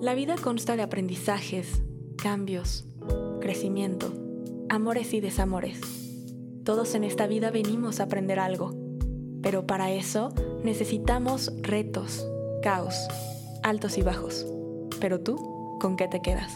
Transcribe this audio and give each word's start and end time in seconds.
La 0.00 0.14
vida 0.14 0.36
consta 0.40 0.76
de 0.76 0.82
aprendizajes, 0.82 1.82
cambios, 2.16 2.84
crecimiento, 3.40 4.12
amores 4.68 5.14
y 5.14 5.20
desamores. 5.20 5.80
Todos 6.64 6.94
en 6.94 7.04
esta 7.04 7.26
vida 7.26 7.50
venimos 7.50 8.00
a 8.00 8.04
aprender 8.04 8.38
algo, 8.38 8.74
pero 9.42 9.66
para 9.66 9.92
eso 9.92 10.32
necesitamos 10.62 11.52
retos, 11.62 12.26
caos, 12.62 12.94
altos 13.62 13.98
y 13.98 14.02
bajos. 14.02 14.46
Pero 15.00 15.20
tú, 15.20 15.78
¿con 15.80 15.96
qué 15.96 16.08
te 16.08 16.20
quedas? 16.20 16.52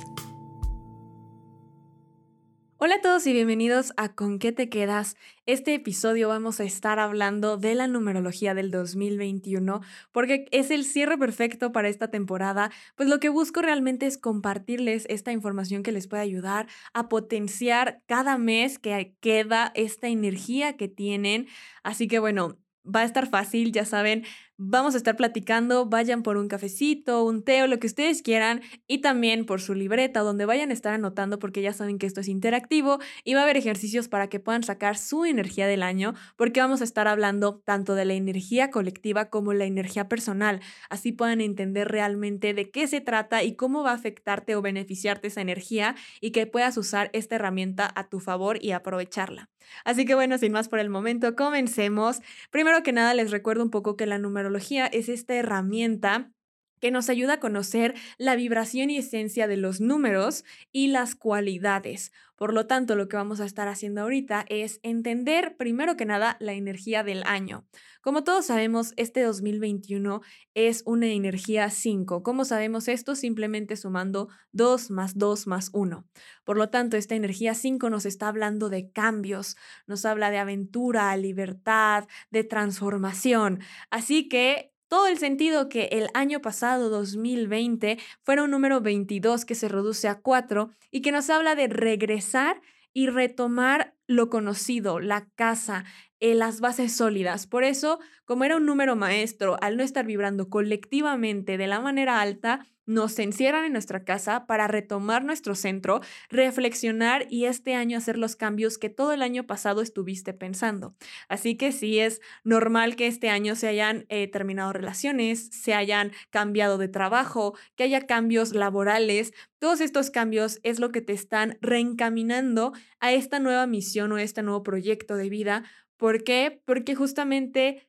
Hola 2.81 2.95
a 2.95 3.01
todos 3.01 3.27
y 3.27 3.33
bienvenidos 3.33 3.93
a 3.97 4.15
Con 4.15 4.39
qué 4.39 4.53
te 4.53 4.69
quedas. 4.69 5.17
Este 5.47 5.75
episodio 5.75 6.29
vamos 6.29 6.61
a 6.61 6.63
estar 6.63 7.01
hablando 7.01 7.57
de 7.57 7.75
la 7.75 7.89
numerología 7.89 8.55
del 8.55 8.71
2021 8.71 9.81
porque 10.13 10.47
es 10.53 10.71
el 10.71 10.85
cierre 10.85 11.19
perfecto 11.19 11.73
para 11.73 11.89
esta 11.89 12.13
temporada. 12.13 12.71
Pues 12.95 13.09
lo 13.09 13.19
que 13.19 13.31
busco 13.31 13.63
realmente 13.63 14.07
es 14.07 14.17
compartirles 14.17 15.07
esta 15.09 15.33
información 15.33 15.83
que 15.83 15.91
les 15.91 16.07
puede 16.07 16.23
ayudar 16.23 16.69
a 16.95 17.09
potenciar 17.09 18.01
cada 18.07 18.39
mes 18.39 18.79
que 18.79 19.13
queda 19.19 19.73
esta 19.75 20.07
energía 20.07 20.77
que 20.77 20.87
tienen. 20.87 21.49
Así 21.83 22.07
que 22.07 22.21
bueno, 22.21 22.59
va 22.87 23.01
a 23.01 23.05
estar 23.05 23.29
fácil, 23.29 23.73
ya 23.73 23.85
saben, 23.85 24.25
Vamos 24.61 24.95
a 24.95 24.97
estar 24.97 25.15
platicando, 25.15 25.87
vayan 25.87 26.25
por 26.25 26.37
un 26.37 26.49
cafecito, 26.49 27.23
un 27.23 27.45
té 27.45 27.63
o 27.63 27.69
lo 27.69 27.79
que 27.79 27.87
ustedes 27.87 28.23
quieran 28.23 28.61
y 28.89 28.99
también 29.03 29.47
por 29.47 29.61
su 29.61 29.73
libreta 29.73 30.19
donde 30.19 30.47
vayan 30.47 30.71
a 30.71 30.73
estar 30.73 30.93
anotando 30.93 31.39
porque 31.39 31.63
ya 31.63 31.73
saben 31.73 31.97
que 31.97 32.07
esto 32.07 32.23
es 32.23 32.27
interactivo 32.27 32.99
y 33.23 33.35
va 33.35 33.41
a 33.41 33.43
haber 33.45 33.57
ejercicios 33.57 34.09
para 34.09 34.27
que 34.27 34.41
puedan 34.41 34.65
sacar 34.65 34.99
su 34.99 35.25
energía 35.25 35.69
del 35.69 35.85
año 35.85 36.15
porque 36.35 36.59
vamos 36.59 36.81
a 36.81 36.85
estar 36.85 37.07
hablando 37.07 37.63
tanto 37.65 37.95
de 37.95 38.05
la 38.05 38.15
energía 38.15 38.73
colectiva 38.73 39.31
como 39.31 39.53
la 39.53 39.65
energía 39.65 40.09
personal, 40.09 40.59
así 40.91 41.13
puedan 41.13 41.41
entender 41.41 41.87
realmente 41.87 42.53
de 42.53 42.69
qué 42.73 42.89
se 42.89 43.01
trata 43.01 43.45
y 43.45 43.55
cómo 43.55 43.85
va 43.85 43.93
a 43.93 43.95
afectarte 43.95 44.57
o 44.57 44.61
beneficiarte 44.61 45.29
esa 45.29 45.41
energía 45.41 45.95
y 46.21 46.33
que 46.33 46.49
puedas 46.49 46.77
usar 46.77 47.11
esta 47.13 47.37
herramienta 47.37 47.93
a 47.95 48.09
tu 48.09 48.19
favor 48.19 48.59
y 48.61 48.73
aprovecharla. 48.73 49.51
Así 49.85 50.05
que 50.05 50.15
bueno, 50.15 50.39
sin 50.39 50.53
más 50.53 50.69
por 50.69 50.79
el 50.79 50.89
momento, 50.89 51.35
comencemos. 51.35 52.21
Primero 52.51 52.83
que 52.83 52.93
nada 52.93 53.15
les 53.15 53.31
recuerdo 53.31 53.63
un 53.63 53.71
poco 53.71 53.97
que 53.97 54.07
la 54.07 54.19
número 54.19 54.48
es 54.87 55.09
esta 55.09 55.35
herramienta 55.35 56.33
que 56.81 56.91
nos 56.91 57.09
ayuda 57.09 57.35
a 57.35 57.41
conocer 57.41 57.95
la 58.19 58.37
vibración 58.37 58.91
y 58.91 58.99
esencia 58.99 59.47
de 59.47 59.57
los 59.57 59.81
números 59.81 60.45
y 60.73 60.89
las 60.89 61.15
cualidades. 61.15 62.13
Por 62.39 62.55
lo 62.55 62.69
tanto, 62.69 62.95
lo 62.95 63.09
que 63.09 63.17
vamos 63.17 63.41
a 63.41 63.45
estar 63.45 63.67
haciendo 63.67 64.03
ahorita 64.03 64.45
es 64.49 64.79
entender, 64.85 65.57
primero 65.57 65.97
que 65.97 66.05
nada, 66.05 66.37
la 66.39 66.53
energía 66.53 67.03
del 67.03 67.25
año. 67.25 67.67
Como 68.01 68.23
todos 68.23 68.47
sabemos, 68.47 68.93
este 68.97 69.23
2021 69.23 70.21
es 70.55 70.85
una 70.87 71.09
energía 71.09 71.69
5. 71.69 72.23
¿Cómo 72.23 72.45
sabemos 72.45 72.87
esto? 72.87 73.17
Simplemente 73.17 73.77
sumando 73.77 74.29
2 74.53 74.93
más 74.93 75.19
2 75.19 75.49
más 75.49 75.71
1. 75.73 76.07
Por 76.45 76.57
lo 76.57 76.71
tanto, 76.71 76.97
esta 76.97 77.17
energía 77.17 77.55
5 77.55 77.91
nos 77.91 78.07
está 78.07 78.29
hablando 78.29 78.69
de 78.69 78.93
cambios, 78.93 79.57
nos 79.89 80.05
habla 80.05 80.31
de 80.31 80.39
aventura, 80.39 81.17
libertad, 81.17 82.07
de 82.31 82.45
transformación. 82.45 83.59
Así 83.91 84.29
que 84.29 84.73
todo 84.89 85.07
el 85.07 85.19
sentido 85.19 85.69
que 85.69 85.85
el 85.93 86.09
año 86.15 86.41
pasado, 86.41 86.89
2020, 86.89 87.99
fuera 88.23 88.45
un 88.45 88.51
número 88.51 88.81
22 88.81 89.45
que 89.45 89.55
se 89.55 89.69
reduce 89.69 90.09
a 90.09 90.21
4 90.21 90.71
y 90.91 91.03
que 91.03 91.13
nos 91.13 91.31
habla 91.31 91.55
de 91.55 91.69
regresar 91.69 92.61
y 92.93 93.07
retomar 93.07 93.95
lo 94.07 94.31
conocido, 94.31 94.99
la 94.99 95.29
casa, 95.35 95.85
eh, 96.21 96.35
las 96.35 96.61
bases 96.61 96.97
sólidas. 96.97 97.47
Por 97.47 97.63
eso, 97.63 98.01
como 98.25 98.45
era 98.45 98.57
un 98.57 98.67
número 98.67 98.97
maestro, 98.97 99.57
al 99.61 99.77
no 99.77 99.85
estar 99.85 100.05
vibrando 100.07 100.49
colectivamente 100.49 101.59
de 101.59 101.67
la 101.67 101.81
manera 101.81 102.21
alta, 102.21 102.67
nos 102.89 103.19
encierran 103.19 103.67
en 103.67 103.73
nuestra 103.73 104.03
casa 104.03 104.47
para 104.47 104.67
retomar 104.67 105.23
nuestro 105.23 105.55
centro, 105.55 106.01
reflexionar 106.31 107.27
y 107.29 107.45
este 107.45 107.75
año 107.75 107.99
hacer 107.99 108.17
los 108.17 108.35
cambios 108.35 108.79
que 108.79 108.89
todo 108.89 109.13
el 109.13 109.23
año 109.23 109.47
pasado 109.47 109.83
estuviste 109.83 110.33
pensando. 110.33 110.97
Así 111.29 111.55
que 111.57 111.71
sí 111.71 111.99
es 111.99 112.23
normal 112.45 112.97
que 112.97 113.07
este 113.07 113.29
año 113.29 113.57
se 113.57 113.69
hayan 113.69 114.07
eh, 114.09 114.27
terminado 114.27 114.73
relaciones, 114.73 115.51
se 115.53 115.75
hayan 115.75 116.13
cambiado 116.31 116.79
de 116.79 116.89
trabajo, 116.89 117.57
que 117.77 117.85
haya 117.85 118.07
cambios 118.07 118.55
laborales. 118.55 119.35
Todos 119.59 119.83
estos 119.83 120.11
cambios 120.11 120.59
es 120.63 120.81
lo 120.81 120.91
que 120.91 121.03
te 121.03 121.13
están 121.13 121.59
reencaminando 121.61 122.73
a 123.01 123.13
esta 123.13 123.39
nueva 123.39 123.67
misión 123.67 124.13
o 124.13 124.19
este 124.19 124.43
nuevo 124.43 124.63
proyecto 124.63 125.15
de 125.17 125.29
vida. 125.29 125.65
¿Por 125.99 126.25
qué? 126.25 126.63
Porque 126.65 126.95
justamente 126.95 127.88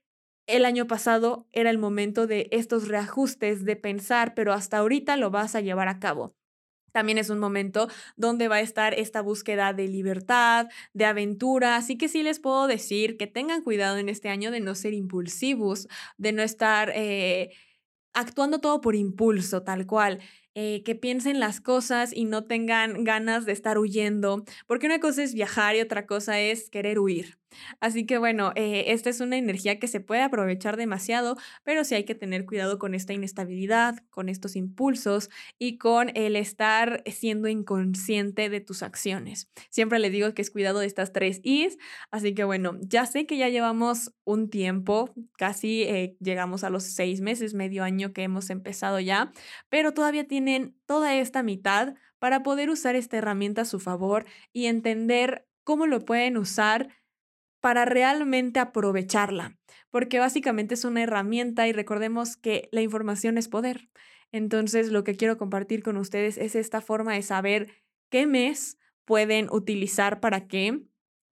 el 0.49 0.65
año 0.65 0.87
pasado 0.87 1.47
era 1.51 1.69
el 1.69 1.77
momento 1.77 2.27
de 2.27 2.49
estos 2.51 2.87
reajustes, 2.87 3.65
de 3.65 3.75
pensar, 3.75 4.33
pero 4.33 4.51
hasta 4.51 4.79
ahorita 4.79 5.15
lo 5.15 5.29
vas 5.29 5.55
a 5.55 5.61
llevar 5.61 5.87
a 5.87 5.99
cabo. 5.99 6.35
También 6.91 7.19
es 7.19 7.29
un 7.29 7.39
momento 7.39 7.87
donde 8.17 8.47
va 8.47 8.55
a 8.55 8.61
estar 8.61 8.93
esta 8.95 9.21
búsqueda 9.21 9.73
de 9.73 9.87
libertad, 9.87 10.67
de 10.93 11.05
aventura, 11.05 11.75
así 11.75 11.97
que 11.97 12.07
sí 12.07 12.23
les 12.23 12.39
puedo 12.39 12.67
decir 12.67 13.15
que 13.15 13.27
tengan 13.27 13.61
cuidado 13.61 13.97
en 13.97 14.09
este 14.09 14.29
año 14.29 14.49
de 14.51 14.59
no 14.59 14.73
ser 14.73 14.93
impulsivos, 14.93 15.87
de 16.17 16.31
no 16.31 16.41
estar 16.41 16.91
eh, 16.95 17.51
actuando 18.13 18.59
todo 18.59 18.81
por 18.81 18.95
impulso, 18.95 19.63
tal 19.63 19.85
cual. 19.85 20.19
Eh, 20.55 20.83
que 20.83 20.95
piensen 20.95 21.39
las 21.39 21.61
cosas 21.61 22.11
y 22.11 22.25
no 22.25 22.45
tengan 22.45 23.03
ganas 23.03 23.45
de 23.45 23.53
estar 23.53 23.77
huyendo, 23.77 24.43
porque 24.67 24.87
una 24.87 24.99
cosa 24.99 25.23
es 25.23 25.33
viajar 25.33 25.75
y 25.75 25.81
otra 25.81 26.05
cosa 26.07 26.39
es 26.39 26.69
querer 26.69 26.99
huir. 26.99 27.38
Así 27.79 28.05
que 28.05 28.17
bueno, 28.17 28.51
eh, 28.55 28.85
esta 28.87 29.09
es 29.09 29.19
una 29.19 29.37
energía 29.37 29.79
que 29.79 29.87
se 29.87 29.99
puede 29.99 30.21
aprovechar 30.21 30.77
demasiado, 30.77 31.37
pero 31.63 31.83
sí 31.83 31.95
hay 31.95 32.03
que 32.05 32.15
tener 32.15 32.45
cuidado 32.45 32.79
con 32.79 32.93
esta 32.93 33.13
inestabilidad, 33.13 33.97
con 34.09 34.29
estos 34.29 34.55
impulsos 34.55 35.29
y 35.57 35.77
con 35.77 36.11
el 36.15 36.35
estar 36.35 37.03
siendo 37.05 37.47
inconsciente 37.47 38.49
de 38.49 38.61
tus 38.61 38.83
acciones. 38.83 39.49
Siempre 39.69 39.99
les 39.99 40.11
digo 40.11 40.33
que 40.33 40.41
es 40.41 40.51
cuidado 40.51 40.79
de 40.79 40.87
estas 40.87 41.13
tres 41.13 41.39
Is, 41.43 41.77
así 42.11 42.33
que 42.33 42.43
bueno, 42.43 42.77
ya 42.81 43.05
sé 43.05 43.25
que 43.25 43.37
ya 43.37 43.49
llevamos 43.49 44.13
un 44.23 44.49
tiempo, 44.49 45.13
casi 45.37 45.83
eh, 45.83 46.17
llegamos 46.19 46.63
a 46.63 46.69
los 46.69 46.83
seis 46.83 47.21
meses, 47.21 47.53
medio 47.53 47.83
año 47.83 48.13
que 48.13 48.23
hemos 48.23 48.49
empezado 48.49 48.99
ya, 48.99 49.31
pero 49.69 49.93
todavía 49.93 50.27
tienen 50.27 50.75
toda 50.85 51.15
esta 51.15 51.43
mitad 51.43 51.95
para 52.19 52.43
poder 52.43 52.69
usar 52.69 52.95
esta 52.95 53.17
herramienta 53.17 53.61
a 53.61 53.65
su 53.65 53.79
favor 53.79 54.25
y 54.53 54.65
entender 54.65 55.47
cómo 55.63 55.87
lo 55.87 56.03
pueden 56.05 56.37
usar 56.37 56.89
para 57.61 57.85
realmente 57.85 58.59
aprovecharla, 58.59 59.57
porque 59.89 60.19
básicamente 60.19 60.73
es 60.75 60.85
una 60.85 61.03
herramienta 61.03 61.67
y 61.67 61.73
recordemos 61.73 62.37
que 62.37 62.69
la 62.71 62.81
información 62.81 63.37
es 63.37 63.47
poder. 63.47 63.89
Entonces, 64.31 64.91
lo 64.91 65.03
que 65.03 65.15
quiero 65.15 65.37
compartir 65.37 65.83
con 65.83 65.97
ustedes 65.97 66.37
es 66.37 66.55
esta 66.55 66.81
forma 66.81 67.13
de 67.13 67.21
saber 67.21 67.73
qué 68.09 68.27
mes 68.27 68.77
pueden 69.05 69.47
utilizar 69.51 70.19
para 70.19 70.47
qué 70.47 70.83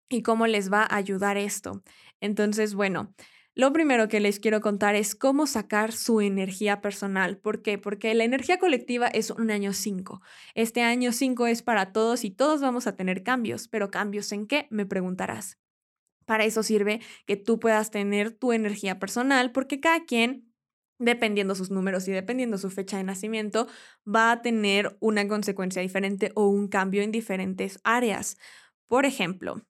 y 0.08 0.22
cómo 0.22 0.46
les 0.46 0.72
va 0.72 0.82
a 0.82 0.96
ayudar 0.96 1.36
esto. 1.36 1.82
Entonces, 2.20 2.74
bueno, 2.74 3.14
lo 3.54 3.72
primero 3.72 4.08
que 4.08 4.20
les 4.20 4.38
quiero 4.38 4.60
contar 4.60 4.94
es 4.94 5.14
cómo 5.14 5.46
sacar 5.46 5.92
su 5.92 6.20
energía 6.20 6.80
personal. 6.80 7.38
¿Por 7.38 7.62
qué? 7.62 7.78
Porque 7.78 8.14
la 8.14 8.24
energía 8.24 8.58
colectiva 8.58 9.08
es 9.08 9.30
un 9.30 9.50
año 9.50 9.72
5. 9.72 10.20
Este 10.54 10.82
año 10.82 11.12
5 11.12 11.46
es 11.46 11.62
para 11.62 11.92
todos 11.92 12.24
y 12.24 12.30
todos 12.30 12.60
vamos 12.60 12.86
a 12.86 12.96
tener 12.96 13.22
cambios, 13.22 13.68
pero 13.68 13.90
cambios 13.90 14.30
en 14.32 14.46
qué? 14.46 14.66
Me 14.70 14.86
preguntarás. 14.86 15.58
Para 16.26 16.44
eso 16.44 16.62
sirve 16.62 17.00
que 17.24 17.36
tú 17.36 17.58
puedas 17.58 17.90
tener 17.90 18.32
tu 18.32 18.52
energía 18.52 18.98
personal, 18.98 19.52
porque 19.52 19.80
cada 19.80 20.04
quien, 20.04 20.52
dependiendo 20.98 21.54
sus 21.54 21.70
números 21.70 22.06
y 22.08 22.12
dependiendo 22.12 22.58
su 22.58 22.68
fecha 22.70 22.98
de 22.98 23.04
nacimiento, 23.04 23.68
va 24.06 24.32
a 24.32 24.42
tener 24.42 24.96
una 25.00 25.26
consecuencia 25.28 25.80
diferente 25.82 26.32
o 26.34 26.48
un 26.48 26.68
cambio 26.68 27.02
en 27.02 27.12
diferentes 27.12 27.80
áreas. 27.84 28.36
Por 28.88 29.06
ejemplo, 29.06 29.62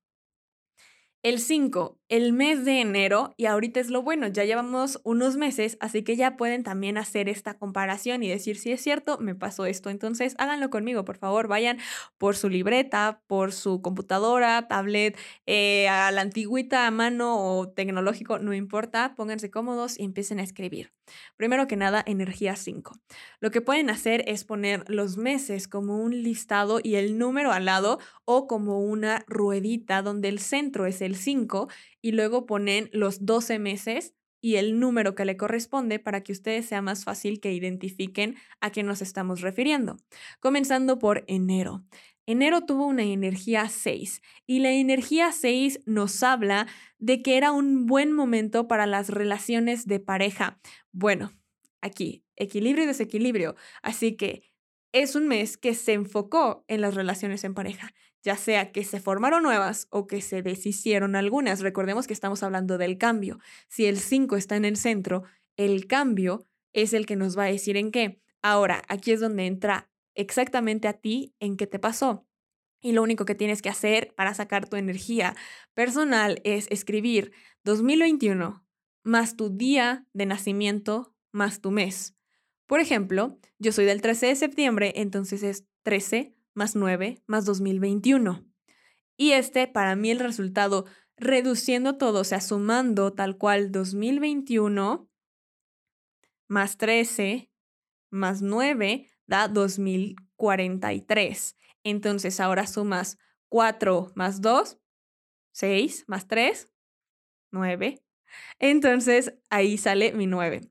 el 1.22 1.41
5, 1.41 2.00
el 2.09 2.33
mes 2.33 2.65
de 2.65 2.81
enero, 2.81 3.34
y 3.37 3.47
ahorita 3.47 3.81
es 3.81 3.91
lo 3.91 4.03
bueno, 4.03 4.28
ya 4.28 4.44
llevamos 4.44 5.00
unos 5.03 5.37
meses, 5.37 5.77
así 5.81 6.03
que 6.03 6.17
ya 6.17 6.37
pueden 6.37 6.62
también 6.62 6.99
hacer 6.99 7.28
esta 7.28 7.55
comparación 7.55 8.22
y 8.22 8.28
decir 8.28 8.59
si 8.59 8.71
es 8.72 8.81
cierto, 8.81 9.19
me 9.19 9.34
pasó 9.34 9.67
esto. 9.67 9.91
Entonces, 9.91 10.35
háganlo 10.38 10.70
conmigo, 10.70 11.05
por 11.05 11.17
favor, 11.17 11.49
vayan 11.49 11.79
por 12.19 12.37
su 12.37 12.49
libreta, 12.49 13.23
por 13.26 13.53
su 13.53 13.82
computadora, 13.82 14.69
tablet, 14.69 15.19
eh, 15.47 15.88
a 15.88 16.11
la 16.12 16.20
antigüita 16.20 16.87
a 16.87 16.91
mano 16.91 17.37
o 17.38 17.69
tecnológico, 17.69 18.38
no 18.38 18.55
importa, 18.55 19.14
pónganse 19.17 19.50
cómodos 19.50 19.99
y 19.99 20.05
empiecen 20.05 20.38
a 20.38 20.43
escribir. 20.43 20.93
Primero 21.37 21.67
que 21.67 21.76
nada, 21.76 22.02
energía 22.06 22.56
5. 22.56 22.99
Lo 23.41 23.50
que 23.50 23.61
pueden 23.61 23.91
hacer 23.91 24.25
es 24.26 24.44
poner 24.44 24.85
los 24.88 25.17
meses 25.17 25.69
como 25.69 25.99
un 25.99 26.23
listado 26.23 26.81
y 26.82 26.97
el 26.97 27.19
número 27.19 27.52
al 27.52 27.67
lado 27.67 27.99
o 28.25 28.47
como 28.47 28.81
una 28.81 29.25
ruedita 29.29 30.02
donde 30.02 30.29
el 30.29 30.41
centro 30.41 30.87
es 30.87 31.00
el 31.00 31.17
5 31.17 31.69
y 32.02 32.12
luego 32.12 32.46
ponen 32.46 32.88
los 32.93 33.25
12 33.25 33.58
meses 33.58 34.14
y 34.40 34.56
el 34.56 34.78
número 34.78 35.14
que 35.14 35.25
le 35.25 35.37
corresponde 35.37 35.98
para 35.98 36.22
que 36.22 36.32
ustedes 36.32 36.66
sea 36.66 36.82
más 36.82 37.04
fácil 37.04 37.40
que 37.40 37.52
identifiquen 37.52 38.37
a 38.60 38.70
qué 38.70 38.82
nos 38.82 39.02
estamos 39.02 39.40
refiriendo. 39.40 39.96
Comenzando 40.40 40.98
por 40.98 41.25
enero. 41.26 41.84
Enero 42.26 42.62
tuvo 42.62 42.87
una 42.87 43.04
energía 43.04 43.69
6 43.69 44.20
y 44.46 44.58
la 44.58 44.72
energía 44.72 45.31
6 45.32 45.81
nos 45.87 46.22
habla 46.22 46.66
de 46.98 47.22
que 47.22 47.37
era 47.37 47.52
un 47.52 47.87
buen 47.87 48.12
momento 48.12 48.66
para 48.66 48.87
las 48.87 49.08
relaciones 49.10 49.87
de 49.87 50.00
pareja. 50.00 50.60
Bueno, 50.92 51.32
aquí, 51.81 52.25
equilibrio 52.34 52.84
y 52.84 52.88
desequilibrio. 52.88 53.54
Así 53.82 54.16
que 54.16 54.42
es 54.92 55.14
un 55.14 55.28
mes 55.28 55.56
que 55.56 55.75
se 55.75 55.92
enfocó 55.92 56.64
en 56.69 56.81
las 56.81 56.94
relaciones 56.94 57.44
en 57.44 57.54
pareja, 57.54 57.92
ya 58.22 58.36
sea 58.36 58.72
que 58.72 58.84
se 58.84 59.00
formaron 59.00 59.42
nuevas 59.42 59.86
o 59.90 60.06
que 60.06 60.20
se 60.20 60.42
deshicieron 60.42 61.16
algunas. 61.16 61.60
Recordemos 61.60 62.06
que 62.06 62.12
estamos 62.12 62.42
hablando 62.42 62.78
del 62.78 62.98
cambio. 62.98 63.38
Si 63.68 63.86
el 63.86 63.98
5 63.98 64.36
está 64.36 64.56
en 64.56 64.64
el 64.64 64.76
centro, 64.76 65.24
el 65.56 65.86
cambio 65.86 66.46
es 66.72 66.92
el 66.92 67.06
que 67.06 67.16
nos 67.16 67.38
va 67.38 67.44
a 67.44 67.52
decir 67.52 67.76
en 67.76 67.90
qué. 67.90 68.20
Ahora, 68.42 68.82
aquí 68.88 69.12
es 69.12 69.20
donde 69.20 69.46
entra 69.46 69.90
exactamente 70.14 70.88
a 70.88 70.94
ti 70.94 71.34
en 71.40 71.56
qué 71.56 71.66
te 71.66 71.78
pasó. 71.78 72.26
Y 72.80 72.92
lo 72.92 73.02
único 73.02 73.24
que 73.24 73.34
tienes 73.34 73.62
que 73.62 73.68
hacer 73.68 74.14
para 74.14 74.34
sacar 74.34 74.68
tu 74.68 74.76
energía 74.76 75.34
personal 75.74 76.40
es 76.44 76.66
escribir 76.70 77.32
2021 77.64 78.64
más 79.02 79.36
tu 79.36 79.50
día 79.50 80.06
de 80.12 80.26
nacimiento 80.26 81.14
más 81.32 81.60
tu 81.60 81.70
mes. 81.70 82.14
Por 82.66 82.80
ejemplo, 82.80 83.38
yo 83.58 83.72
soy 83.72 83.84
del 83.84 84.02
13 84.02 84.26
de 84.26 84.36
septiembre, 84.36 84.92
entonces 84.96 85.42
es 85.42 85.64
13 85.82 86.36
más 86.56 86.75
9 86.75 87.23
más 87.26 87.44
2021. 87.44 88.44
Y 89.17 89.32
este, 89.32 89.69
para 89.69 89.94
mí, 89.94 90.11
el 90.11 90.19
resultado, 90.19 90.87
reduciendo 91.17 91.97
todo, 91.97 92.20
o 92.20 92.25
sea, 92.25 92.41
sumando 92.41 93.12
tal 93.12 93.38
cual 93.38 93.70
2021 93.70 95.08
más 96.49 96.79
13 96.79 97.50
más 98.11 98.43
9 98.43 99.08
da 99.26 99.49
2043. 99.49 101.56
Entonces 101.85 102.41
ahora 102.41 102.67
sumas 102.67 103.19
4 103.49 104.12
más 104.14 104.41
2, 104.41 104.79
6 105.52 106.05
más 106.06 106.29
3, 106.29 106.70
9. 107.52 108.02
Entonces 108.59 109.35
ahí 109.50 109.79
sale 109.79 110.12
mi 110.12 110.26
9. 110.26 110.70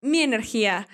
Mi 0.00 0.20
energía 0.20 0.88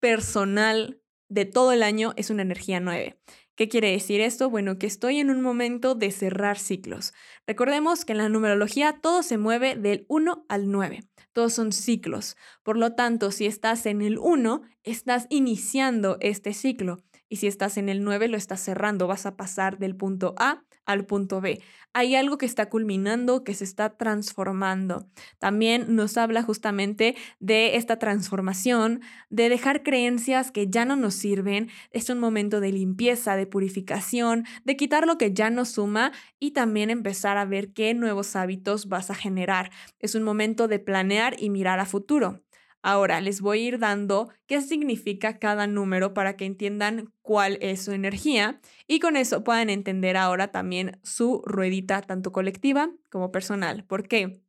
personal 0.00 1.00
de 1.30 1.46
todo 1.46 1.72
el 1.72 1.82
año 1.82 2.12
es 2.16 2.28
una 2.28 2.42
energía 2.42 2.80
9. 2.80 3.16
¿Qué 3.54 3.68
quiere 3.68 3.92
decir 3.92 4.20
esto? 4.20 4.50
Bueno, 4.50 4.78
que 4.78 4.86
estoy 4.86 5.18
en 5.18 5.30
un 5.30 5.42
momento 5.42 5.94
de 5.94 6.10
cerrar 6.10 6.58
ciclos. 6.58 7.12
Recordemos 7.46 8.04
que 8.04 8.12
en 8.12 8.18
la 8.18 8.28
numerología 8.28 9.00
todo 9.00 9.22
se 9.22 9.38
mueve 9.38 9.76
del 9.76 10.06
1 10.08 10.44
al 10.48 10.70
9. 10.70 11.00
Todos 11.32 11.52
son 11.52 11.72
ciclos. 11.72 12.36
Por 12.62 12.76
lo 12.76 12.94
tanto, 12.94 13.30
si 13.30 13.46
estás 13.46 13.86
en 13.86 14.02
el 14.02 14.18
1, 14.18 14.62
estás 14.82 15.26
iniciando 15.30 16.16
este 16.20 16.52
ciclo. 16.52 17.02
Y 17.30 17.36
si 17.36 17.46
estás 17.46 17.78
en 17.78 17.88
el 17.88 18.04
9, 18.04 18.28
lo 18.28 18.36
estás 18.36 18.60
cerrando. 18.60 19.06
Vas 19.06 19.24
a 19.24 19.36
pasar 19.36 19.78
del 19.78 19.96
punto 19.96 20.34
A 20.36 20.64
al 20.84 21.06
punto 21.06 21.40
B. 21.40 21.62
Hay 21.92 22.14
algo 22.14 22.38
que 22.38 22.46
está 22.46 22.68
culminando, 22.68 23.44
que 23.44 23.54
se 23.54 23.64
está 23.64 23.96
transformando. 23.96 25.08
También 25.38 25.94
nos 25.94 26.16
habla 26.16 26.42
justamente 26.42 27.16
de 27.38 27.76
esta 27.76 27.98
transformación, 27.98 29.00
de 29.28 29.48
dejar 29.48 29.82
creencias 29.82 30.50
que 30.50 30.68
ya 30.68 30.84
no 30.84 30.96
nos 30.96 31.14
sirven. 31.14 31.68
Es 31.90 32.10
un 32.10 32.18
momento 32.18 32.60
de 32.60 32.72
limpieza, 32.72 33.36
de 33.36 33.46
purificación, 33.46 34.44
de 34.64 34.76
quitar 34.76 35.06
lo 35.06 35.16
que 35.16 35.32
ya 35.32 35.50
no 35.50 35.64
suma 35.64 36.12
y 36.38 36.52
también 36.52 36.90
empezar 36.90 37.38
a 37.38 37.44
ver 37.44 37.72
qué 37.72 37.94
nuevos 37.94 38.36
hábitos 38.36 38.88
vas 38.88 39.10
a 39.10 39.14
generar. 39.14 39.70
Es 39.98 40.14
un 40.14 40.22
momento 40.22 40.68
de 40.68 40.80
planear 40.80 41.36
y 41.38 41.50
mirar 41.50 41.78
a 41.80 41.86
futuro. 41.86 42.40
Ahora 42.82 43.20
les 43.20 43.40
voy 43.40 43.58
a 43.58 43.62
ir 43.62 43.78
dando 43.78 44.30
qué 44.46 44.62
significa 44.62 45.38
cada 45.38 45.66
número 45.66 46.14
para 46.14 46.36
que 46.36 46.46
entiendan 46.46 47.12
cuál 47.22 47.58
es 47.60 47.82
su 47.82 47.92
energía 47.92 48.60
y 48.86 49.00
con 49.00 49.16
eso 49.16 49.44
puedan 49.44 49.68
entender 49.70 50.16
ahora 50.16 50.50
también 50.50 50.98
su 51.02 51.42
ruedita 51.44 52.00
tanto 52.02 52.32
colectiva 52.32 52.90
como 53.10 53.32
personal. 53.32 53.84
¿Por 53.84 54.08
qué? 54.08 54.42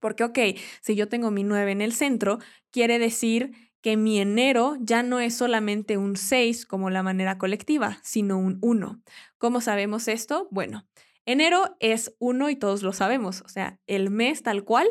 Porque, 0.00 0.24
ok, 0.24 0.38
si 0.80 0.96
yo 0.96 1.08
tengo 1.08 1.30
mi 1.30 1.44
9 1.44 1.72
en 1.72 1.80
el 1.80 1.92
centro, 1.92 2.38
quiere 2.70 2.98
decir 2.98 3.52
que 3.82 3.96
mi 3.96 4.20
enero 4.20 4.76
ya 4.80 5.02
no 5.02 5.20
es 5.20 5.36
solamente 5.36 5.96
un 5.96 6.16
6 6.16 6.66
como 6.66 6.90
la 6.90 7.02
manera 7.02 7.38
colectiva, 7.38 7.98
sino 8.02 8.38
un 8.38 8.58
1. 8.62 9.02
¿Cómo 9.38 9.60
sabemos 9.60 10.08
esto? 10.08 10.48
Bueno, 10.50 10.86
enero 11.26 11.76
es 11.80 12.14
1 12.18 12.50
y 12.50 12.56
todos 12.56 12.82
lo 12.82 12.92
sabemos, 12.92 13.42
o 13.42 13.48
sea, 13.48 13.80
el 13.86 14.10
mes 14.10 14.42
tal 14.42 14.64
cual 14.64 14.88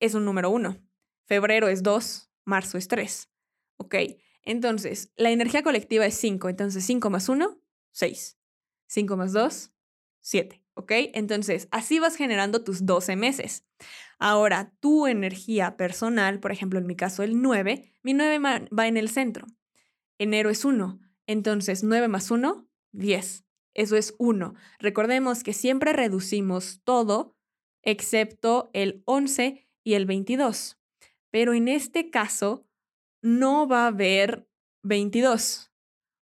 es 0.00 0.14
un 0.14 0.24
número 0.24 0.50
1. 0.50 0.76
Febrero 1.24 1.68
es 1.68 1.82
2, 1.82 2.30
marzo 2.44 2.78
es 2.78 2.88
3. 2.88 3.28
¿Ok? 3.76 3.94
Entonces, 4.42 5.12
la 5.16 5.30
energía 5.30 5.62
colectiva 5.62 6.06
es 6.06 6.14
5. 6.14 6.48
Entonces, 6.48 6.84
5 6.84 7.10
más 7.10 7.28
1, 7.28 7.60
6. 7.92 8.38
5 8.86 9.16
más 9.16 9.32
2, 9.32 9.72
7. 10.20 10.64
¿Ok? 10.74 10.92
Entonces, 11.14 11.68
así 11.70 11.98
vas 11.98 12.16
generando 12.16 12.64
tus 12.64 12.86
12 12.86 13.16
meses. 13.16 13.64
Ahora, 14.18 14.72
tu 14.80 15.06
energía 15.06 15.76
personal, 15.76 16.40
por 16.40 16.52
ejemplo, 16.52 16.78
en 16.78 16.86
mi 16.86 16.96
caso 16.96 17.22
el 17.22 17.40
9, 17.40 17.92
mi 18.02 18.14
9 18.14 18.38
va 18.38 18.86
en 18.86 18.96
el 18.96 19.08
centro. 19.08 19.46
Enero 20.18 20.50
es 20.50 20.64
1. 20.64 21.00
Entonces, 21.26 21.84
9 21.84 22.08
más 22.08 22.30
1, 22.30 22.68
10. 22.92 23.44
Eso 23.74 23.96
es 23.96 24.14
1. 24.18 24.54
Recordemos 24.78 25.42
que 25.42 25.52
siempre 25.52 25.92
reducimos 25.92 26.80
todo 26.84 27.36
excepto 27.82 28.70
el 28.72 29.02
11 29.06 29.68
y 29.82 29.94
el 29.94 30.06
22. 30.06 30.78
Pero 31.32 31.54
en 31.54 31.66
este 31.66 32.10
caso, 32.10 32.68
no 33.22 33.66
va 33.66 33.84
a 33.84 33.88
haber 33.88 34.46
22. 34.82 35.72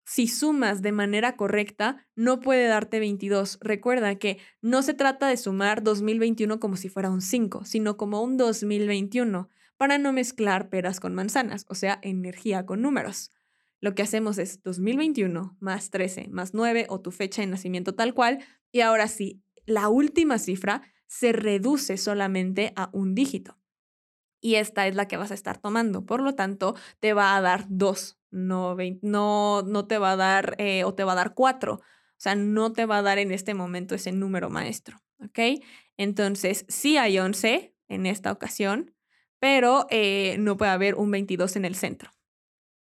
Si 0.05 0.26
sumas 0.26 0.82
de 0.82 0.93
manera 0.93 1.37
correcta, 1.37 2.06
no 2.17 2.41
puede 2.41 2.67
darte 2.67 2.99
22. 2.99 3.58
Recuerda 3.61 4.17
que 4.17 4.38
no 4.61 4.82
se 4.82 4.94
trata 4.94 5.29
de 5.29 5.37
sumar 5.37 5.82
2021 5.82 6.58
como 6.58 6.76
si 6.76 6.88
fuera 6.88 7.11
un 7.11 7.23
5, 7.23 7.64
sino 7.64 7.97
como 7.97 8.23
un 8.23 8.37
2021, 8.37 9.49
para 9.76 9.99
no 9.99 10.12
mezclar 10.12 10.70
peras 10.70 11.00
con 11.00 11.14
manzanas, 11.14 11.67
o 11.69 11.75
sea, 11.75 12.00
energía 12.02 12.67
con 12.67 12.82
números. 12.82 13.31
Lo 13.81 13.94
que 13.94 14.02
hacemos 14.02 14.38
es 14.38 14.62
2021 14.64 15.56
más 15.61 15.91
13 15.91 16.29
más 16.29 16.52
9 16.52 16.87
o 16.88 17.00
tu 17.00 17.12
fecha 17.12 17.43
de 17.43 17.47
nacimiento 17.47 17.94
tal 17.94 18.12
cual, 18.12 18.44
y 18.73 18.81
ahora 18.81 19.06
sí, 19.06 19.41
la 19.67 19.88
última 19.88 20.38
cifra 20.38 20.82
se 21.06 21.32
reduce 21.32 21.97
solamente 21.97 22.73
a 22.75 22.91
un 22.93 23.14
dígito 23.14 23.56
y 24.47 24.55
esta 24.55 24.87
es 24.87 24.95
la 24.95 25.09
que 25.09 25.17
vas 25.17 25.33
a 25.33 25.35
estar 25.35 25.59
tomando. 25.59 26.07
Por 26.07 26.23
lo 26.23 26.37
tanto, 26.37 26.77
te 27.01 27.15
va 27.15 27.35
a 27.35 27.41
dar 27.41 27.65
dos, 27.69 28.17
no, 28.31 28.77
no, 29.03 29.63
no 29.63 29.87
te 29.89 29.99
va 29.99 30.13
a 30.13 30.17
dar 30.17 30.55
eh, 30.59 30.85
o 30.85 30.95
te 30.95 31.03
va 31.03 31.13
a 31.13 31.17
dar 31.17 31.35
cuatro. 31.35 31.75
O 31.75 32.19
sea, 32.19 32.37
no 32.37 32.73
te 32.73 32.87
va 32.87 32.99
a 32.99 33.03
dar 33.03 33.19
en 33.19 33.33
este 33.33 33.55
momento 33.55 33.97
ese 33.97 34.13
número 34.13 34.49
maestro. 34.49 34.99
¿Ok? 35.19 35.65
Entonces, 35.97 36.65
sí 36.69 36.97
hay 36.97 37.19
11 37.19 37.75
en 37.89 38.07
esta 38.07 38.31
ocasión, 38.31 38.95
pero 39.41 39.89
eh, 39.91 40.37
no 40.39 40.57
puede 40.57 40.71
haber 40.71 40.95
un 40.95 41.11
22 41.11 41.57
en 41.57 41.65
el 41.65 41.75
centro. 41.75 42.13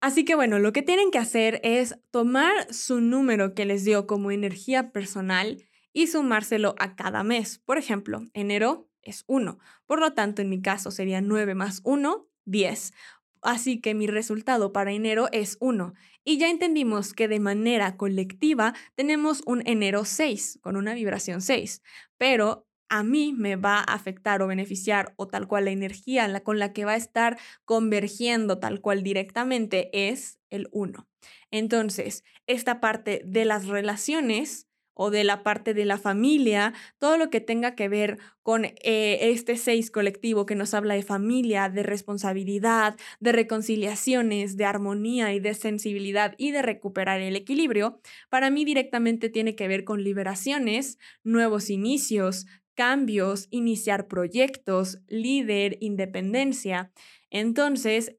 Así 0.02 0.26
que 0.26 0.34
bueno, 0.34 0.58
lo 0.58 0.74
que 0.74 0.82
tienen 0.82 1.12
que 1.12 1.20
hacer 1.20 1.62
es 1.64 1.96
tomar 2.10 2.74
su 2.74 3.02
número 3.02 3.54
que 3.54 3.66
les 3.66 3.86
dio 3.86 4.08
como 4.08 4.32
energía 4.32 4.92
personal 4.92 5.64
y 5.94 6.08
sumárselo 6.08 6.74
a 6.80 6.96
cada 6.96 7.24
mes. 7.24 7.60
Por 7.60 7.78
ejemplo, 7.78 8.22
enero 8.34 8.91
es 9.04 9.24
1. 9.28 9.60
Por 9.86 10.00
lo 10.00 10.14
tanto, 10.14 10.42
en 10.42 10.50
mi 10.50 10.62
caso 10.62 10.92
sería 10.92 11.22
9 11.22 11.56
más 11.56 11.82
1, 11.84 12.28
10. 12.46 12.94
Así 13.42 13.82
que 13.82 13.96
mi 13.96 14.08
resultado 14.08 14.72
para 14.72 14.92
enero 14.92 15.28
es 15.32 15.58
1. 15.60 15.94
Y 16.24 16.38
ya 16.38 16.50
entendimos 16.50 17.14
que 17.14 17.28
de 17.28 17.40
manera 17.40 17.98
colectiva 17.98 18.74
tenemos 18.96 19.42
un 19.46 19.64
enero 19.66 20.06
6, 20.06 20.60
con 20.62 20.76
una 20.76 20.94
vibración 20.94 21.42
6. 21.42 21.82
Pero 22.18 22.68
a 22.92 23.04
mí 23.04 23.34
me 23.34 23.56
va 23.56 23.78
a 23.78 23.94
afectar 23.94 24.42
o 24.42 24.48
beneficiar 24.48 25.14
o 25.16 25.28
tal 25.28 25.48
cual 25.48 25.66
la 25.66 25.72
energía 25.72 26.44
con 26.44 26.60
la 26.60 26.74
que 26.74 26.84
va 26.84 26.92
a 26.92 26.98
estar 26.98 27.40
convergiendo 27.64 28.60
tal 28.60 28.82
cual 28.82 29.02
directamente 29.02 30.10
es 30.10 30.40
el 30.50 30.68
1. 30.74 31.08
Entonces, 31.52 32.24
esta 32.48 32.82
parte 32.82 33.22
de 33.26 33.46
las 33.46 33.68
relaciones 33.68 34.68
o 34.94 35.12
de 35.12 35.24
la 35.24 35.44
parte 35.44 35.74
de 35.74 35.86
la 35.86 35.98
familia, 35.98 36.74
todo 37.00 37.18
lo 37.18 37.30
que 37.30 37.42
tenga 37.42 37.76
que 37.76 37.90
ver 37.90 38.18
con 38.44 38.66
eh, 38.66 38.74
este 39.22 39.58
seis 39.58 39.92
colectivo 39.92 40.46
que 40.46 40.56
nos 40.56 40.74
habla 40.74 40.96
de 40.96 41.04
familia, 41.04 41.70
de 41.70 41.84
responsabilidad, 41.84 42.98
de 43.20 43.32
reconciliaciones, 43.32 44.58
de 44.58 44.66
armonía 44.66 45.34
y 45.34 45.40
de 45.40 45.54
sensibilidad 45.54 46.36
y 46.38 46.52
de 46.52 46.62
recuperar 46.62 47.22
el 47.22 47.36
equilibrio, 47.36 48.00
para 48.30 48.50
mí 48.50 48.66
directamente 48.66 49.30
tiene 49.30 49.56
que 49.56 49.68
ver 49.68 49.84
con 49.84 50.04
liberaciones, 50.04 50.98
nuevos 51.24 51.70
inicios, 51.70 52.46
cambios, 52.76 53.48
iniciar 53.52 54.08
proyectos, 54.08 55.00
líder, 55.08 55.78
independencia. 55.82 56.92
Entonces, 57.30 58.16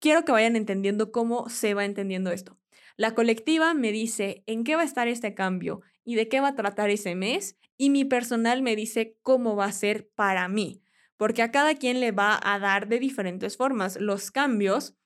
quiero 0.00 0.24
que 0.24 0.32
vayan 0.32 0.56
entendiendo 0.56 1.10
cómo 1.12 1.48
se 1.48 1.74
va 1.74 1.84
entendiendo 1.84 2.30
esto. 2.30 2.58
La 2.96 3.14
colectiva 3.14 3.74
me 3.74 3.92
dice 3.92 4.42
en 4.46 4.64
qué 4.64 4.74
va 4.74 4.82
a 4.82 4.84
estar 4.84 5.08
este 5.08 5.34
cambio 5.34 5.82
y 6.08 6.14
de 6.14 6.26
qué 6.26 6.40
va 6.40 6.48
a 6.48 6.54
tratar 6.54 6.88
ese 6.88 7.14
mes 7.14 7.58
y 7.76 7.90
mi 7.90 8.06
personal 8.06 8.62
me 8.62 8.74
dice 8.74 9.18
cómo 9.22 9.56
va 9.56 9.66
a 9.66 9.72
ser 9.72 10.08
para 10.14 10.48
mí, 10.48 10.82
porque 11.18 11.42
a 11.42 11.50
cada 11.50 11.74
quien 11.74 12.00
le 12.00 12.12
va 12.12 12.40
a 12.42 12.58
dar 12.58 12.88
de 12.88 12.98
diferentes 12.98 13.58
formas 13.58 14.00
los 14.00 14.30
cambios. 14.30 14.96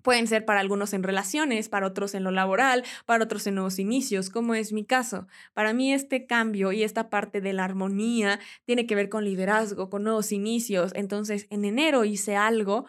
Pueden 0.00 0.26
ser 0.26 0.46
para 0.46 0.60
algunos 0.60 0.94
en 0.94 1.02
relaciones, 1.02 1.68
para 1.68 1.86
otros 1.86 2.14
en 2.14 2.24
lo 2.24 2.30
laboral, 2.30 2.82
para 3.04 3.24
otros 3.24 3.46
en 3.46 3.56
nuevos 3.56 3.78
inicios, 3.78 4.30
como 4.30 4.54
es 4.54 4.72
mi 4.72 4.86
caso. 4.86 5.26
Para 5.52 5.74
mí 5.74 5.92
este 5.92 6.24
cambio 6.24 6.72
y 6.72 6.82
esta 6.82 7.10
parte 7.10 7.42
de 7.42 7.52
la 7.52 7.64
armonía 7.64 8.40
tiene 8.64 8.86
que 8.86 8.94
ver 8.94 9.10
con 9.10 9.26
liderazgo, 9.26 9.90
con 9.90 10.02
nuevos 10.02 10.32
inicios. 10.32 10.92
Entonces, 10.94 11.46
en 11.50 11.66
enero 11.66 12.06
hice 12.06 12.36
algo 12.36 12.86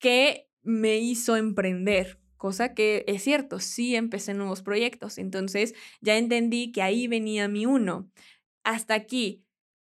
que 0.00 0.50
me 0.62 0.98
hizo 0.98 1.36
emprender, 1.36 2.18
cosa 2.38 2.72
que 2.72 3.04
es 3.06 3.22
cierto, 3.22 3.60
sí 3.60 3.94
empecé 3.94 4.32
nuevos 4.32 4.62
proyectos, 4.62 5.18
entonces 5.18 5.74
ya 6.00 6.16
entendí 6.16 6.72
que 6.72 6.80
ahí 6.82 7.06
venía 7.08 7.48
mi 7.48 7.66
uno. 7.66 8.10
Hasta 8.64 8.94
aquí, 8.94 9.44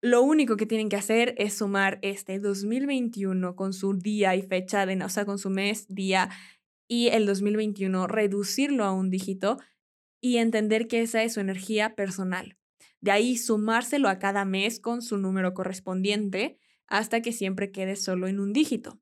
lo 0.03 0.23
único 0.23 0.57
que 0.57 0.67
tienen 0.67 0.89
que 0.89 0.97
hacer 0.97 1.35
es 1.39 1.55
sumar 1.55 1.99
este 2.03 2.39
2021 2.39 3.57
con 3.57 3.73
su 3.73 3.95
día 3.95 4.35
y 4.37 4.43
fecha 4.43 4.85
de, 4.85 5.03
o 5.03 5.09
sea, 5.09 5.25
con 5.25 5.39
su 5.39 5.49
mes, 5.49 5.87
día 5.89 6.29
y 6.89 7.09
el 7.09 7.25
2021, 7.25 8.07
reducirlo 8.09 8.85
a 8.85 8.93
un 8.93 9.09
dígito 9.09 9.59
y 10.21 10.37
entender 10.37 10.89
que 10.89 11.03
esa 11.03 11.23
es 11.23 11.35
su 11.35 11.41
energía 11.41 11.95
personal. 11.95 12.57
De 13.01 13.11
ahí 13.11 13.37
sumárselo 13.37 14.09
a 14.09 14.19
cada 14.19 14.45
mes 14.45 14.79
con 14.79 15.03
su 15.03 15.19
número 15.19 15.55
correspondiente 15.55 16.59
hasta 16.87 17.23
que 17.23 17.33
siempre 17.33 17.73
quede 17.73 17.97
solo 17.97 18.27
en 18.27 18.41
un 18.41 18.53
dígito. 18.53 19.01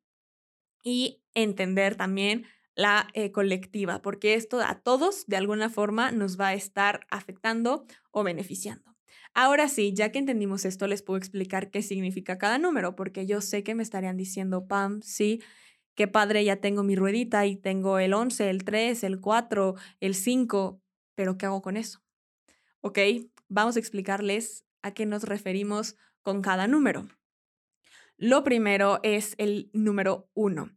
Y 0.82 1.22
entender 1.34 1.96
también 1.96 2.46
la 2.74 3.08
eh, 3.14 3.32
colectiva, 3.32 4.02
porque 4.02 4.34
esto 4.34 4.60
a 4.60 4.80
todos 4.80 5.26
de 5.26 5.36
alguna 5.36 5.68
forma 5.68 6.12
nos 6.12 6.38
va 6.38 6.48
a 6.48 6.54
estar 6.54 7.06
afectando 7.10 7.84
o 8.10 8.22
beneficiando. 8.22 8.96
Ahora 9.34 9.68
sí, 9.68 9.92
ya 9.94 10.10
que 10.10 10.18
entendimos 10.18 10.64
esto, 10.64 10.86
les 10.86 11.02
puedo 11.02 11.18
explicar 11.18 11.70
qué 11.70 11.82
significa 11.82 12.38
cada 12.38 12.58
número, 12.58 12.96
porque 12.96 13.26
yo 13.26 13.40
sé 13.40 13.62
que 13.62 13.74
me 13.74 13.82
estarían 13.82 14.16
diciendo, 14.16 14.66
Pam, 14.66 15.02
sí, 15.02 15.40
qué 15.94 16.08
padre, 16.08 16.44
ya 16.44 16.56
tengo 16.56 16.82
mi 16.82 16.96
ruedita 16.96 17.46
y 17.46 17.56
tengo 17.56 17.98
el 17.98 18.12
11, 18.12 18.50
el 18.50 18.64
3, 18.64 19.04
el 19.04 19.20
4, 19.20 19.74
el 20.00 20.14
5, 20.14 20.82
pero 21.14 21.38
¿qué 21.38 21.46
hago 21.46 21.62
con 21.62 21.76
eso? 21.76 22.02
Ok, 22.80 22.98
vamos 23.48 23.76
a 23.76 23.78
explicarles 23.78 24.64
a 24.82 24.92
qué 24.94 25.06
nos 25.06 25.24
referimos 25.24 25.96
con 26.22 26.42
cada 26.42 26.66
número. 26.66 27.08
Lo 28.16 28.42
primero 28.42 29.00
es 29.02 29.34
el 29.38 29.70
número 29.72 30.28
1. 30.34 30.70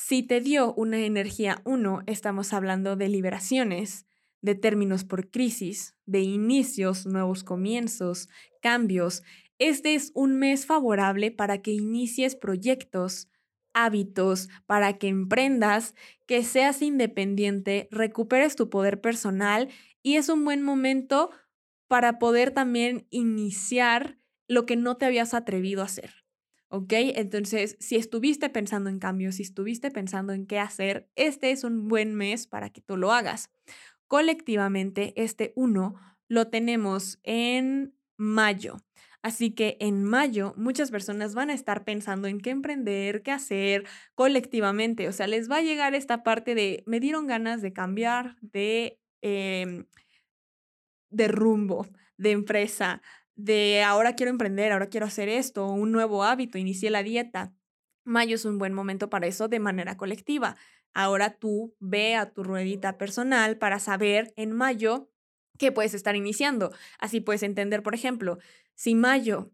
Si 0.00 0.22
te 0.22 0.40
dio 0.40 0.72
una 0.74 1.04
energía 1.04 1.60
1, 1.64 2.04
estamos 2.06 2.52
hablando 2.52 2.94
de 2.94 3.08
liberaciones, 3.08 4.06
de 4.40 4.54
términos 4.54 5.02
por 5.02 5.28
crisis, 5.28 5.96
de 6.06 6.20
inicios, 6.20 7.04
nuevos 7.04 7.42
comienzos, 7.42 8.28
cambios. 8.62 9.24
Este 9.58 9.96
es 9.96 10.12
un 10.14 10.38
mes 10.38 10.66
favorable 10.66 11.32
para 11.32 11.62
que 11.62 11.72
inicies 11.72 12.36
proyectos, 12.36 13.28
hábitos, 13.74 14.48
para 14.66 14.98
que 14.98 15.08
emprendas, 15.08 15.96
que 16.26 16.44
seas 16.44 16.80
independiente, 16.80 17.88
recuperes 17.90 18.54
tu 18.54 18.70
poder 18.70 19.00
personal 19.00 19.68
y 20.00 20.14
es 20.14 20.28
un 20.28 20.44
buen 20.44 20.62
momento 20.62 21.30
para 21.88 22.20
poder 22.20 22.52
también 22.52 23.08
iniciar 23.10 24.16
lo 24.46 24.64
que 24.64 24.76
no 24.76 24.96
te 24.96 25.06
habías 25.06 25.34
atrevido 25.34 25.82
a 25.82 25.86
hacer. 25.86 26.27
¿Ok? 26.70 26.92
Entonces, 26.92 27.76
si 27.80 27.96
estuviste 27.96 28.50
pensando 28.50 28.90
en 28.90 28.98
cambios, 28.98 29.36
si 29.36 29.42
estuviste 29.42 29.90
pensando 29.90 30.32
en 30.32 30.46
qué 30.46 30.58
hacer, 30.58 31.08
este 31.16 31.50
es 31.50 31.64
un 31.64 31.88
buen 31.88 32.14
mes 32.14 32.46
para 32.46 32.70
que 32.70 32.82
tú 32.82 32.96
lo 32.96 33.12
hagas. 33.12 33.50
Colectivamente, 34.06 35.14
este 35.16 35.52
1 35.56 35.94
lo 36.28 36.48
tenemos 36.48 37.18
en 37.22 37.94
mayo. 38.18 38.76
Así 39.22 39.50
que 39.50 39.76
en 39.80 40.04
mayo 40.04 40.54
muchas 40.56 40.90
personas 40.90 41.34
van 41.34 41.50
a 41.50 41.54
estar 41.54 41.84
pensando 41.84 42.28
en 42.28 42.40
qué 42.40 42.50
emprender, 42.50 43.22
qué 43.22 43.32
hacer 43.32 43.84
colectivamente. 44.14 45.08
O 45.08 45.12
sea, 45.12 45.26
les 45.26 45.50
va 45.50 45.56
a 45.56 45.62
llegar 45.62 45.94
esta 45.94 46.22
parte 46.22 46.54
de, 46.54 46.82
me 46.86 47.00
dieron 47.00 47.26
ganas 47.26 47.62
de 47.62 47.72
cambiar 47.72 48.36
de, 48.40 49.00
em, 49.22 49.86
de 51.10 51.28
rumbo, 51.28 51.86
de 52.16 52.32
empresa, 52.32 53.02
de 53.38 53.84
ahora 53.84 54.14
quiero 54.16 54.30
emprender, 54.30 54.72
ahora 54.72 54.88
quiero 54.88 55.06
hacer 55.06 55.28
esto, 55.28 55.68
un 55.68 55.92
nuevo 55.92 56.24
hábito, 56.24 56.58
inicié 56.58 56.90
la 56.90 57.04
dieta. 57.04 57.54
Mayo 58.04 58.34
es 58.34 58.44
un 58.44 58.58
buen 58.58 58.74
momento 58.74 59.10
para 59.10 59.28
eso 59.28 59.46
de 59.46 59.60
manera 59.60 59.96
colectiva. 59.96 60.56
Ahora 60.92 61.38
tú 61.38 61.76
ve 61.78 62.16
a 62.16 62.32
tu 62.32 62.42
ruedita 62.42 62.98
personal 62.98 63.56
para 63.56 63.78
saber 63.78 64.32
en 64.36 64.50
mayo 64.50 65.08
qué 65.56 65.70
puedes 65.70 65.94
estar 65.94 66.16
iniciando. 66.16 66.72
Así 66.98 67.20
puedes 67.20 67.44
entender, 67.44 67.84
por 67.84 67.94
ejemplo, 67.94 68.38
si 68.74 68.96
mayo 68.96 69.52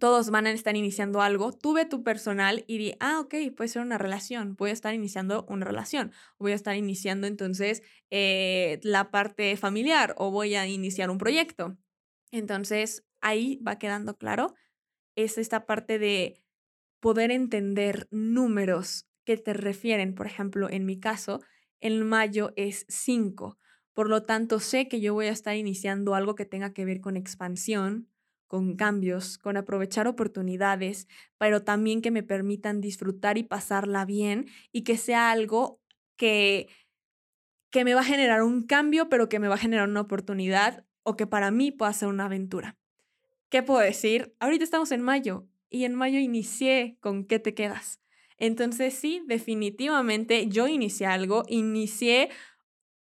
todos 0.00 0.30
van 0.30 0.48
a 0.48 0.50
estar 0.50 0.74
iniciando 0.74 1.22
algo, 1.22 1.52
tú 1.52 1.74
ve 1.74 1.84
tu 1.84 2.02
personal 2.02 2.64
y 2.66 2.78
di, 2.78 2.94
ah, 2.98 3.20
ok, 3.20 3.34
puede 3.56 3.68
ser 3.68 3.82
una 3.82 3.96
relación, 3.96 4.56
voy 4.56 4.70
a 4.70 4.72
estar 4.72 4.92
iniciando 4.92 5.46
una 5.48 5.64
relación, 5.64 6.10
voy 6.36 6.50
a 6.50 6.56
estar 6.56 6.74
iniciando 6.74 7.28
entonces 7.28 7.84
eh, 8.10 8.80
la 8.82 9.12
parte 9.12 9.56
familiar 9.56 10.16
o 10.18 10.32
voy 10.32 10.56
a 10.56 10.66
iniciar 10.66 11.10
un 11.10 11.18
proyecto. 11.18 11.76
Entonces, 12.34 13.04
ahí 13.20 13.60
va 13.66 13.78
quedando 13.78 14.16
claro, 14.16 14.54
es 15.14 15.38
esta 15.38 15.66
parte 15.66 16.00
de 16.00 16.42
poder 16.98 17.30
entender 17.30 18.08
números 18.10 19.06
que 19.24 19.36
te 19.36 19.52
refieren, 19.52 20.16
por 20.16 20.26
ejemplo, 20.26 20.68
en 20.68 20.84
mi 20.84 20.98
caso, 20.98 21.40
en 21.80 22.04
mayo 22.04 22.52
es 22.56 22.86
5. 22.88 23.56
Por 23.92 24.08
lo 24.08 24.24
tanto, 24.24 24.58
sé 24.58 24.88
que 24.88 25.00
yo 25.00 25.14
voy 25.14 25.26
a 25.26 25.30
estar 25.30 25.54
iniciando 25.54 26.16
algo 26.16 26.34
que 26.34 26.44
tenga 26.44 26.72
que 26.72 26.84
ver 26.84 27.00
con 27.00 27.16
expansión, 27.16 28.08
con 28.48 28.74
cambios, 28.74 29.38
con 29.38 29.56
aprovechar 29.56 30.08
oportunidades, 30.08 31.06
pero 31.38 31.62
también 31.62 32.02
que 32.02 32.10
me 32.10 32.24
permitan 32.24 32.80
disfrutar 32.80 33.38
y 33.38 33.44
pasarla 33.44 34.04
bien 34.06 34.46
y 34.72 34.82
que 34.82 34.96
sea 34.96 35.30
algo 35.30 35.80
que, 36.16 36.66
que 37.70 37.84
me 37.84 37.94
va 37.94 38.00
a 38.00 38.04
generar 38.04 38.42
un 38.42 38.66
cambio, 38.66 39.08
pero 39.08 39.28
que 39.28 39.38
me 39.38 39.46
va 39.46 39.54
a 39.54 39.58
generar 39.58 39.88
una 39.88 40.00
oportunidad 40.00 40.84
o 41.04 41.16
que 41.16 41.26
para 41.26 41.50
mí 41.50 41.70
pueda 41.70 41.92
ser 41.92 42.08
una 42.08 42.24
aventura. 42.24 42.76
¿Qué 43.50 43.62
puedo 43.62 43.80
decir? 43.80 44.34
Ahorita 44.40 44.64
estamos 44.64 44.90
en 44.90 45.00
mayo 45.00 45.46
y 45.70 45.84
en 45.84 45.94
mayo 45.94 46.18
inicié 46.18 46.96
con 47.00 47.24
¿qué 47.24 47.38
te 47.38 47.54
quedas? 47.54 48.00
Entonces 48.36 48.94
sí, 48.94 49.22
definitivamente 49.26 50.48
yo 50.48 50.66
inicié 50.66 51.06
algo, 51.06 51.44
inicié 51.46 52.30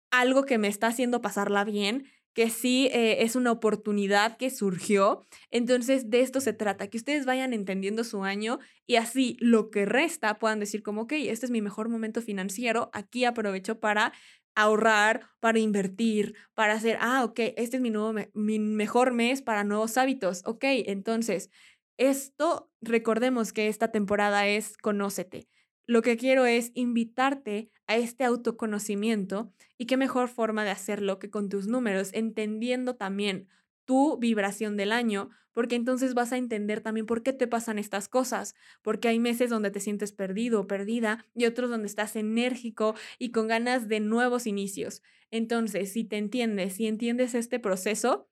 algo 0.09 0.45
que 0.45 0.57
me 0.57 0.67
está 0.67 0.87
haciendo 0.87 1.21
pasarla 1.21 1.63
bien, 1.63 2.07
que 2.33 2.49
sí 2.49 2.89
eh, 2.91 3.23
es 3.23 3.35
una 3.35 3.51
oportunidad 3.51 4.37
que 4.37 4.49
surgió. 4.49 5.25
Entonces, 5.49 6.09
de 6.09 6.21
esto 6.21 6.39
se 6.39 6.53
trata, 6.53 6.87
que 6.87 6.97
ustedes 6.97 7.25
vayan 7.25 7.53
entendiendo 7.53 8.03
su 8.03 8.23
año 8.23 8.59
y 8.87 8.95
así 8.95 9.37
lo 9.39 9.69
que 9.69 9.85
resta 9.85 10.39
puedan 10.39 10.59
decir 10.59 10.81
como, 10.83 11.01
ok, 11.01 11.13
este 11.13 11.45
es 11.45 11.51
mi 11.51 11.61
mejor 11.61 11.89
momento 11.89 12.21
financiero, 12.21 12.89
aquí 12.93 13.25
aprovecho 13.25 13.79
para 13.79 14.13
ahorrar, 14.55 15.21
para 15.39 15.59
invertir, 15.59 16.35
para 16.53 16.73
hacer, 16.73 16.97
ah, 16.99 17.23
ok, 17.23 17.39
este 17.57 17.77
es 17.77 17.81
mi, 17.81 17.89
nuevo 17.89 18.13
mi 18.33 18.59
mejor 18.59 19.13
mes 19.13 19.41
para 19.41 19.63
nuevos 19.63 19.97
hábitos, 19.97 20.41
ok, 20.45 20.63
entonces, 20.85 21.49
esto, 21.97 22.71
recordemos 22.81 23.53
que 23.53 23.67
esta 23.67 23.91
temporada 23.91 24.47
es 24.47 24.77
Conócete. 24.77 25.47
Lo 25.85 26.01
que 26.01 26.17
quiero 26.17 26.45
es 26.45 26.71
invitarte 26.73 27.69
a 27.85 27.97
este 27.97 28.23
autoconocimiento 28.23 29.53
y 29.77 29.85
qué 29.85 29.97
mejor 29.97 30.29
forma 30.29 30.63
de 30.63 30.71
hacerlo 30.71 31.19
que 31.19 31.29
con 31.29 31.49
tus 31.49 31.67
números, 31.67 32.09
entendiendo 32.13 32.95
también 32.95 33.49
tu 33.91 34.17
vibración 34.17 34.77
del 34.77 34.93
año, 34.93 35.31
porque 35.51 35.75
entonces 35.75 36.13
vas 36.13 36.31
a 36.31 36.37
entender 36.37 36.79
también 36.79 37.05
por 37.05 37.23
qué 37.23 37.33
te 37.33 37.45
pasan 37.45 37.77
estas 37.77 38.07
cosas, 38.07 38.55
porque 38.81 39.09
hay 39.09 39.19
meses 39.19 39.49
donde 39.49 39.69
te 39.69 39.81
sientes 39.81 40.13
perdido 40.13 40.61
o 40.61 40.65
perdida 40.65 41.25
y 41.35 41.43
otros 41.43 41.69
donde 41.69 41.87
estás 41.87 42.15
enérgico 42.15 42.95
y 43.19 43.31
con 43.31 43.49
ganas 43.49 43.89
de 43.89 43.99
nuevos 43.99 44.47
inicios. 44.47 45.03
Entonces, 45.29 45.91
si 45.91 46.05
te 46.05 46.15
entiendes, 46.15 46.75
si 46.75 46.87
entiendes 46.87 47.35
este 47.35 47.59
proceso, 47.59 48.29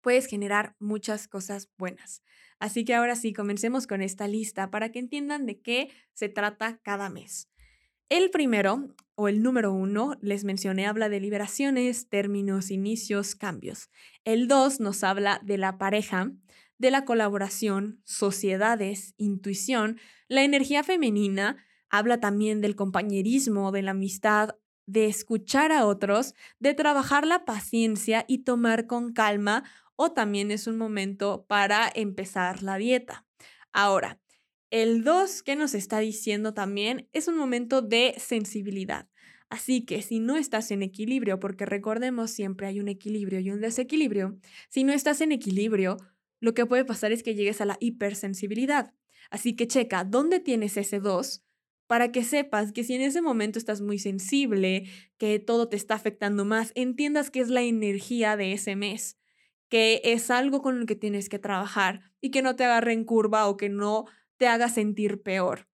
puedes 0.00 0.24
generar 0.24 0.76
muchas 0.78 1.28
cosas 1.28 1.68
buenas. 1.76 2.22
Así 2.58 2.86
que 2.86 2.94
ahora 2.94 3.16
sí, 3.16 3.34
comencemos 3.34 3.86
con 3.86 4.00
esta 4.00 4.26
lista 4.26 4.70
para 4.70 4.92
que 4.92 4.98
entiendan 4.98 5.44
de 5.44 5.60
qué 5.60 5.90
se 6.14 6.30
trata 6.30 6.78
cada 6.82 7.10
mes. 7.10 7.50
El 8.08 8.30
primero, 8.30 8.88
o 9.16 9.26
el 9.26 9.42
número 9.42 9.72
uno, 9.72 10.16
les 10.20 10.44
mencioné, 10.44 10.86
habla 10.86 11.08
de 11.08 11.18
liberaciones, 11.18 12.08
términos, 12.08 12.70
inicios, 12.70 13.34
cambios. 13.34 13.90
El 14.24 14.46
dos 14.46 14.78
nos 14.78 15.02
habla 15.02 15.40
de 15.42 15.58
la 15.58 15.76
pareja, 15.76 16.30
de 16.78 16.92
la 16.92 17.04
colaboración, 17.04 18.00
sociedades, 18.04 19.14
intuición. 19.16 19.98
La 20.28 20.44
energía 20.44 20.84
femenina 20.84 21.56
habla 21.90 22.20
también 22.20 22.60
del 22.60 22.76
compañerismo, 22.76 23.72
de 23.72 23.82
la 23.82 23.90
amistad, 23.90 24.50
de 24.86 25.06
escuchar 25.06 25.72
a 25.72 25.84
otros, 25.84 26.34
de 26.60 26.74
trabajar 26.74 27.26
la 27.26 27.44
paciencia 27.44 28.24
y 28.28 28.44
tomar 28.44 28.86
con 28.86 29.14
calma 29.14 29.64
o 29.96 30.12
también 30.12 30.52
es 30.52 30.68
un 30.68 30.78
momento 30.78 31.44
para 31.48 31.90
empezar 31.92 32.62
la 32.62 32.76
dieta. 32.76 33.24
Ahora, 33.72 34.20
el 34.70 35.04
2 35.04 35.42
que 35.42 35.56
nos 35.56 35.74
está 35.74 36.00
diciendo 36.00 36.54
también 36.54 37.08
es 37.12 37.28
un 37.28 37.36
momento 37.36 37.82
de 37.82 38.14
sensibilidad. 38.18 39.08
Así 39.48 39.84
que 39.84 40.02
si 40.02 40.18
no 40.18 40.36
estás 40.36 40.70
en 40.70 40.82
equilibrio, 40.82 41.38
porque 41.38 41.66
recordemos 41.66 42.30
siempre 42.30 42.66
hay 42.66 42.80
un 42.80 42.88
equilibrio 42.88 43.38
y 43.40 43.50
un 43.50 43.60
desequilibrio, 43.60 44.38
si 44.68 44.82
no 44.82 44.92
estás 44.92 45.20
en 45.20 45.30
equilibrio, 45.30 45.98
lo 46.40 46.52
que 46.52 46.66
puede 46.66 46.84
pasar 46.84 47.12
es 47.12 47.22
que 47.22 47.34
llegues 47.34 47.60
a 47.60 47.64
la 47.64 47.76
hipersensibilidad. 47.80 48.92
Así 49.30 49.54
que 49.54 49.68
checa 49.68 50.04
dónde 50.04 50.40
tienes 50.40 50.76
ese 50.76 50.98
2 50.98 51.44
para 51.86 52.10
que 52.10 52.24
sepas 52.24 52.72
que 52.72 52.82
si 52.82 52.94
en 52.94 53.02
ese 53.02 53.22
momento 53.22 53.60
estás 53.60 53.80
muy 53.80 54.00
sensible, 54.00 54.88
que 55.18 55.38
todo 55.38 55.68
te 55.68 55.76
está 55.76 55.94
afectando 55.94 56.44
más, 56.44 56.72
entiendas 56.74 57.30
que 57.30 57.40
es 57.40 57.48
la 57.48 57.62
energía 57.62 58.36
de 58.36 58.52
ese 58.52 58.74
mes 58.74 59.16
que 59.68 60.00
es 60.04 60.30
algo 60.30 60.62
con 60.62 60.80
lo 60.80 60.86
que 60.86 60.96
tienes 60.96 61.28
que 61.28 61.38
trabajar 61.38 62.00
y 62.20 62.30
que 62.30 62.42
no 62.42 62.56
te 62.56 62.64
agarre 62.64 62.92
en 62.92 63.04
curva 63.04 63.48
o 63.48 63.56
que 63.56 63.68
no 63.68 64.04
te 64.36 64.48
haga 64.48 64.68
sentir 64.68 65.22
peor. 65.22 65.68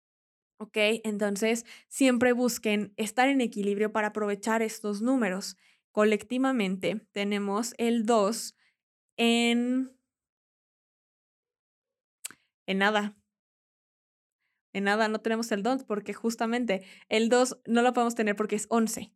¿Ok? 0.59 0.77
Entonces, 1.05 1.65
siempre 1.89 2.33
busquen 2.33 2.93
estar 2.97 3.29
en 3.29 3.41
equilibrio 3.41 3.93
para 3.93 4.09
aprovechar 4.09 4.63
estos 4.63 5.03
números. 5.03 5.57
Colectivamente 5.91 7.07
tenemos 7.13 7.75
el 7.79 8.07
2 8.07 8.55
en... 9.17 9.91
En 12.67 12.79
nada. 12.79 13.17
En 14.73 14.85
nada 14.85 15.09
no 15.09 15.21
tenemos 15.21 15.51
el 15.53 15.63
2 15.63 15.85
porque 15.85 16.15
justamente 16.15 16.85
el 17.09 17.29
2 17.29 17.61
no 17.67 17.83
lo 17.83 17.93
podemos 17.93 18.15
tener 18.15 18.37
porque 18.37 18.57
es 18.57 18.67
11. 18.71 19.13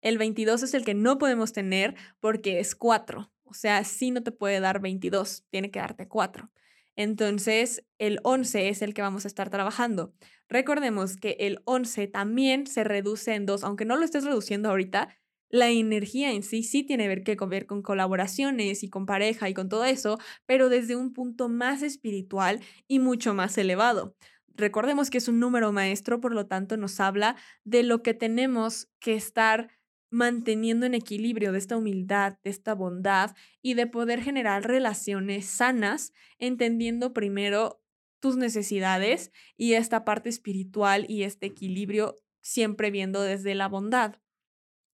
El 0.00 0.18
22 0.18 0.62
es 0.62 0.74
el 0.74 0.84
que 0.84 0.94
no 0.94 1.18
podemos 1.18 1.52
tener 1.52 1.94
porque 2.20 2.60
es 2.60 2.74
4. 2.74 3.32
O 3.44 3.54
sea, 3.54 3.82
sí 3.84 4.10
no 4.10 4.22
te 4.22 4.32
puede 4.32 4.60
dar 4.60 4.80
22, 4.80 5.44
tiene 5.48 5.70
que 5.70 5.78
darte 5.78 6.06
4. 6.06 6.50
Entonces, 6.98 7.84
el 7.98 8.18
11 8.24 8.70
es 8.70 8.82
el 8.82 8.92
que 8.92 9.02
vamos 9.02 9.24
a 9.24 9.28
estar 9.28 9.50
trabajando. 9.50 10.12
Recordemos 10.48 11.16
que 11.16 11.36
el 11.38 11.60
11 11.64 12.08
también 12.08 12.66
se 12.66 12.82
reduce 12.82 13.34
en 13.36 13.46
2, 13.46 13.62
aunque 13.62 13.84
no 13.84 13.96
lo 13.96 14.04
estés 14.04 14.24
reduciendo 14.24 14.68
ahorita, 14.68 15.16
la 15.48 15.70
energía 15.70 16.32
en 16.32 16.42
sí 16.42 16.64
sí 16.64 16.82
tiene 16.82 17.22
que 17.22 17.36
ver 17.36 17.66
con 17.66 17.82
colaboraciones 17.82 18.82
y 18.82 18.90
con 18.90 19.06
pareja 19.06 19.48
y 19.48 19.54
con 19.54 19.68
todo 19.68 19.84
eso, 19.84 20.18
pero 20.44 20.68
desde 20.68 20.96
un 20.96 21.12
punto 21.12 21.48
más 21.48 21.82
espiritual 21.82 22.58
y 22.88 22.98
mucho 22.98 23.32
más 23.32 23.56
elevado. 23.58 24.16
Recordemos 24.56 25.08
que 25.08 25.18
es 25.18 25.28
un 25.28 25.38
número 25.38 25.70
maestro, 25.70 26.20
por 26.20 26.34
lo 26.34 26.46
tanto 26.46 26.76
nos 26.76 26.98
habla 26.98 27.36
de 27.62 27.84
lo 27.84 28.02
que 28.02 28.12
tenemos 28.12 28.88
que 28.98 29.14
estar 29.14 29.70
manteniendo 30.10 30.86
en 30.86 30.94
equilibrio 30.94 31.52
de 31.52 31.58
esta 31.58 31.76
humildad, 31.76 32.38
de 32.42 32.50
esta 32.50 32.74
bondad 32.74 33.36
y 33.62 33.74
de 33.74 33.86
poder 33.86 34.22
generar 34.22 34.66
relaciones 34.66 35.46
sanas, 35.46 36.12
entendiendo 36.38 37.12
primero 37.12 37.82
tus 38.20 38.36
necesidades 38.36 39.30
y 39.56 39.74
esta 39.74 40.04
parte 40.04 40.28
espiritual 40.28 41.06
y 41.08 41.22
este 41.22 41.46
equilibrio 41.46 42.16
siempre 42.40 42.90
viendo 42.90 43.22
desde 43.22 43.54
la 43.54 43.68
bondad. 43.68 44.16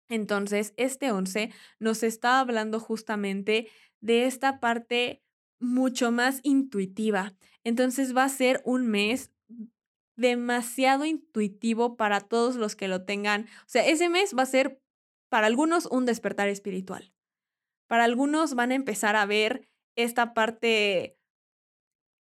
Entonces, 0.09 0.75
este 0.77 1.11
11 1.11 1.51
nos 1.79 2.03
está 2.03 2.41
hablando 2.41 2.81
justamente 2.81 3.69
de 4.01 4.27
esta 4.27 4.61
parte 4.61 5.23
mucho 5.61 6.11
más 6.11 6.41
intuitiva. 6.43 7.35
Entonces 7.65 8.15
va 8.17 8.25
a 8.25 8.29
ser 8.29 8.61
un 8.65 8.89
mes 8.89 9.31
demasiado 10.17 11.05
intuitivo 11.05 11.97
para 11.97 12.21
todos 12.21 12.57
los 12.57 12.77
que 12.77 12.89
lo 12.89 13.05
tengan. 13.05 13.47
O 13.63 13.69
sea, 13.69 13.87
ese 13.87 14.09
mes 14.09 14.35
va 14.37 14.43
a 14.43 14.47
ser 14.47 14.83
para 15.33 15.47
algunos 15.47 15.87
un 15.87 16.05
despertar 16.05 16.49
espiritual. 16.49 17.11
Para 17.87 18.05
algunos 18.05 18.55
van 18.55 18.71
a 18.71 18.75
empezar 18.75 19.17
a 19.17 19.25
ver 19.25 19.67
esta 19.97 20.35
parte 20.35 21.17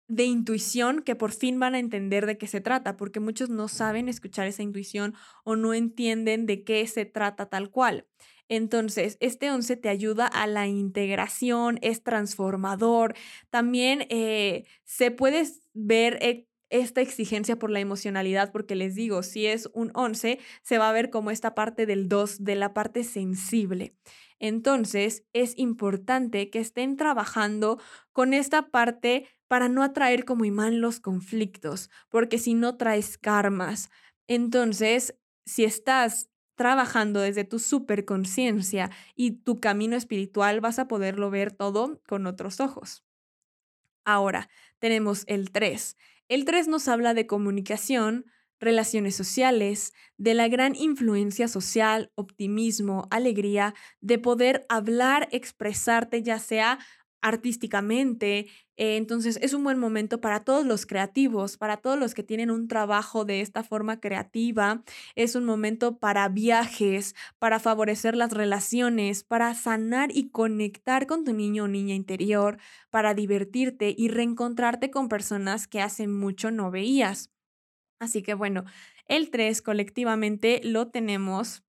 de 0.07 0.23
intuición 0.23 1.03
que 1.03 1.15
por 1.15 1.31
fin 1.31 1.59
van 1.59 1.75
a 1.75 1.79
entender 1.79 2.25
de 2.25 2.39
qué 2.39 2.47
se 2.47 2.59
trata, 2.59 2.97
porque 2.97 3.19
muchos 3.19 3.51
no 3.51 3.67
saben 3.67 4.09
escuchar 4.09 4.47
esa 4.47 4.63
intuición 4.63 5.13
o 5.43 5.55
no 5.55 5.75
entienden 5.75 6.47
de 6.47 6.63
qué 6.63 6.87
se 6.87 7.05
trata 7.05 7.51
tal 7.51 7.69
cual. 7.69 8.07
Entonces, 8.49 9.17
este 9.19 9.51
11 9.51 9.77
te 9.77 9.89
ayuda 9.89 10.25
a 10.25 10.47
la 10.47 10.65
integración, 10.65 11.77
es 11.83 12.01
transformador. 12.01 13.13
También 13.51 14.07
eh, 14.09 14.65
se 14.85 15.11
puede 15.11 15.43
ver 15.75 16.17
eh, 16.23 16.47
esta 16.69 17.01
exigencia 17.01 17.57
por 17.57 17.69
la 17.69 17.79
emocionalidad, 17.79 18.51
porque 18.51 18.75
les 18.75 18.95
digo, 18.95 19.23
si 19.23 19.45
es 19.45 19.69
un 19.73 19.91
11, 19.93 20.39
se 20.61 20.77
va 20.77 20.89
a 20.89 20.93
ver 20.93 21.09
como 21.09 21.31
esta 21.31 21.55
parte 21.55 21.85
del 21.85 22.09
2, 22.09 22.43
de 22.43 22.55
la 22.55 22.73
parte 22.73 23.03
sensible. 23.03 23.95
Entonces, 24.39 25.23
es 25.33 25.57
importante 25.57 26.49
que 26.49 26.59
estén 26.59 26.95
trabajando 26.95 27.79
con 28.11 28.33
esta 28.33 28.69
parte 28.69 29.27
para 29.47 29.69
no 29.69 29.83
atraer 29.83 30.25
como 30.25 30.45
imán 30.45 30.81
los 30.81 30.99
conflictos, 30.99 31.89
porque 32.09 32.37
si 32.37 32.53
no 32.53 32.77
traes 32.77 33.17
karmas. 33.17 33.89
Entonces, 34.27 35.15
si 35.45 35.63
estás 35.63 36.29
trabajando 36.55 37.21
desde 37.21 37.45
tu 37.45 37.59
superconciencia 37.59 38.91
y 39.15 39.31
tu 39.31 39.59
camino 39.59 39.95
espiritual, 39.95 40.59
vas 40.59 40.79
a 40.79 40.87
poderlo 40.87 41.29
ver 41.29 41.51
todo 41.51 42.01
con 42.07 42.25
otros 42.27 42.59
ojos. 42.59 43.06
Ahora, 44.07 44.47
tenemos 44.79 45.25
el 45.27 45.51
3. 45.51 45.97
El 46.29 46.45
3 46.45 46.69
nos 46.69 46.87
habla 46.87 47.13
de 47.13 47.27
comunicación, 47.27 48.23
relaciones 48.57 49.17
sociales, 49.17 49.91
de 50.15 50.33
la 50.33 50.47
gran 50.47 50.75
influencia 50.75 51.49
social, 51.49 52.13
optimismo, 52.15 53.09
alegría, 53.11 53.75
de 53.99 54.17
poder 54.17 54.65
hablar, 54.69 55.27
expresarte 55.33 56.23
ya 56.23 56.39
sea 56.39 56.79
artísticamente. 57.21 58.47
Eh, 58.77 58.97
entonces 58.97 59.39
es 59.41 59.53
un 59.53 59.63
buen 59.63 59.79
momento 59.79 60.21
para 60.21 60.43
todos 60.43 60.65
los 60.65 60.85
creativos, 60.85 61.57
para 61.57 61.77
todos 61.77 61.97
los 61.99 62.13
que 62.13 62.23
tienen 62.23 62.51
un 62.51 62.67
trabajo 62.67 63.25
de 63.25 63.41
esta 63.41 63.63
forma 63.63 63.99
creativa. 63.99 64.83
Es 65.15 65.35
un 65.35 65.45
momento 65.45 65.97
para 65.99 66.29
viajes, 66.29 67.15
para 67.39 67.59
favorecer 67.59 68.15
las 68.15 68.31
relaciones, 68.33 69.23
para 69.23 69.53
sanar 69.55 70.09
y 70.13 70.29
conectar 70.29 71.07
con 71.07 71.23
tu 71.23 71.33
niño 71.33 71.63
o 71.65 71.67
niña 71.67 71.95
interior, 71.95 72.57
para 72.89 73.13
divertirte 73.13 73.93
y 73.97 74.09
reencontrarte 74.09 74.91
con 74.91 75.09
personas 75.09 75.67
que 75.67 75.81
hace 75.81 76.07
mucho 76.07 76.51
no 76.51 76.71
veías. 76.71 77.31
Así 77.99 78.23
que 78.23 78.33
bueno, 78.33 78.65
el 79.07 79.31
3 79.31 79.61
colectivamente 79.61 80.61
lo 80.63 80.89
tenemos 80.89 81.63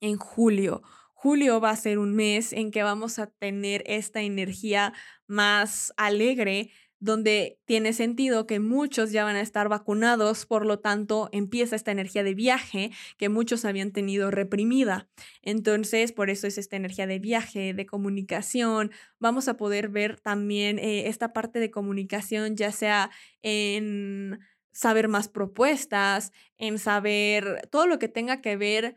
en 0.00 0.16
julio. 0.18 0.82
Julio 1.22 1.60
va 1.60 1.70
a 1.70 1.76
ser 1.76 2.00
un 2.00 2.16
mes 2.16 2.52
en 2.52 2.72
que 2.72 2.82
vamos 2.82 3.20
a 3.20 3.28
tener 3.28 3.84
esta 3.86 4.22
energía 4.22 4.92
más 5.28 5.94
alegre, 5.96 6.70
donde 6.98 7.60
tiene 7.64 7.92
sentido 7.92 8.44
que 8.48 8.58
muchos 8.58 9.12
ya 9.12 9.22
van 9.22 9.36
a 9.36 9.40
estar 9.40 9.68
vacunados, 9.68 10.46
por 10.46 10.66
lo 10.66 10.80
tanto 10.80 11.28
empieza 11.30 11.76
esta 11.76 11.92
energía 11.92 12.24
de 12.24 12.34
viaje 12.34 12.90
que 13.18 13.28
muchos 13.28 13.64
habían 13.64 13.92
tenido 13.92 14.32
reprimida. 14.32 15.08
Entonces, 15.42 16.10
por 16.10 16.28
eso 16.28 16.48
es 16.48 16.58
esta 16.58 16.74
energía 16.74 17.06
de 17.06 17.20
viaje, 17.20 17.72
de 17.72 17.86
comunicación. 17.86 18.90
Vamos 19.20 19.46
a 19.46 19.56
poder 19.56 19.90
ver 19.90 20.18
también 20.18 20.80
eh, 20.80 21.06
esta 21.06 21.32
parte 21.32 21.60
de 21.60 21.70
comunicación, 21.70 22.56
ya 22.56 22.72
sea 22.72 23.12
en 23.42 24.40
saber 24.72 25.06
más 25.06 25.28
propuestas, 25.28 26.32
en 26.58 26.80
saber 26.80 27.68
todo 27.70 27.86
lo 27.86 28.00
que 28.00 28.08
tenga 28.08 28.40
que 28.40 28.56
ver 28.56 28.96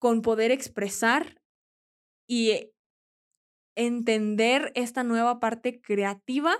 con 0.00 0.22
poder 0.22 0.50
expresar 0.50 1.41
y 2.26 2.72
entender 3.74 4.72
esta 4.74 5.02
nueva 5.02 5.40
parte 5.40 5.80
creativa 5.80 6.54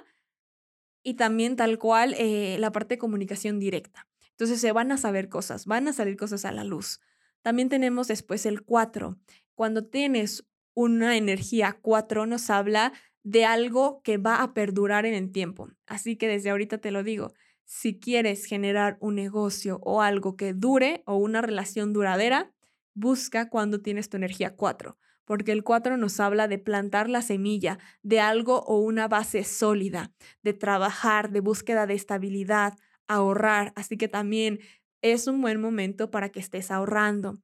y 1.02 1.14
también 1.14 1.56
tal 1.56 1.78
cual 1.78 2.14
eh, 2.18 2.56
la 2.58 2.72
parte 2.72 2.94
de 2.94 2.98
comunicación 2.98 3.58
directa. 3.58 4.08
Entonces 4.30 4.60
se 4.60 4.72
van 4.72 4.92
a 4.92 4.96
saber 4.96 5.28
cosas, 5.28 5.66
van 5.66 5.88
a 5.88 5.92
salir 5.92 6.16
cosas 6.16 6.44
a 6.44 6.52
la 6.52 6.64
luz. 6.64 7.00
También 7.42 7.68
tenemos 7.68 8.08
después 8.08 8.46
el 8.46 8.62
4. 8.62 9.18
Cuando 9.54 9.84
tienes 9.84 10.46
una 10.74 11.16
energía 11.16 11.78
4 11.80 12.26
nos 12.26 12.50
habla 12.50 12.92
de 13.24 13.44
algo 13.44 14.00
que 14.02 14.16
va 14.18 14.42
a 14.42 14.54
perdurar 14.54 15.06
en 15.06 15.14
el 15.14 15.30
tiempo. 15.32 15.68
Así 15.86 16.16
que 16.16 16.28
desde 16.28 16.50
ahorita 16.50 16.78
te 16.78 16.90
lo 16.90 17.02
digo, 17.02 17.34
si 17.64 17.98
quieres 17.98 18.44
generar 18.44 18.96
un 19.00 19.14
negocio 19.14 19.80
o 19.82 20.02
algo 20.02 20.36
que 20.36 20.54
dure 20.54 21.02
o 21.06 21.16
una 21.16 21.42
relación 21.42 21.92
duradera, 21.92 22.52
busca 22.94 23.48
cuando 23.48 23.80
tienes 23.80 24.08
tu 24.08 24.16
energía 24.16 24.56
4 24.56 24.98
porque 25.24 25.52
el 25.52 25.64
4 25.64 25.96
nos 25.96 26.20
habla 26.20 26.48
de 26.48 26.58
plantar 26.58 27.08
la 27.08 27.22
semilla 27.22 27.78
de 28.02 28.20
algo 28.20 28.62
o 28.62 28.78
una 28.78 29.08
base 29.08 29.44
sólida, 29.44 30.12
de 30.42 30.52
trabajar, 30.52 31.30
de 31.30 31.40
búsqueda 31.40 31.86
de 31.86 31.94
estabilidad, 31.94 32.74
ahorrar, 33.08 33.72
así 33.76 33.96
que 33.96 34.08
también 34.08 34.60
es 35.02 35.26
un 35.26 35.40
buen 35.40 35.60
momento 35.60 36.10
para 36.10 36.30
que 36.30 36.40
estés 36.40 36.70
ahorrando. 36.70 37.40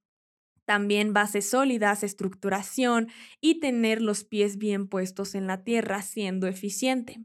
También 0.64 1.14
bases 1.14 1.48
sólidas, 1.48 2.02
estructuración 2.02 3.08
y 3.40 3.58
tener 3.58 4.02
los 4.02 4.24
pies 4.24 4.58
bien 4.58 4.86
puestos 4.86 5.34
en 5.34 5.46
la 5.46 5.64
tierra 5.64 6.02
siendo 6.02 6.46
eficiente. 6.46 7.24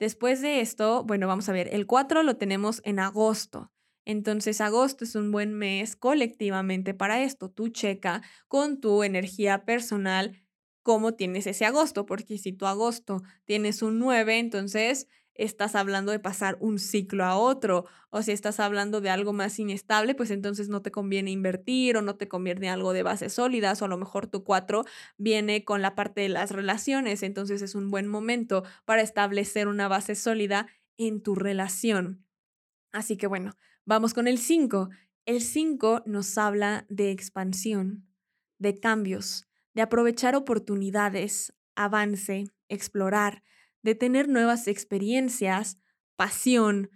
Después 0.00 0.42
de 0.42 0.60
esto, 0.60 1.04
bueno, 1.04 1.28
vamos 1.28 1.48
a 1.48 1.52
ver, 1.52 1.68
el 1.72 1.86
4 1.86 2.22
lo 2.22 2.36
tenemos 2.36 2.80
en 2.84 2.98
agosto. 2.98 3.70
Entonces, 4.06 4.60
agosto 4.60 5.04
es 5.04 5.14
un 5.14 5.30
buen 5.32 5.54
mes 5.54 5.96
colectivamente 5.96 6.94
para 6.94 7.22
esto. 7.22 7.50
Tú 7.50 7.68
checa 7.68 8.22
con 8.48 8.80
tu 8.80 9.02
energía 9.02 9.64
personal 9.64 10.42
cómo 10.82 11.14
tienes 11.14 11.46
ese 11.46 11.64
agosto, 11.64 12.04
porque 12.06 12.36
si 12.38 12.52
tu 12.52 12.66
agosto 12.66 13.22
tienes 13.46 13.82
un 13.82 13.98
9, 13.98 14.38
entonces 14.38 15.08
estás 15.34 15.74
hablando 15.74 16.12
de 16.12 16.20
pasar 16.20 16.56
un 16.60 16.78
ciclo 16.78 17.24
a 17.24 17.36
otro, 17.36 17.86
o 18.10 18.22
si 18.22 18.32
estás 18.32 18.60
hablando 18.60 19.00
de 19.00 19.10
algo 19.10 19.32
más 19.32 19.58
inestable, 19.58 20.14
pues 20.14 20.30
entonces 20.30 20.68
no 20.68 20.82
te 20.82 20.90
conviene 20.92 21.30
invertir 21.32 21.96
o 21.96 22.02
no 22.02 22.16
te 22.16 22.28
conviene 22.28 22.68
algo 22.70 22.92
de 22.92 23.02
bases 23.02 23.32
sólidas, 23.32 23.82
o 23.82 23.86
a 23.86 23.88
lo 23.88 23.96
mejor 23.98 24.26
tu 24.28 24.44
4 24.44 24.84
viene 25.16 25.64
con 25.64 25.82
la 25.82 25.94
parte 25.94 26.20
de 26.20 26.28
las 26.28 26.50
relaciones, 26.52 27.22
entonces 27.22 27.62
es 27.62 27.74
un 27.74 27.90
buen 27.90 28.06
momento 28.06 28.62
para 28.84 29.02
establecer 29.02 29.66
una 29.68 29.88
base 29.88 30.14
sólida 30.14 30.68
en 30.98 31.20
tu 31.22 31.34
relación. 31.34 32.24
Así 32.92 33.16
que 33.16 33.26
bueno, 33.26 33.54
Vamos 33.86 34.14
con 34.14 34.26
el 34.26 34.38
5. 34.38 34.90
El 35.26 35.40
5 35.40 36.02
nos 36.06 36.38
habla 36.38 36.86
de 36.88 37.10
expansión, 37.10 38.06
de 38.58 38.78
cambios, 38.78 39.46
de 39.74 39.82
aprovechar 39.82 40.36
oportunidades, 40.36 41.54
avance, 41.74 42.44
explorar, 42.68 43.42
de 43.82 43.94
tener 43.94 44.28
nuevas 44.28 44.68
experiencias, 44.68 45.78
pasión. 46.16 46.90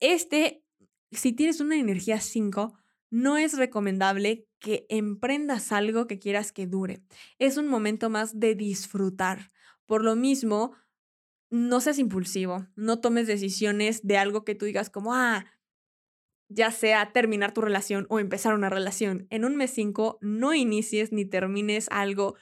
Este 0.00 0.64
si 1.12 1.32
tienes 1.32 1.60
una 1.60 1.76
energía 1.76 2.20
5, 2.20 2.74
no 3.10 3.36
es 3.36 3.56
recomendable 3.56 4.46
que 4.58 4.86
emprendas 4.88 5.72
algo 5.72 6.06
que 6.06 6.18
quieras 6.18 6.52
que 6.52 6.66
dure. 6.66 7.02
Es 7.38 7.56
un 7.56 7.68
momento 7.68 8.10
más 8.10 8.38
de 8.38 8.54
disfrutar. 8.54 9.52
Por 9.86 10.02
lo 10.02 10.16
mismo, 10.16 10.72
no 11.50 11.80
seas 11.80 11.98
impulsivo, 11.98 12.66
no 12.74 13.00
tomes 13.00 13.26
decisiones 13.26 14.04
de 14.06 14.18
algo 14.18 14.44
que 14.44 14.54
tú 14.54 14.64
digas 14.64 14.90
como, 14.90 15.14
ah, 15.14 15.46
ya 16.48 16.70
sea 16.70 17.12
terminar 17.12 17.52
tu 17.52 17.60
relación 17.60 18.06
o 18.08 18.18
empezar 18.18 18.54
una 18.54 18.70
relación. 18.70 19.26
En 19.30 19.44
un 19.44 19.56
mes 19.56 19.70
5 19.72 20.18
no 20.20 20.54
inicies 20.54 21.12
ni 21.12 21.24
termines 21.24 21.88
algo 21.90 22.36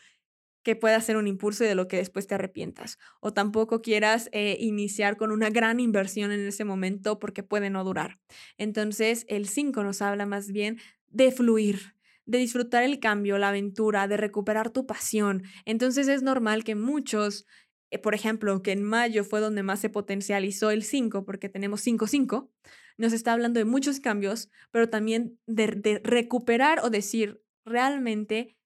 que 0.62 0.76
pueda 0.76 1.00
ser 1.00 1.16
un 1.16 1.28
impulso 1.28 1.62
de 1.62 1.74
lo 1.74 1.86
que 1.88 1.98
después 1.98 2.26
te 2.26 2.34
arrepientas. 2.34 2.98
O 3.20 3.32
tampoco 3.32 3.82
quieras 3.82 4.30
eh, 4.32 4.56
iniciar 4.58 5.16
con 5.16 5.30
una 5.30 5.50
gran 5.50 5.78
inversión 5.78 6.32
en 6.32 6.40
ese 6.40 6.64
momento 6.64 7.18
porque 7.18 7.42
puede 7.42 7.70
no 7.70 7.84
durar. 7.84 8.18
Entonces, 8.56 9.26
el 9.28 9.46
5 9.46 9.84
nos 9.84 10.00
habla 10.00 10.26
más 10.26 10.50
bien 10.50 10.78
de 11.08 11.30
fluir, 11.30 11.94
de 12.26 12.38
disfrutar 12.38 12.82
el 12.82 12.98
cambio, 12.98 13.38
la 13.38 13.50
aventura, 13.50 14.08
de 14.08 14.16
recuperar 14.16 14.70
tu 14.70 14.86
pasión. 14.86 15.44
Entonces 15.66 16.08
es 16.08 16.22
normal 16.22 16.64
que 16.64 16.74
muchos, 16.74 17.46
eh, 17.90 17.98
por 17.98 18.14
ejemplo, 18.14 18.62
que 18.62 18.72
en 18.72 18.82
mayo 18.82 19.22
fue 19.22 19.40
donde 19.40 19.62
más 19.62 19.80
se 19.80 19.90
potencializó 19.90 20.70
el 20.70 20.82
5, 20.82 21.24
porque 21.26 21.50
tenemos 21.50 21.82
5-5, 21.82 22.50
nos 22.96 23.12
está 23.12 23.33
hablando 23.33 23.59
de 23.59 23.64
muchos 23.64 24.00
cambios, 24.00 24.50
pero 24.70 24.88
también 24.88 25.38
de 25.46 26.00
recuperar 26.02 26.80
o 26.85 26.90
decir 26.90 27.42
realmente 27.64 28.57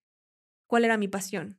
cuál 0.67 0.85
era 0.85 0.99
mi 0.99 1.09
pasión, 1.09 1.59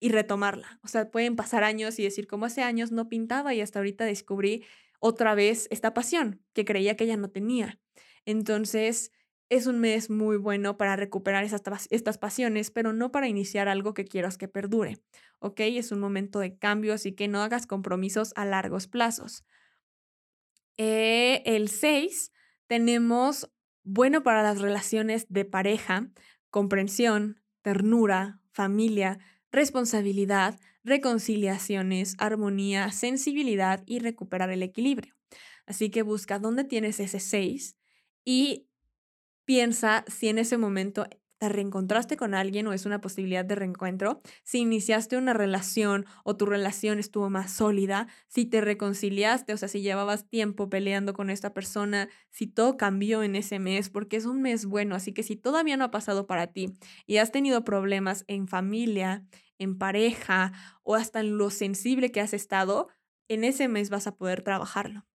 y 0.00 0.10
retomarla. 0.10 0.78
O 0.82 0.88
sea, 0.88 1.10
pueden 1.10 1.36
pasar 1.36 1.64
años 1.64 1.98
y 1.98 2.02
decir, 2.02 2.26
como 2.26 2.44
hace 2.44 2.62
años 2.62 2.92
no 2.92 3.08
pintaba 3.08 3.54
y 3.54 3.60
hasta 3.60 3.78
ahorita 3.78 4.04
descubrí 4.04 4.64
otra 5.00 5.34
vez 5.34 5.68
esta 5.70 5.94
pasión 5.94 6.42
que 6.52 6.64
creía 6.64 6.96
que 6.96 7.06
ya 7.06 7.16
no 7.16 7.30
tenía. 7.30 7.78
Entonces, 8.24 9.12
es 9.48 9.66
un 9.66 9.78
mes 9.78 10.10
muy 10.10 10.36
bueno 10.36 10.76
para 10.76 10.96
recuperar 10.96 11.44
esas, 11.44 11.62
estas 11.90 12.18
pasiones, 12.18 12.70
pero 12.70 12.92
no 12.92 13.12
para 13.12 13.28
iniciar 13.28 13.68
algo 13.68 13.94
que 13.94 14.04
quieras 14.04 14.38
que 14.38 14.48
perdure. 14.48 14.98
¿Ok? 15.38 15.60
Es 15.60 15.92
un 15.92 16.00
momento 16.00 16.40
de 16.40 16.58
cambio, 16.58 16.94
así 16.94 17.12
que 17.12 17.28
no 17.28 17.42
hagas 17.42 17.66
compromisos 17.66 18.32
a 18.36 18.44
largos 18.44 18.88
plazos. 18.88 19.44
Eh, 20.76 21.42
el 21.46 21.68
6, 21.68 22.32
tenemos 22.66 23.50
bueno 23.82 24.22
para 24.22 24.42
las 24.42 24.60
relaciones 24.60 25.26
de 25.28 25.44
pareja, 25.44 26.10
comprensión, 26.50 27.40
ternura, 27.62 28.40
familia, 28.52 29.18
responsabilidad, 29.50 30.58
reconciliaciones, 30.84 32.14
armonía, 32.18 32.90
sensibilidad 32.92 33.82
y 33.86 33.98
recuperar 33.98 34.50
el 34.50 34.62
equilibrio. 34.62 35.14
Así 35.66 35.90
que 35.90 36.02
busca 36.02 36.38
dónde 36.38 36.64
tienes 36.64 37.00
ese 37.00 37.20
6 37.20 37.76
y 38.24 38.68
piensa 39.44 40.04
si 40.08 40.28
en 40.28 40.38
ese 40.38 40.58
momento 40.58 41.06
te 41.38 41.48
reencontraste 41.48 42.16
con 42.16 42.34
alguien 42.34 42.66
o 42.66 42.72
es 42.72 42.86
una 42.86 43.00
posibilidad 43.00 43.44
de 43.44 43.54
reencuentro, 43.54 44.20
si 44.42 44.58
iniciaste 44.58 45.16
una 45.16 45.32
relación 45.32 46.06
o 46.24 46.36
tu 46.36 46.46
relación 46.46 46.98
estuvo 46.98 47.30
más 47.30 47.52
sólida, 47.52 48.08
si 48.28 48.46
te 48.46 48.60
reconciliaste, 48.60 49.52
o 49.52 49.56
sea, 49.56 49.68
si 49.68 49.82
llevabas 49.82 50.28
tiempo 50.28 50.70
peleando 50.70 51.12
con 51.12 51.30
esta 51.30 51.52
persona, 51.52 52.08
si 52.30 52.46
todo 52.46 52.76
cambió 52.76 53.22
en 53.22 53.36
ese 53.36 53.58
mes, 53.58 53.90
porque 53.90 54.16
es 54.16 54.26
un 54.26 54.42
mes 54.42 54.66
bueno, 54.66 54.94
así 54.94 55.12
que 55.12 55.22
si 55.22 55.36
todavía 55.36 55.76
no 55.76 55.84
ha 55.84 55.90
pasado 55.90 56.26
para 56.26 56.48
ti 56.48 56.72
y 57.06 57.18
has 57.18 57.32
tenido 57.32 57.64
problemas 57.64 58.24
en 58.28 58.48
familia, 58.48 59.24
en 59.58 59.78
pareja 59.78 60.52
o 60.82 60.94
hasta 60.94 61.20
en 61.20 61.38
lo 61.38 61.50
sensible 61.50 62.12
que 62.12 62.20
has 62.20 62.34
estado, 62.34 62.88
en 63.28 63.44
ese 63.44 63.68
mes 63.68 63.90
vas 63.90 64.06
a 64.06 64.16
poder 64.16 64.42
trabajarlo. 64.42 65.06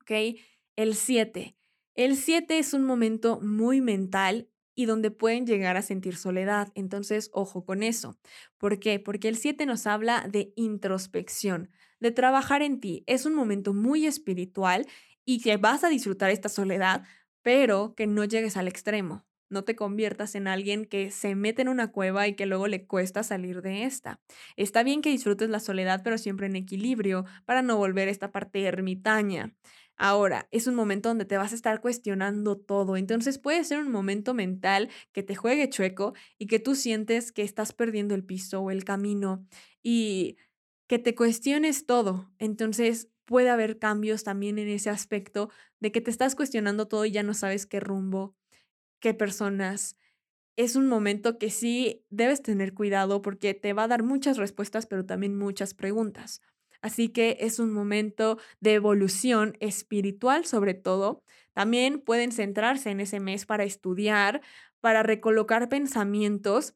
¿Ok? 0.00 0.38
El 0.76 0.94
7. 0.94 1.56
El 1.94 2.16
7 2.16 2.58
es 2.58 2.72
un 2.72 2.84
momento 2.84 3.40
muy 3.40 3.80
mental 3.80 4.48
y 4.74 4.86
donde 4.86 5.10
pueden 5.10 5.46
llegar 5.46 5.76
a 5.76 5.82
sentir 5.82 6.16
soledad. 6.16 6.68
Entonces, 6.74 7.30
ojo 7.32 7.64
con 7.64 7.82
eso. 7.82 8.18
¿Por 8.58 8.78
qué? 8.78 8.98
Porque 9.00 9.28
el 9.28 9.36
7 9.36 9.66
nos 9.66 9.86
habla 9.86 10.26
de 10.30 10.52
introspección, 10.56 11.70
de 12.00 12.10
trabajar 12.10 12.62
en 12.62 12.80
ti. 12.80 13.04
Es 13.06 13.26
un 13.26 13.34
momento 13.34 13.74
muy 13.74 14.06
espiritual 14.06 14.86
y 15.24 15.40
que 15.40 15.56
vas 15.56 15.84
a 15.84 15.88
disfrutar 15.88 16.30
esta 16.30 16.48
soledad, 16.48 17.04
pero 17.42 17.94
que 17.94 18.06
no 18.06 18.24
llegues 18.24 18.56
al 18.56 18.68
extremo. 18.68 19.24
No 19.52 19.64
te 19.64 19.76
conviertas 19.76 20.34
en 20.34 20.48
alguien 20.48 20.86
que 20.86 21.10
se 21.10 21.34
mete 21.34 21.60
en 21.60 21.68
una 21.68 21.92
cueva 21.92 22.26
y 22.26 22.34
que 22.34 22.46
luego 22.46 22.68
le 22.68 22.86
cuesta 22.86 23.22
salir 23.22 23.60
de 23.60 23.84
esta. 23.84 24.18
Está 24.56 24.82
bien 24.82 25.02
que 25.02 25.10
disfrutes 25.10 25.50
la 25.50 25.60
soledad, 25.60 26.00
pero 26.02 26.16
siempre 26.16 26.46
en 26.46 26.56
equilibrio 26.56 27.26
para 27.44 27.60
no 27.60 27.76
volver 27.76 28.08
esta 28.08 28.32
parte 28.32 28.62
ermitaña. 28.64 29.54
Ahora, 30.04 30.48
es 30.50 30.66
un 30.66 30.74
momento 30.74 31.08
donde 31.10 31.24
te 31.26 31.36
vas 31.36 31.52
a 31.52 31.54
estar 31.54 31.80
cuestionando 31.80 32.56
todo, 32.58 32.96
entonces 32.96 33.38
puede 33.38 33.62
ser 33.62 33.78
un 33.78 33.92
momento 33.92 34.34
mental 34.34 34.90
que 35.12 35.22
te 35.22 35.36
juegue 35.36 35.68
chueco 35.70 36.14
y 36.38 36.48
que 36.48 36.58
tú 36.58 36.74
sientes 36.74 37.30
que 37.30 37.42
estás 37.42 37.72
perdiendo 37.72 38.16
el 38.16 38.24
piso 38.24 38.60
o 38.62 38.70
el 38.72 38.82
camino 38.84 39.46
y 39.80 40.36
que 40.88 40.98
te 40.98 41.14
cuestiones 41.14 41.86
todo. 41.86 42.32
Entonces 42.40 43.10
puede 43.26 43.48
haber 43.50 43.78
cambios 43.78 44.24
también 44.24 44.58
en 44.58 44.68
ese 44.68 44.90
aspecto 44.90 45.50
de 45.78 45.92
que 45.92 46.00
te 46.00 46.10
estás 46.10 46.34
cuestionando 46.34 46.88
todo 46.88 47.04
y 47.04 47.12
ya 47.12 47.22
no 47.22 47.32
sabes 47.34 47.66
qué 47.66 47.78
rumbo 47.80 48.34
qué 49.00 49.14
personas. 49.14 49.96
Es 50.56 50.76
un 50.76 50.88
momento 50.88 51.38
que 51.38 51.50
sí 51.50 52.04
debes 52.10 52.42
tener 52.42 52.74
cuidado 52.74 53.22
porque 53.22 53.54
te 53.54 53.72
va 53.74 53.84
a 53.84 53.88
dar 53.88 54.02
muchas 54.04 54.38
respuestas, 54.38 54.86
pero 54.86 55.06
también 55.06 55.38
muchas 55.38 55.74
preguntas. 55.74 56.42
Así 56.82 57.08
que 57.08 57.38
es 57.40 57.58
un 57.58 57.72
momento 57.72 58.38
de 58.60 58.74
evolución 58.74 59.56
espiritual 59.60 60.44
sobre 60.44 60.74
todo. 60.74 61.22
También 61.54 62.00
pueden 62.00 62.32
centrarse 62.32 62.90
en 62.90 63.00
ese 63.00 63.20
mes 63.20 63.46
para 63.46 63.64
estudiar, 63.64 64.42
para 64.80 65.02
recolocar 65.02 65.68
pensamientos 65.68 66.74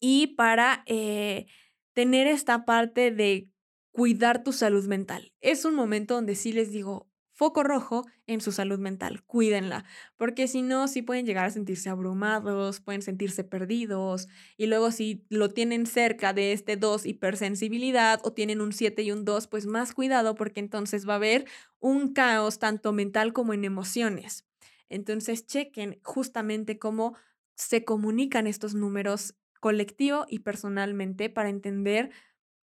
y 0.00 0.28
para 0.28 0.82
eh, 0.86 1.46
tener 1.92 2.26
esta 2.26 2.64
parte 2.64 3.10
de 3.10 3.50
cuidar 3.92 4.44
tu 4.44 4.52
salud 4.52 4.86
mental. 4.86 5.32
Es 5.40 5.64
un 5.64 5.74
momento 5.74 6.14
donde 6.14 6.34
sí 6.34 6.52
les 6.52 6.70
digo, 6.70 7.08
foco 7.36 7.62
rojo 7.62 8.06
en 8.26 8.40
su 8.40 8.50
salud 8.50 8.78
mental. 8.78 9.22
Cuídenla, 9.24 9.84
porque 10.16 10.48
si 10.48 10.62
no, 10.62 10.88
sí 10.88 11.02
pueden 11.02 11.26
llegar 11.26 11.44
a 11.44 11.50
sentirse 11.50 11.90
abrumados, 11.90 12.80
pueden 12.80 13.02
sentirse 13.02 13.44
perdidos 13.44 14.26
y 14.56 14.66
luego 14.66 14.90
si 14.90 15.24
lo 15.28 15.50
tienen 15.50 15.86
cerca 15.86 16.32
de 16.32 16.52
este 16.52 16.76
2 16.76 17.04
hipersensibilidad 17.06 18.20
o 18.24 18.32
tienen 18.32 18.62
un 18.62 18.72
7 18.72 19.02
y 19.02 19.12
un 19.12 19.24
2, 19.26 19.46
pues 19.48 19.66
más 19.66 19.92
cuidado 19.92 20.34
porque 20.34 20.60
entonces 20.60 21.06
va 21.08 21.12
a 21.12 21.16
haber 21.16 21.44
un 21.78 22.14
caos 22.14 22.58
tanto 22.58 22.92
mental 22.92 23.34
como 23.34 23.52
en 23.52 23.64
emociones. 23.64 24.46
Entonces 24.88 25.46
chequen 25.46 26.00
justamente 26.02 26.78
cómo 26.78 27.16
se 27.54 27.84
comunican 27.84 28.46
estos 28.46 28.74
números 28.74 29.34
colectivo 29.60 30.24
y 30.28 30.40
personalmente 30.40 31.28
para 31.28 31.50
entender 31.50 32.10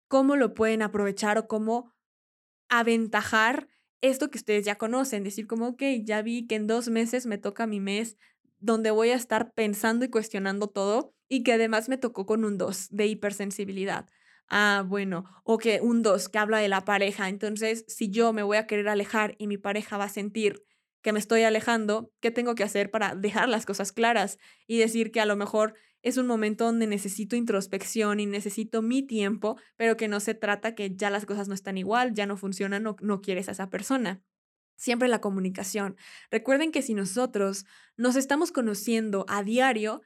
cómo 0.09 0.37
lo 0.37 0.55
pueden 0.55 0.83
aprovechar 0.83 1.39
o 1.39 1.49
cómo 1.49 1.93
aventajar 2.69 3.69
esto 4.01 4.31
que 4.31 4.39
ustedes 4.39 4.65
ya 4.65 4.77
conocen, 4.77 5.25
decir 5.25 5.47
como, 5.47 5.69
ok, 5.69 5.83
ya 6.05 6.23
vi 6.23 6.47
que 6.47 6.57
en 6.57 6.67
dos 6.67 6.89
meses 6.89 7.27
me 7.27 7.39
toca 7.39 7.67
mi 7.67 7.81
mes 7.81 8.17
donde 8.59 8.91
voy 8.91 9.11
a 9.11 9.15
estar 9.15 9.53
pensando 9.53 10.05
y 10.05 10.11
cuestionando 10.11 10.69
todo 10.69 11.15
y 11.29 11.43
que 11.43 11.55
además 11.55 11.89
me 11.89 11.97
tocó 11.99 12.27
con 12.27 12.45
un 12.45 12.59
2 12.59 12.89
de 12.91 13.07
hipersensibilidad. 13.07 14.09
Ah, 14.49 14.85
bueno, 14.87 15.25
o 15.45 15.59
que 15.59 15.81
un 15.81 16.03
2 16.03 16.29
que 16.29 16.39
habla 16.39 16.59
de 16.59 16.69
la 16.69 16.85
pareja. 16.85 17.29
Entonces, 17.29 17.85
si 17.89 18.11
yo 18.11 18.33
me 18.33 18.43
voy 18.43 18.57
a 18.57 18.67
querer 18.67 18.89
alejar 18.89 19.37
y 19.39 19.47
mi 19.47 19.59
pareja 19.59 19.97
va 19.97 20.05
a 20.05 20.09
sentir 20.09 20.63
que 21.03 21.13
me 21.13 21.19
estoy 21.19 21.43
alejando, 21.43 22.13
¿qué 22.21 22.31
tengo 22.31 22.55
que 22.55 22.65
hacer 22.65 22.91
para 22.91 23.15
dejar 23.15 23.49
las 23.49 23.65
cosas 23.65 23.93
claras 23.93 24.39
y 24.67 24.79
decir 24.79 25.13
que 25.13 25.21
a 25.21 25.27
lo 25.27 25.37
mejor 25.37 25.75
es 26.03 26.17
un 26.17 26.27
momento 26.27 26.65
donde 26.65 26.87
necesito 26.87 27.37
introspección 27.37 28.21
y 28.21 28.27
necesito 28.27 28.83
mi 28.83 29.03
tiempo, 29.03 29.57
pero 29.77 29.97
que 29.97 30.09
no 30.09 30.21
se 30.21 30.35
trata 30.35 30.75
que 30.75 30.95
ya 30.95 31.11
las 31.11 31.27
cosas 31.27 31.49
no 31.49 31.55
están 31.55 31.79
igual, 31.79 32.15
ya 32.15 32.27
no 32.27 32.37
funcionan, 32.37 32.83
no, 32.83 32.97
no 33.01 33.21
quieres 33.21 33.49
a 33.49 33.53
esa 33.53 33.71
persona? 33.71 34.23
Siempre 34.77 35.09
la 35.09 35.21
comunicación. 35.21 35.97
Recuerden 36.31 36.73
que 36.73 36.83
si 36.83 36.95
nosotros 36.95 37.67
nos 37.97 38.17
estamos 38.17 38.51
conociendo 38.51 39.27
a 39.29 39.43
diario, 39.43 40.01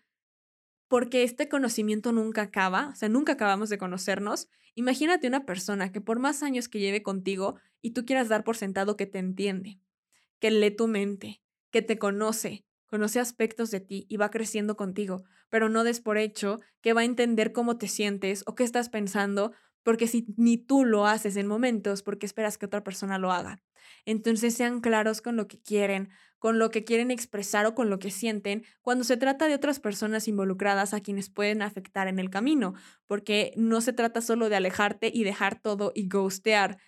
porque 0.88 1.22
este 1.22 1.48
conocimiento 1.48 2.12
nunca 2.12 2.42
acaba, 2.42 2.90
o 2.92 2.94
sea, 2.94 3.09
nunca 3.09 3.33
acabamos 3.33 3.68
de 3.68 3.78
conocernos. 3.78 4.48
Imagínate 4.74 5.28
una 5.28 5.46
persona 5.46 5.92
que 5.92 6.00
por 6.00 6.18
más 6.18 6.42
años 6.42 6.68
que 6.68 6.80
lleve 6.80 7.02
contigo 7.02 7.57
y 7.80 7.90
tú 7.90 8.04
quieras 8.04 8.28
dar 8.28 8.44
por 8.44 8.57
sentado 8.57 8.96
que 8.96 9.07
te 9.07 9.18
entiende, 9.18 9.80
que 10.40 10.50
lee 10.50 10.70
tu 10.70 10.88
mente, 10.88 11.42
que 11.70 11.83
te 11.83 11.98
conoce, 11.98 12.64
conoce 12.94 13.18
aspectos 13.18 13.72
de 13.72 13.80
ti 13.80 14.07
y 14.09 14.18
va 14.18 14.30
creciendo 14.30 14.76
contigo, 14.76 15.24
pero 15.48 15.68
no 15.68 15.83
des 15.83 15.98
por 15.98 16.16
hecho 16.16 16.61
que 16.80 16.92
va 16.92 17.00
a 17.00 17.04
entender 17.04 17.50
cómo 17.50 17.76
te 17.76 17.88
sientes 17.88 18.44
o 18.46 18.54
qué 18.54 18.62
estás 18.62 18.88
pensando, 18.88 19.50
porque 19.83 20.07
si 20.07 20.26
ni 20.37 20.59
tú 20.59 20.85
lo 20.85 21.04
haces 21.04 21.35
en 21.37 21.48
momentos, 21.48 22.04
porque 22.04 22.24
esperas 22.24 22.57
que 22.57 22.66
otra 22.66 22.85
persona 22.85 23.18
lo 23.18 23.33
haga. 23.33 23.61
Entonces 24.04 24.54
sean 24.54 24.80
claros 24.80 25.22
con 25.22 25.35
lo 25.35 25.48
que 25.48 25.61
quieren, 25.61 26.11
con 26.38 26.61
lo 26.61 26.70
que 26.70 26.85
quieren 26.85 27.11
expresar 27.11 27.66
o 27.66 27.74
con 27.74 27.90
lo 27.90 27.98
que 27.98 28.12
sienten 28.12 28.62
cuando 28.80 29.02
se 29.02 29.16
trata 29.16 29.48
de 29.48 29.57
otras 29.57 29.80
personas 29.80 30.28
involucradas 30.28 30.94
a 30.94 31.00
quienes 31.00 31.30
pueden 31.30 31.62
afectar 31.62 32.07
en 32.07 32.20
el 32.20 32.30
camino, 32.30 32.74
porque 33.09 33.52
no 33.57 33.80
se 33.80 33.92
trata 33.92 34.20
solo 34.20 34.48
de 34.48 34.54
alejarte 34.54 35.11
y 35.12 35.24
dejar 35.24 35.61
todo 35.61 35.90
y 35.96 36.07
ghostear 36.07 36.78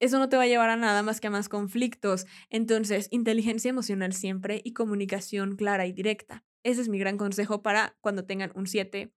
eso 0.00 0.18
no 0.18 0.28
te 0.28 0.36
va 0.36 0.44
a 0.44 0.48
llevar 0.48 0.70
a 0.70 0.76
nada 0.76 1.02
más 1.02 1.20
que 1.20 1.28
a 1.28 1.30
más 1.30 1.48
conflictos. 1.48 2.26
Entonces, 2.48 3.08
inteligencia 3.10 3.68
emocional 3.68 4.12
siempre 4.12 4.62
y 4.64 4.72
comunicación 4.72 5.56
clara 5.56 5.86
y 5.86 5.92
directa. 5.92 6.44
Ese 6.62 6.80
es 6.80 6.88
mi 6.88 6.98
gran 6.98 7.16
consejo 7.16 7.62
para 7.62 7.96
cuando 8.00 8.24
tengan 8.24 8.50
un 8.54 8.66
7, 8.66 9.12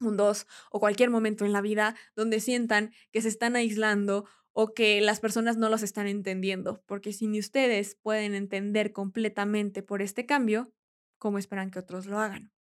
un 0.00 0.16
2 0.16 0.46
o 0.70 0.80
cualquier 0.80 1.10
momento 1.10 1.44
en 1.44 1.52
la 1.52 1.60
vida 1.60 1.94
donde 2.14 2.40
sientan 2.40 2.92
que 3.12 3.22
se 3.22 3.28
están 3.28 3.56
aislando 3.56 4.26
o 4.52 4.74
que 4.74 5.00
las 5.00 5.20
personas 5.20 5.56
no 5.56 5.68
los 5.68 5.82
están 5.82 6.06
entendiendo, 6.06 6.82
porque 6.86 7.12
si 7.12 7.26
ni 7.26 7.40
ustedes 7.40 7.96
pueden 7.96 8.34
entender 8.34 8.92
completamente 8.92 9.82
por 9.82 10.00
este 10.00 10.26
cambio, 10.26 10.72
¿cómo 11.18 11.38
esperan 11.38 11.70
que 11.70 11.80
otros 11.80 12.06
lo 12.06 12.20
hagan? 12.20 12.52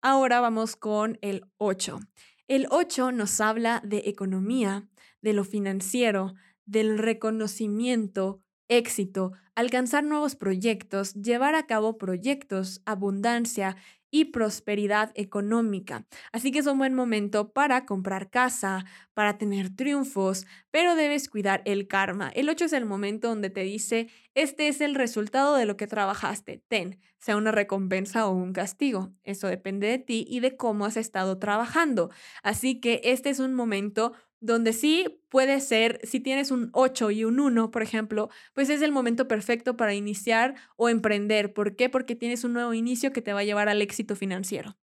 Ahora 0.00 0.40
vamos 0.40 0.74
con 0.74 1.18
el 1.22 1.44
8. 1.58 2.00
El 2.48 2.66
8 2.70 3.12
nos 3.12 3.40
habla 3.40 3.80
de 3.84 4.02
economía, 4.06 4.88
de 5.20 5.32
lo 5.32 5.44
financiero, 5.44 6.34
del 6.66 6.98
reconocimiento, 6.98 8.40
éxito, 8.68 9.32
alcanzar 9.54 10.04
nuevos 10.04 10.36
proyectos, 10.36 11.14
llevar 11.14 11.54
a 11.54 11.66
cabo 11.66 11.98
proyectos, 11.98 12.80
abundancia 12.86 13.76
y 14.14 14.26
prosperidad 14.26 15.10
económica. 15.14 16.06
Así 16.32 16.52
que 16.52 16.58
es 16.58 16.66
un 16.66 16.78
buen 16.78 16.94
momento 16.94 17.52
para 17.52 17.86
comprar 17.86 18.28
casa, 18.28 18.84
para 19.14 19.38
tener 19.38 19.74
triunfos, 19.74 20.46
pero 20.70 20.94
debes 20.94 21.30
cuidar 21.30 21.62
el 21.64 21.88
karma. 21.88 22.28
El 22.34 22.50
8 22.50 22.66
es 22.66 22.74
el 22.74 22.84
momento 22.84 23.28
donde 23.28 23.48
te 23.48 23.62
dice, 23.62 24.08
este 24.34 24.68
es 24.68 24.82
el 24.82 24.94
resultado 24.94 25.56
de 25.56 25.64
lo 25.64 25.78
que 25.78 25.86
trabajaste, 25.86 26.62
ten, 26.68 27.00
sea 27.18 27.36
una 27.38 27.52
recompensa 27.52 28.26
o 28.26 28.32
un 28.32 28.52
castigo. 28.52 29.12
Eso 29.24 29.46
depende 29.46 29.86
de 29.86 29.98
ti 29.98 30.26
y 30.28 30.40
de 30.40 30.56
cómo 30.56 30.84
has 30.84 30.98
estado 30.98 31.38
trabajando. 31.38 32.10
Así 32.42 32.80
que 32.80 33.00
este 33.04 33.30
es 33.30 33.38
un 33.38 33.54
momento 33.54 34.12
donde 34.42 34.72
sí 34.72 35.22
puede 35.28 35.60
ser, 35.60 36.00
si 36.02 36.20
tienes 36.20 36.50
un 36.50 36.70
8 36.72 37.10
y 37.12 37.24
un 37.24 37.40
1, 37.40 37.70
por 37.70 37.82
ejemplo, 37.82 38.28
pues 38.54 38.68
es 38.70 38.82
el 38.82 38.92
momento 38.92 39.28
perfecto 39.28 39.76
para 39.76 39.94
iniciar 39.94 40.56
o 40.76 40.88
emprender. 40.88 41.54
¿Por 41.54 41.76
qué? 41.76 41.88
Porque 41.88 42.16
tienes 42.16 42.44
un 42.44 42.52
nuevo 42.52 42.74
inicio 42.74 43.12
que 43.12 43.22
te 43.22 43.32
va 43.32 43.40
a 43.40 43.44
llevar 43.44 43.68
al 43.68 43.80
éxito 43.80 44.16
financiero. 44.16 44.76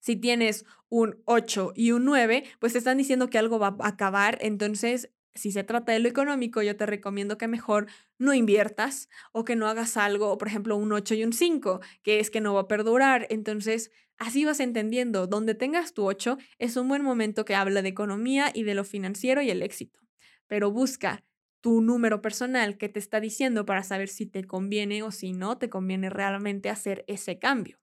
Si 0.00 0.16
tienes 0.16 0.66
un 0.88 1.22
8 1.24 1.72
y 1.74 1.92
un 1.92 2.04
9, 2.04 2.44
pues 2.58 2.72
te 2.72 2.78
están 2.78 2.98
diciendo 2.98 3.30
que 3.30 3.38
algo 3.38 3.58
va 3.58 3.76
a 3.78 3.88
acabar, 3.88 4.38
entonces 4.40 5.10
si 5.34 5.52
se 5.52 5.64
trata 5.64 5.92
de 5.92 5.98
lo 5.98 6.08
económico, 6.08 6.62
yo 6.62 6.76
te 6.76 6.86
recomiendo 6.86 7.38
que 7.38 7.48
mejor 7.48 7.86
no 8.18 8.34
inviertas 8.34 9.08
o 9.32 9.44
que 9.44 9.56
no 9.56 9.66
hagas 9.66 9.96
algo, 9.96 10.38
por 10.38 10.48
ejemplo, 10.48 10.76
un 10.76 10.92
8 10.92 11.14
y 11.14 11.24
un 11.24 11.32
5, 11.32 11.80
que 12.02 12.20
es 12.20 12.30
que 12.30 12.40
no 12.40 12.54
va 12.54 12.62
a 12.62 12.68
perdurar. 12.68 13.26
Entonces, 13.30 13.90
así 14.18 14.44
vas 14.44 14.60
entendiendo, 14.60 15.26
donde 15.26 15.54
tengas 15.54 15.92
tu 15.92 16.06
8 16.06 16.38
es 16.58 16.76
un 16.76 16.88
buen 16.88 17.02
momento 17.02 17.44
que 17.44 17.54
habla 17.54 17.82
de 17.82 17.88
economía 17.88 18.50
y 18.54 18.62
de 18.62 18.74
lo 18.74 18.84
financiero 18.84 19.42
y 19.42 19.50
el 19.50 19.62
éxito. 19.62 20.00
Pero 20.46 20.70
busca 20.70 21.24
tu 21.60 21.80
número 21.80 22.20
personal 22.20 22.76
que 22.76 22.88
te 22.88 22.98
está 22.98 23.20
diciendo 23.20 23.64
para 23.64 23.82
saber 23.82 24.08
si 24.08 24.26
te 24.26 24.44
conviene 24.44 25.02
o 25.02 25.10
si 25.10 25.32
no 25.32 25.58
te 25.58 25.70
conviene 25.70 26.10
realmente 26.10 26.68
hacer 26.68 27.04
ese 27.08 27.38
cambio. 27.38 27.80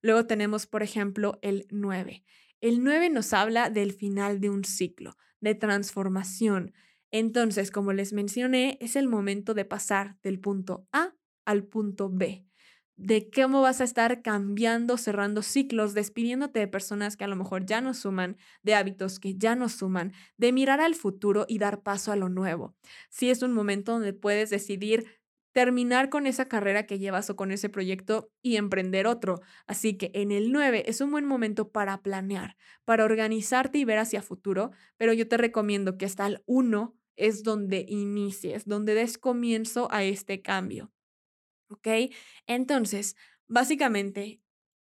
Luego 0.00 0.26
tenemos, 0.26 0.66
por 0.66 0.82
ejemplo, 0.82 1.38
el 1.42 1.66
9. 1.70 2.24
El 2.60 2.82
9 2.82 3.10
nos 3.10 3.32
habla 3.34 3.70
del 3.70 3.92
final 3.92 4.40
de 4.40 4.50
un 4.50 4.64
ciclo, 4.64 5.16
de 5.40 5.54
transformación, 5.54 6.72
entonces, 7.10 7.70
como 7.70 7.92
les 7.92 8.12
mencioné, 8.12 8.78
es 8.80 8.96
el 8.96 9.08
momento 9.08 9.54
de 9.54 9.64
pasar 9.64 10.16
del 10.22 10.40
punto 10.40 10.86
A 10.92 11.14
al 11.44 11.64
punto 11.64 12.10
B, 12.10 12.44
de 12.96 13.30
cómo 13.34 13.62
vas 13.62 13.80
a 13.80 13.84
estar 13.84 14.22
cambiando, 14.22 14.98
cerrando 14.98 15.42
ciclos, 15.42 15.94
despidiéndote 15.94 16.58
de 16.60 16.68
personas 16.68 17.16
que 17.16 17.24
a 17.24 17.28
lo 17.28 17.36
mejor 17.36 17.64
ya 17.64 17.80
no 17.80 17.94
suman, 17.94 18.36
de 18.62 18.74
hábitos 18.74 19.20
que 19.20 19.36
ya 19.36 19.54
no 19.54 19.68
suman, 19.68 20.12
de 20.36 20.52
mirar 20.52 20.80
al 20.80 20.94
futuro 20.94 21.46
y 21.48 21.58
dar 21.58 21.82
paso 21.82 22.12
a 22.12 22.16
lo 22.16 22.28
nuevo. 22.28 22.74
Si 23.08 23.30
es 23.30 23.42
un 23.42 23.52
momento 23.52 23.92
donde 23.92 24.12
puedes 24.12 24.50
decidir 24.50 25.06
terminar 25.52 26.08
con 26.08 26.26
esa 26.26 26.46
carrera 26.46 26.86
que 26.86 26.98
llevas 26.98 27.30
o 27.30 27.36
con 27.36 27.50
ese 27.50 27.68
proyecto 27.68 28.30
y 28.42 28.56
emprender 28.56 29.06
otro. 29.06 29.40
Así 29.66 29.96
que 29.96 30.10
en 30.14 30.30
el 30.30 30.52
9 30.52 30.84
es 30.86 31.00
un 31.00 31.10
buen 31.10 31.24
momento 31.24 31.70
para 31.72 32.02
planear, 32.02 32.56
para 32.84 33.04
organizarte 33.04 33.78
y 33.78 33.84
ver 33.84 33.98
hacia 33.98 34.22
futuro, 34.22 34.70
pero 34.96 35.12
yo 35.12 35.26
te 35.26 35.36
recomiendo 35.36 35.96
que 35.98 36.06
hasta 36.06 36.26
el 36.26 36.42
1 36.46 36.97
es 37.18 37.42
donde 37.42 37.84
inicies, 37.88 38.64
donde 38.64 38.94
des 38.94 39.18
comienzo 39.18 39.88
a 39.90 40.04
este 40.04 40.40
cambio. 40.40 40.92
¿Ok? 41.68 41.88
Entonces, 42.46 43.16
básicamente, 43.46 44.40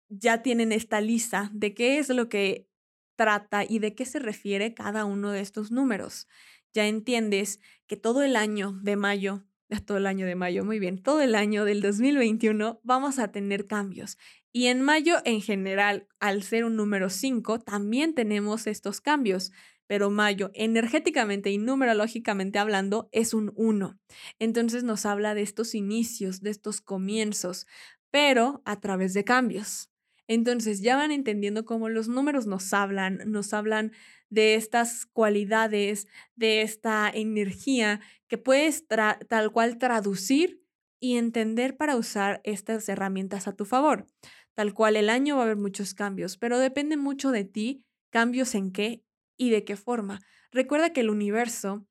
ya 0.09 0.43
tienen 0.43 0.71
esta 0.71 1.01
lista 1.01 1.49
de 1.53 1.73
qué 1.73 1.97
es 1.97 2.09
lo 2.09 2.29
que 2.29 2.67
trata 3.15 3.63
y 3.67 3.79
de 3.79 3.95
qué 3.95 4.05
se 4.05 4.19
refiere 4.19 4.73
cada 4.73 5.05
uno 5.05 5.31
de 5.31 5.41
estos 5.41 5.71
números. 5.71 6.27
Ya 6.73 6.87
entiendes 6.87 7.59
que 7.87 7.97
todo 7.97 8.21
el 8.21 8.35
año 8.35 8.73
de 8.83 8.97
mayo, 8.97 9.45
todo 9.85 9.97
el 9.97 10.05
año 10.05 10.25
de 10.25 10.35
mayo, 10.35 10.63
muy 10.63 10.79
bien, 10.79 11.01
todo 11.01 11.21
el 11.21 11.33
año 11.35 11.65
del 11.65 11.81
2021 11.81 12.81
vamos 12.83 13.17
a 13.17 13.31
tener 13.31 13.65
cambios. 13.65 14.17
Y 14.51 14.67
en 14.67 14.81
mayo 14.81 15.15
en 15.25 15.41
general, 15.41 16.07
al 16.19 16.43
ser 16.43 16.65
un 16.65 16.75
número 16.75 17.09
5, 17.09 17.59
también 17.59 18.13
tenemos 18.13 18.67
estos 18.67 19.01
cambios 19.01 19.51
pero 19.87 20.09
Mayo, 20.09 20.51
energéticamente 20.53 21.51
y 21.51 21.57
numerológicamente 21.57 22.59
hablando, 22.59 23.09
es 23.11 23.33
un 23.33 23.51
1. 23.55 23.99
Entonces 24.39 24.83
nos 24.83 25.05
habla 25.05 25.35
de 25.35 25.41
estos 25.41 25.75
inicios, 25.75 26.41
de 26.41 26.49
estos 26.49 26.81
comienzos, 26.81 27.67
pero 28.11 28.61
a 28.65 28.79
través 28.79 29.13
de 29.13 29.23
cambios. 29.23 29.89
Entonces 30.27 30.81
ya 30.81 30.95
van 30.95 31.11
entendiendo 31.11 31.65
cómo 31.65 31.89
los 31.89 32.07
números 32.07 32.47
nos 32.47 32.73
hablan, 32.73 33.19
nos 33.27 33.53
hablan 33.53 33.91
de 34.29 34.55
estas 34.55 35.05
cualidades, 35.05 36.07
de 36.35 36.61
esta 36.61 37.09
energía 37.13 38.01
que 38.27 38.37
puedes 38.37 38.87
tal 38.87 39.51
cual 39.51 39.77
traducir 39.77 40.61
y 40.99 41.17
entender 41.17 41.77
para 41.77 41.95
usar 41.95 42.41
estas 42.43 42.89
herramientas 42.89 43.47
a 43.47 43.55
tu 43.55 43.65
favor. 43.65 44.07
Tal 44.55 44.73
cual 44.73 44.95
el 44.95 45.09
año 45.09 45.35
va 45.35 45.43
a 45.43 45.45
haber 45.45 45.57
muchos 45.57 45.93
cambios, 45.93 46.37
pero 46.37 46.57
depende 46.57 46.97
mucho 46.97 47.31
de 47.31 47.43
ti, 47.43 47.83
cambios 48.09 48.55
en 48.55 48.71
qué 48.71 49.04
y 49.37 49.49
de 49.49 49.63
qué 49.63 49.75
forma. 49.75 50.21
Recuerda 50.51 50.91
que 50.93 51.01
el 51.01 51.09
universo, 51.09 51.85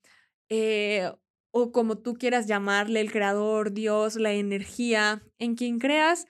eh, 0.48 1.10
o 1.50 1.72
como 1.72 1.98
tú 1.98 2.14
quieras 2.14 2.46
llamarle, 2.46 3.00
el 3.00 3.12
creador, 3.12 3.72
Dios, 3.72 4.16
la 4.16 4.32
energía, 4.32 5.22
en 5.38 5.54
quien 5.54 5.78
creas, 5.78 6.26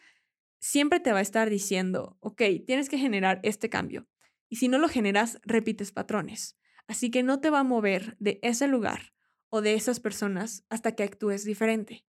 siempre 0.60 1.00
te 1.00 1.12
va 1.12 1.18
a 1.18 1.22
estar 1.22 1.50
diciendo, 1.50 2.16
ok, 2.20 2.42
tienes 2.66 2.88
que 2.88 2.98
generar 2.98 3.40
este 3.42 3.68
cambio. 3.68 4.06
Y 4.48 4.56
si 4.56 4.68
no 4.68 4.78
lo 4.78 4.88
generas, 4.88 5.38
repites 5.42 5.92
patrones. 5.92 6.56
Así 6.86 7.10
que 7.10 7.22
no 7.22 7.40
te 7.40 7.50
va 7.50 7.60
a 7.60 7.64
mover 7.64 8.16
de 8.18 8.38
ese 8.42 8.68
lugar 8.68 9.14
o 9.50 9.62
de 9.62 9.74
esas 9.74 10.00
personas 10.00 10.64
hasta 10.68 10.94
que 10.94 11.02
actúes 11.02 11.44
diferente. 11.44 12.04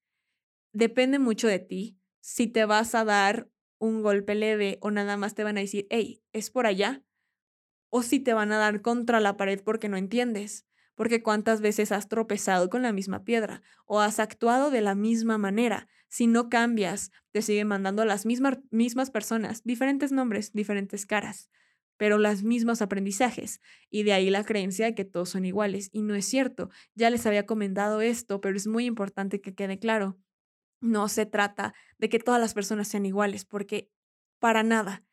Depende 0.73 1.19
mucho 1.19 1.47
de 1.47 1.59
ti 1.59 1.97
si 2.21 2.47
te 2.47 2.65
vas 2.65 2.95
a 2.95 3.03
dar 3.03 3.49
un 3.79 4.01
golpe 4.03 4.35
leve 4.35 4.77
o 4.81 4.91
nada 4.91 5.17
más 5.17 5.33
te 5.33 5.43
van 5.43 5.57
a 5.57 5.61
decir, 5.61 5.87
hey, 5.89 6.21
es 6.33 6.51
por 6.51 6.67
allá, 6.67 7.03
o 7.91 8.01
si 8.01 8.19
te 8.19 8.33
van 8.33 8.51
a 8.51 8.57
dar 8.57 8.81
contra 8.81 9.19
la 9.19 9.37
pared 9.37 9.61
porque 9.63 9.89
no 9.89 9.97
entiendes, 9.97 10.65
porque 10.95 11.21
cuántas 11.21 11.61
veces 11.61 11.91
has 11.91 12.07
tropezado 12.07 12.69
con 12.69 12.81
la 12.81 12.93
misma 12.93 13.23
piedra 13.23 13.61
o 13.85 13.99
has 13.99 14.19
actuado 14.19 14.71
de 14.71 14.81
la 14.81 14.95
misma 14.95 15.37
manera. 15.37 15.87
Si 16.07 16.25
no 16.25 16.49
cambias, 16.49 17.11
te 17.31 17.41
siguen 17.41 17.67
mandando 17.67 18.05
las 18.05 18.25
mismas, 18.25 18.59
mismas 18.71 19.11
personas, 19.11 19.63
diferentes 19.63 20.11
nombres, 20.11 20.53
diferentes 20.53 21.05
caras, 21.05 21.49
pero 21.97 22.17
los 22.17 22.43
mismos 22.43 22.81
aprendizajes. 22.81 23.61
Y 23.89 24.03
de 24.03 24.13
ahí 24.13 24.29
la 24.29 24.43
creencia 24.43 24.85
de 24.85 24.95
que 24.95 25.05
todos 25.05 25.29
son 25.29 25.45
iguales. 25.45 25.89
Y 25.91 26.01
no 26.01 26.15
es 26.15 26.25
cierto. 26.25 26.69
Ya 26.95 27.09
les 27.09 27.25
había 27.25 27.45
comentado 27.45 28.01
esto, 28.01 28.41
pero 28.41 28.55
es 28.57 28.67
muy 28.67 28.85
importante 28.85 29.41
que 29.41 29.53
quede 29.53 29.79
claro. 29.79 30.17
No 30.81 31.09
se 31.09 31.25
trata 31.25 31.73
de 31.97 32.09
que 32.09 32.19
todas 32.19 32.41
las 32.41 32.53
personas 32.53 32.87
sean 32.87 33.05
iguales, 33.05 33.45
porque 33.45 33.91
para 34.39 34.63
nada 34.63 35.03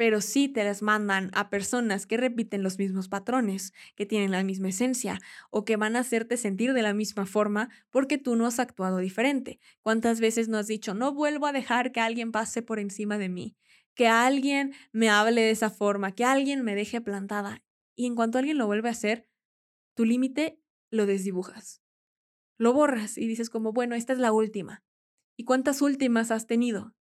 pero 0.00 0.22
sí 0.22 0.48
te 0.48 0.64
las 0.64 0.80
mandan 0.80 1.30
a 1.34 1.50
personas 1.50 2.06
que 2.06 2.16
repiten 2.16 2.62
los 2.62 2.78
mismos 2.78 3.10
patrones, 3.10 3.74
que 3.96 4.06
tienen 4.06 4.30
la 4.30 4.42
misma 4.42 4.70
esencia 4.70 5.20
o 5.50 5.66
que 5.66 5.76
van 5.76 5.94
a 5.94 5.98
hacerte 5.98 6.38
sentir 6.38 6.72
de 6.72 6.80
la 6.80 6.94
misma 6.94 7.26
forma 7.26 7.68
porque 7.90 8.16
tú 8.16 8.34
no 8.34 8.46
has 8.46 8.60
actuado 8.60 8.96
diferente. 8.96 9.60
¿Cuántas 9.82 10.18
veces 10.18 10.48
no 10.48 10.56
has 10.56 10.68
dicho, 10.68 10.94
no 10.94 11.12
vuelvo 11.12 11.44
a 11.44 11.52
dejar 11.52 11.92
que 11.92 12.00
alguien 12.00 12.32
pase 12.32 12.62
por 12.62 12.78
encima 12.78 13.18
de 13.18 13.28
mí, 13.28 13.58
que 13.94 14.08
alguien 14.08 14.72
me 14.90 15.10
hable 15.10 15.42
de 15.42 15.50
esa 15.50 15.68
forma, 15.68 16.12
que 16.12 16.24
alguien 16.24 16.64
me 16.64 16.74
deje 16.74 17.02
plantada? 17.02 17.62
Y 17.94 18.06
en 18.06 18.14
cuanto 18.14 18.38
alguien 18.38 18.56
lo 18.56 18.66
vuelve 18.66 18.88
a 18.88 18.92
hacer, 18.92 19.28
tu 19.92 20.06
límite 20.06 20.62
lo 20.90 21.04
desdibujas. 21.04 21.82
Lo 22.56 22.72
borras 22.72 23.18
y 23.18 23.26
dices 23.26 23.50
como, 23.50 23.74
bueno, 23.74 23.94
esta 23.94 24.14
es 24.14 24.18
la 24.18 24.32
última. 24.32 24.82
¿Y 25.36 25.44
cuántas 25.44 25.82
últimas 25.82 26.30
has 26.30 26.46
tenido? 26.46 26.94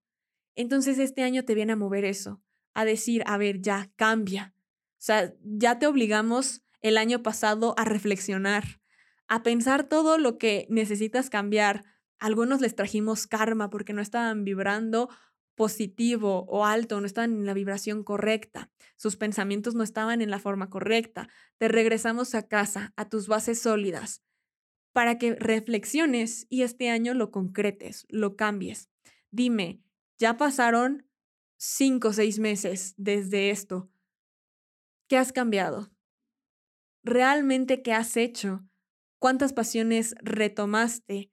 Entonces 0.57 0.99
este 0.99 1.23
año 1.23 1.45
te 1.45 1.55
viene 1.55 1.71
a 1.71 1.77
mover 1.77 2.03
eso 2.03 2.41
a 2.79 2.85
decir, 2.85 3.23
a 3.25 3.37
ver, 3.37 3.61
ya, 3.61 3.91
cambia. 3.97 4.53
O 4.93 5.01
sea, 5.01 5.33
ya 5.43 5.79
te 5.79 5.87
obligamos 5.87 6.63
el 6.81 6.97
año 6.97 7.21
pasado 7.23 7.73
a 7.77 7.83
reflexionar, 7.83 8.81
a 9.27 9.43
pensar 9.43 9.83
todo 9.89 10.17
lo 10.17 10.37
que 10.37 10.65
necesitas 10.69 11.29
cambiar. 11.29 11.83
algunos 12.19 12.61
les 12.61 12.75
trajimos 12.75 13.27
karma 13.27 13.69
porque 13.69 13.93
no 13.93 14.01
estaban 14.01 14.43
vibrando 14.45 15.09
positivo 15.55 16.45
o 16.47 16.65
alto, 16.65 17.01
no 17.01 17.05
estaban 17.05 17.33
en 17.33 17.45
la 17.45 17.53
vibración 17.53 18.03
correcta, 18.03 18.69
sus 18.95 19.17
pensamientos 19.17 19.75
no 19.75 19.83
estaban 19.83 20.21
en 20.21 20.29
la 20.29 20.39
forma 20.39 20.69
correcta. 20.69 21.27
Te 21.57 21.67
regresamos 21.67 22.33
a 22.33 22.47
casa, 22.47 22.93
a 22.95 23.09
tus 23.09 23.27
bases 23.27 23.61
sólidas. 23.61 24.21
para 24.93 25.17
que 25.17 25.35
reflexiones 25.35 26.47
y 26.49 26.63
este 26.63 26.89
año 26.89 27.13
lo 27.13 27.31
concretes, 27.31 28.05
lo 28.09 28.35
cambies. 28.35 28.89
Dime, 29.31 29.81
ya 30.17 30.37
pasaron 30.37 31.08
cinco 31.59 32.07
o 32.07 32.13
seis 32.13 32.39
meses 32.39 32.93
desde 32.97 33.51
esto. 33.51 33.91
¿Qué 35.07 35.17
has 35.17 35.33
cambiado? 35.33 35.91
¿Realmente 37.03 37.81
qué 37.81 37.93
has 37.93 38.15
hecho? 38.15 38.65
¿Cuántas 39.19 39.51
pasiones 39.51 40.15
retomaste? 40.21 41.31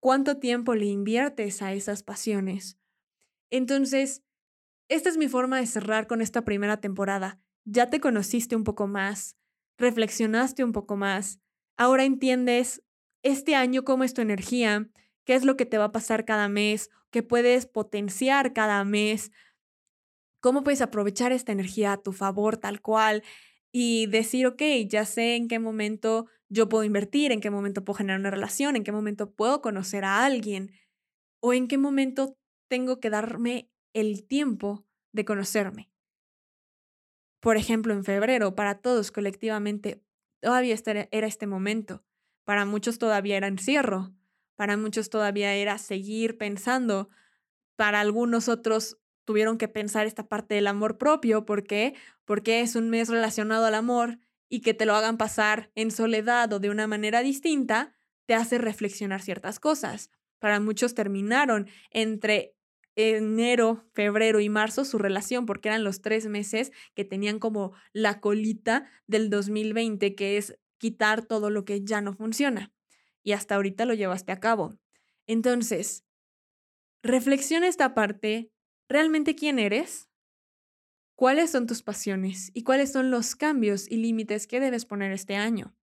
¿Cuánto 0.00 0.38
tiempo 0.38 0.74
le 0.74 0.86
inviertes 0.86 1.60
a 1.60 1.74
esas 1.74 2.02
pasiones? 2.02 2.78
Entonces, 3.50 4.22
esta 4.88 5.10
es 5.10 5.18
mi 5.18 5.28
forma 5.28 5.58
de 5.58 5.66
cerrar 5.66 6.06
con 6.06 6.22
esta 6.22 6.44
primera 6.44 6.80
temporada. 6.80 7.40
Ya 7.64 7.90
te 7.90 8.00
conociste 8.00 8.56
un 8.56 8.64
poco 8.64 8.86
más, 8.86 9.36
reflexionaste 9.76 10.64
un 10.64 10.72
poco 10.72 10.96
más, 10.96 11.40
ahora 11.76 12.04
entiendes 12.04 12.82
este 13.22 13.54
año 13.54 13.84
cómo 13.84 14.04
es 14.04 14.14
tu 14.14 14.22
energía, 14.22 14.88
qué 15.24 15.34
es 15.34 15.44
lo 15.44 15.58
que 15.58 15.66
te 15.66 15.76
va 15.76 15.84
a 15.84 15.92
pasar 15.92 16.24
cada 16.24 16.48
mes, 16.48 16.88
qué 17.10 17.22
puedes 17.22 17.66
potenciar 17.66 18.54
cada 18.54 18.82
mes, 18.84 19.30
cómo 20.40 20.62
puedes 20.62 20.80
aprovechar 20.80 21.32
esta 21.32 21.52
energía 21.52 21.92
a 21.92 22.02
tu 22.02 22.12
favor 22.12 22.56
tal 22.56 22.80
cual 22.80 23.22
y 23.72 24.06
decir, 24.06 24.46
ok, 24.46 24.62
ya 24.88 25.04
sé 25.04 25.36
en 25.36 25.48
qué 25.48 25.58
momento 25.58 26.26
yo 26.48 26.68
puedo 26.68 26.84
invertir, 26.84 27.32
en 27.32 27.40
qué 27.40 27.50
momento 27.50 27.84
puedo 27.84 27.98
generar 27.98 28.20
una 28.20 28.30
relación, 28.30 28.76
en 28.76 28.84
qué 28.84 28.92
momento 28.92 29.32
puedo 29.32 29.60
conocer 29.60 30.04
a 30.04 30.24
alguien 30.24 30.72
o 31.40 31.52
en 31.52 31.68
qué 31.68 31.78
momento 31.78 32.36
tengo 32.68 33.00
que 33.00 33.10
darme 33.10 33.70
el 33.92 34.26
tiempo 34.26 34.86
de 35.12 35.24
conocerme. 35.24 35.90
Por 37.40 37.56
ejemplo, 37.56 37.92
en 37.94 38.04
febrero, 38.04 38.54
para 38.54 38.80
todos 38.80 39.12
colectivamente, 39.12 40.02
todavía 40.40 40.74
este 40.74 41.08
era 41.10 41.26
este 41.26 41.46
momento. 41.46 42.04
Para 42.44 42.64
muchos 42.64 42.98
todavía 42.98 43.36
era 43.36 43.46
encierro. 43.46 44.12
Para 44.56 44.76
muchos 44.76 45.10
todavía 45.10 45.54
era 45.54 45.78
seguir 45.78 46.36
pensando. 46.36 47.10
Para 47.76 48.00
algunos 48.00 48.48
otros 48.48 48.98
tuvieron 49.28 49.58
que 49.58 49.68
pensar 49.68 50.06
esta 50.06 50.26
parte 50.26 50.54
del 50.54 50.66
amor 50.68 50.96
propio. 50.96 51.44
¿Por 51.44 51.64
qué? 51.64 51.92
Porque 52.24 52.62
es 52.62 52.76
un 52.76 52.88
mes 52.88 53.10
relacionado 53.10 53.66
al 53.66 53.74
amor 53.74 54.20
y 54.48 54.62
que 54.62 54.72
te 54.72 54.86
lo 54.86 54.94
hagan 54.94 55.18
pasar 55.18 55.70
en 55.74 55.90
soledad 55.90 56.50
o 56.54 56.60
de 56.60 56.70
una 56.70 56.86
manera 56.86 57.20
distinta, 57.20 57.94
te 58.24 58.32
hace 58.32 58.56
reflexionar 58.56 59.20
ciertas 59.20 59.60
cosas. 59.60 60.10
Para 60.38 60.60
muchos 60.60 60.94
terminaron 60.94 61.68
entre 61.90 62.56
enero, 62.96 63.84
febrero 63.92 64.40
y 64.40 64.48
marzo 64.48 64.86
su 64.86 64.96
relación, 64.96 65.44
porque 65.44 65.68
eran 65.68 65.84
los 65.84 66.00
tres 66.00 66.26
meses 66.26 66.72
que 66.94 67.04
tenían 67.04 67.38
como 67.38 67.74
la 67.92 68.20
colita 68.20 68.86
del 69.08 69.28
2020, 69.28 70.14
que 70.14 70.38
es 70.38 70.58
quitar 70.78 71.26
todo 71.26 71.50
lo 71.50 71.66
que 71.66 71.84
ya 71.84 72.00
no 72.00 72.14
funciona. 72.14 72.72
Y 73.22 73.32
hasta 73.32 73.56
ahorita 73.56 73.84
lo 73.84 73.92
llevaste 73.92 74.32
a 74.32 74.40
cabo. 74.40 74.78
Entonces, 75.26 76.06
reflexiona 77.02 77.68
esta 77.68 77.92
parte. 77.92 78.50
¿Realmente 78.88 79.34
quién 79.34 79.58
eres? 79.58 80.08
¿Cuáles 81.14 81.50
son 81.50 81.66
tus 81.66 81.82
pasiones? 81.82 82.50
¿Y 82.54 82.62
cuáles 82.62 82.90
son 82.90 83.10
los 83.10 83.36
cambios 83.36 83.90
y 83.90 83.98
límites 83.98 84.46
que 84.46 84.60
debes 84.60 84.86
poner 84.86 85.12
este 85.12 85.36
año? 85.36 85.74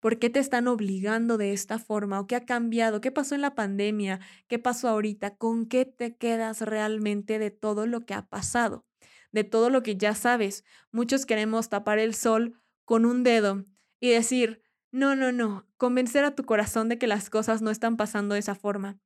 ¿Por 0.00 0.18
qué 0.18 0.28
te 0.28 0.40
están 0.40 0.66
obligando 0.66 1.38
de 1.38 1.52
esta 1.52 1.78
forma? 1.78 2.18
¿O 2.18 2.26
qué 2.26 2.34
ha 2.34 2.44
cambiado? 2.44 3.00
¿Qué 3.00 3.12
pasó 3.12 3.36
en 3.36 3.42
la 3.42 3.54
pandemia? 3.54 4.18
¿Qué 4.48 4.58
pasó 4.58 4.88
ahorita? 4.88 5.36
¿Con 5.36 5.66
qué 5.66 5.84
te 5.84 6.16
quedas 6.16 6.62
realmente 6.62 7.38
de 7.38 7.52
todo 7.52 7.86
lo 7.86 8.00
que 8.00 8.14
ha 8.14 8.26
pasado? 8.26 8.84
De 9.30 9.44
todo 9.44 9.70
lo 9.70 9.84
que 9.84 9.96
ya 9.96 10.16
sabes. 10.16 10.64
Muchos 10.90 11.26
queremos 11.26 11.68
tapar 11.68 12.00
el 12.00 12.12
sol 12.12 12.60
con 12.84 13.04
un 13.04 13.22
dedo 13.22 13.66
y 14.00 14.10
decir, 14.10 14.62
no, 14.90 15.14
no, 15.14 15.30
no, 15.30 15.68
convencer 15.76 16.24
a 16.24 16.34
tu 16.34 16.42
corazón 16.42 16.88
de 16.88 16.98
que 16.98 17.06
las 17.06 17.30
cosas 17.30 17.62
no 17.62 17.70
están 17.70 17.96
pasando 17.96 18.34
de 18.34 18.40
esa 18.40 18.56
forma. 18.56 18.98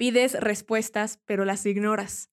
Pides 0.00 0.32
respuestas, 0.32 1.20
pero 1.26 1.44
las 1.44 1.66
ignoras. 1.66 2.30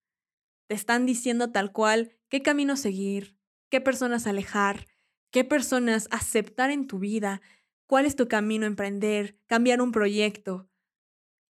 Te 0.68 0.76
están 0.76 1.06
diciendo 1.06 1.52
tal 1.52 1.74
cual 1.74 2.18
qué 2.30 2.42
camino 2.42 2.78
seguir, 2.78 3.38
qué 3.70 3.82
personas 3.82 4.26
alejar, 4.26 4.88
qué 5.32 5.44
personas 5.44 6.08
aceptar 6.10 6.72
en 6.72 6.88
tu 6.88 6.98
vida, 6.98 7.42
cuál 7.86 8.06
es 8.06 8.16
tu 8.16 8.30
camino 8.30 8.66
emprender, 8.66 9.38
cambiar 9.48 9.82
un 9.82 9.92
proyecto. 9.92 10.70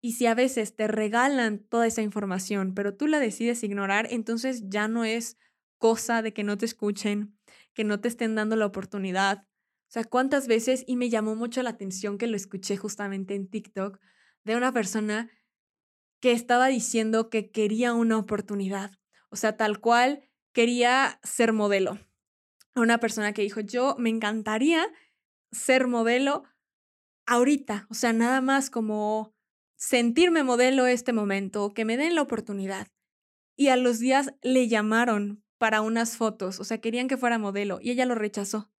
Y 0.00 0.12
si 0.12 0.24
a 0.24 0.34
veces 0.34 0.74
te 0.74 0.88
regalan 0.88 1.58
toda 1.58 1.86
esa 1.86 2.00
información, 2.00 2.72
pero 2.72 2.96
tú 2.96 3.08
la 3.08 3.20
decides 3.20 3.62
ignorar, 3.62 4.08
entonces 4.10 4.62
ya 4.70 4.88
no 4.88 5.04
es 5.04 5.36
cosa 5.76 6.22
de 6.22 6.32
que 6.32 6.44
no 6.44 6.56
te 6.56 6.64
escuchen, 6.64 7.36
que 7.74 7.84
no 7.84 8.00
te 8.00 8.08
estén 8.08 8.34
dando 8.34 8.56
la 8.56 8.64
oportunidad. 8.64 9.42
O 9.42 9.90
sea, 9.90 10.04
cuántas 10.04 10.48
veces, 10.48 10.82
y 10.86 10.96
me 10.96 11.10
llamó 11.10 11.36
mucho 11.36 11.62
la 11.62 11.68
atención 11.68 12.16
que 12.16 12.26
lo 12.26 12.38
escuché 12.38 12.78
justamente 12.78 13.34
en 13.34 13.50
TikTok, 13.50 14.00
de 14.44 14.56
una 14.56 14.72
persona 14.72 15.30
que 16.20 16.32
estaba 16.32 16.68
diciendo 16.68 17.30
que 17.30 17.50
quería 17.50 17.92
una 17.92 18.18
oportunidad. 18.18 18.92
O 19.30 19.36
sea, 19.36 19.56
tal 19.56 19.80
cual 19.80 20.28
quería 20.52 21.20
ser 21.22 21.52
modelo. 21.52 21.98
Una 22.74 22.98
persona 22.98 23.32
que 23.32 23.42
dijo, 23.42 23.60
yo 23.60 23.96
me 23.98 24.10
encantaría 24.10 24.86
ser 25.50 25.86
modelo 25.86 26.44
ahorita, 27.26 27.86
o 27.90 27.94
sea, 27.94 28.12
nada 28.12 28.40
más 28.40 28.70
como 28.70 29.34
sentirme 29.76 30.42
modelo 30.44 30.86
este 30.86 31.12
momento, 31.12 31.74
que 31.74 31.84
me 31.84 31.96
den 31.96 32.14
la 32.14 32.22
oportunidad. 32.22 32.88
Y 33.56 33.68
a 33.68 33.76
los 33.76 33.98
días 33.98 34.34
le 34.42 34.68
llamaron 34.68 35.42
para 35.58 35.80
unas 35.80 36.16
fotos, 36.16 36.60
o 36.60 36.64
sea, 36.64 36.80
querían 36.80 37.08
que 37.08 37.16
fuera 37.16 37.38
modelo 37.38 37.78
y 37.80 37.90
ella 37.90 38.06
lo 38.06 38.14
rechazó. 38.14 38.70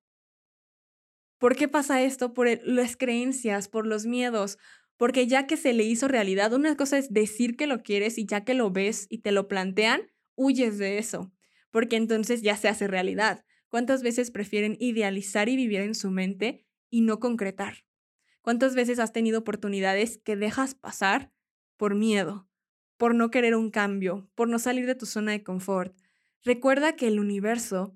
¿Por 1.40 1.56
qué 1.56 1.68
pasa 1.68 2.02
esto? 2.02 2.34
Por 2.34 2.48
las 2.64 2.98
creencias, 2.98 3.68
por 3.68 3.86
los 3.86 4.06
miedos, 4.06 4.58
porque 4.98 5.28
ya 5.28 5.48
que 5.48 5.58
se 5.58 5.74
le 5.74 5.84
hizo 5.84 6.08
realidad, 6.08 6.54
una 6.54 6.76
cosa 6.76 6.98
es 6.98 7.14
decir 7.14 7.56
que 7.56 7.68
lo 7.68 7.84
quieres 7.84 8.18
y 8.18 8.26
ya 8.26 8.44
que 8.44 8.56
lo 8.56 8.72
ves 8.72 9.06
y 9.10 9.20
te 9.20 9.32
lo 9.32 9.48
plantean, 9.48 10.02
huyes 10.36 10.78
de 10.78 10.98
eso, 10.98 11.32
porque 11.72 11.96
entonces 11.96 12.42
ya 12.42 12.58
se 12.58 12.68
hace 12.68 12.88
realidad. 12.88 13.46
¿Cuántas 13.70 14.02
veces 14.02 14.32
prefieren 14.32 14.76
idealizar 14.80 15.50
y 15.50 15.56
vivir 15.56 15.82
en 15.82 15.94
su 15.94 16.10
mente 16.10 16.66
y 16.90 17.02
no 17.02 17.20
concretar? 17.20 17.86
¿Cuántas 18.42 18.76
veces 18.76 19.00
has 19.00 19.14
tenido 19.14 19.40
oportunidades 19.40 20.18
que 20.18 20.36
dejas 20.36 20.74
pasar 20.74 21.32
por 21.76 21.96
miedo, 21.96 22.50
por 22.98 23.14
no 23.14 23.30
querer 23.30 23.56
un 23.56 23.70
cambio, 23.70 24.30
por 24.36 24.48
no 24.48 24.58
salir 24.58 24.86
de 24.86 24.96
tu 24.96 25.06
zona 25.06 25.34
de 25.34 25.44
confort? 25.44 25.96
Recuerda 26.44 26.96
que 26.96 27.08
el 27.08 27.20
universo 27.20 27.96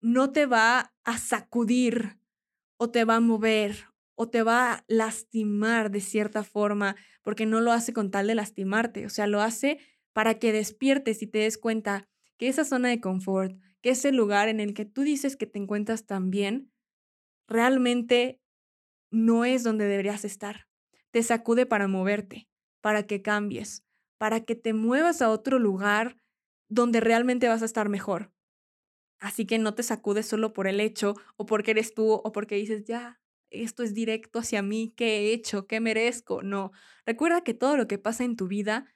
no 0.00 0.32
te 0.32 0.46
va 0.46 0.94
a 1.04 1.18
sacudir 1.18 2.18
o 2.76 2.90
te 2.90 3.04
va 3.04 3.16
a 3.16 3.20
mover 3.20 3.86
o 4.16 4.28
te 4.28 4.42
va 4.42 4.72
a 4.72 4.84
lastimar 4.88 5.90
de 5.90 6.00
cierta 6.00 6.42
forma, 6.42 6.96
porque 7.22 7.46
no 7.46 7.60
lo 7.60 7.70
hace 7.72 7.92
con 7.92 8.10
tal 8.10 8.26
de 8.26 8.34
lastimarte, 8.34 9.06
o 9.06 9.10
sea, 9.10 9.26
lo 9.26 9.40
hace 9.40 9.78
para 10.12 10.38
que 10.38 10.52
despiertes 10.52 11.22
y 11.22 11.26
te 11.26 11.38
des 11.38 11.58
cuenta 11.58 12.08
que 12.38 12.48
esa 12.48 12.64
zona 12.64 12.88
de 12.88 13.00
confort, 13.00 13.56
que 13.82 13.90
ese 13.90 14.12
lugar 14.12 14.48
en 14.48 14.60
el 14.60 14.74
que 14.74 14.84
tú 14.84 15.02
dices 15.02 15.36
que 15.36 15.46
te 15.46 15.58
encuentras 15.58 16.06
tan 16.06 16.30
bien, 16.30 16.72
realmente 17.46 18.40
no 19.10 19.44
es 19.44 19.62
donde 19.62 19.86
deberías 19.86 20.24
estar. 20.24 20.66
Te 21.10 21.22
sacude 21.22 21.66
para 21.66 21.86
moverte, 21.86 22.48
para 22.80 23.06
que 23.06 23.22
cambies, 23.22 23.84
para 24.18 24.40
que 24.40 24.54
te 24.54 24.72
muevas 24.72 25.22
a 25.22 25.30
otro 25.30 25.58
lugar 25.58 26.16
donde 26.68 27.00
realmente 27.00 27.48
vas 27.48 27.62
a 27.62 27.66
estar 27.66 27.88
mejor. 27.88 28.32
Así 29.20 29.46
que 29.46 29.58
no 29.58 29.74
te 29.74 29.82
sacudes 29.82 30.26
solo 30.26 30.52
por 30.52 30.66
el 30.66 30.80
hecho 30.80 31.14
o 31.36 31.46
porque 31.46 31.70
eres 31.70 31.94
tú 31.94 32.12
o 32.12 32.32
porque 32.32 32.56
dices, 32.56 32.84
ya, 32.84 33.20
esto 33.50 33.82
es 33.82 33.94
directo 33.94 34.38
hacia 34.40 34.62
mí, 34.62 34.92
¿qué 34.96 35.18
he 35.18 35.32
hecho? 35.32 35.66
¿Qué 35.66 35.80
merezco? 35.80 36.42
No, 36.42 36.72
recuerda 37.04 37.42
que 37.42 37.54
todo 37.54 37.76
lo 37.76 37.86
que 37.88 37.98
pasa 37.98 38.24
en 38.24 38.36
tu 38.36 38.48
vida 38.48 38.86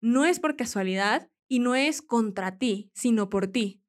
no 0.00 0.24
es 0.24 0.40
por 0.40 0.56
casualidad 0.56 1.30
y 1.48 1.58
no 1.58 1.74
es 1.74 2.02
contra 2.02 2.58
ti, 2.58 2.90
sino 2.94 3.28
por 3.28 3.48
ti. 3.48 3.82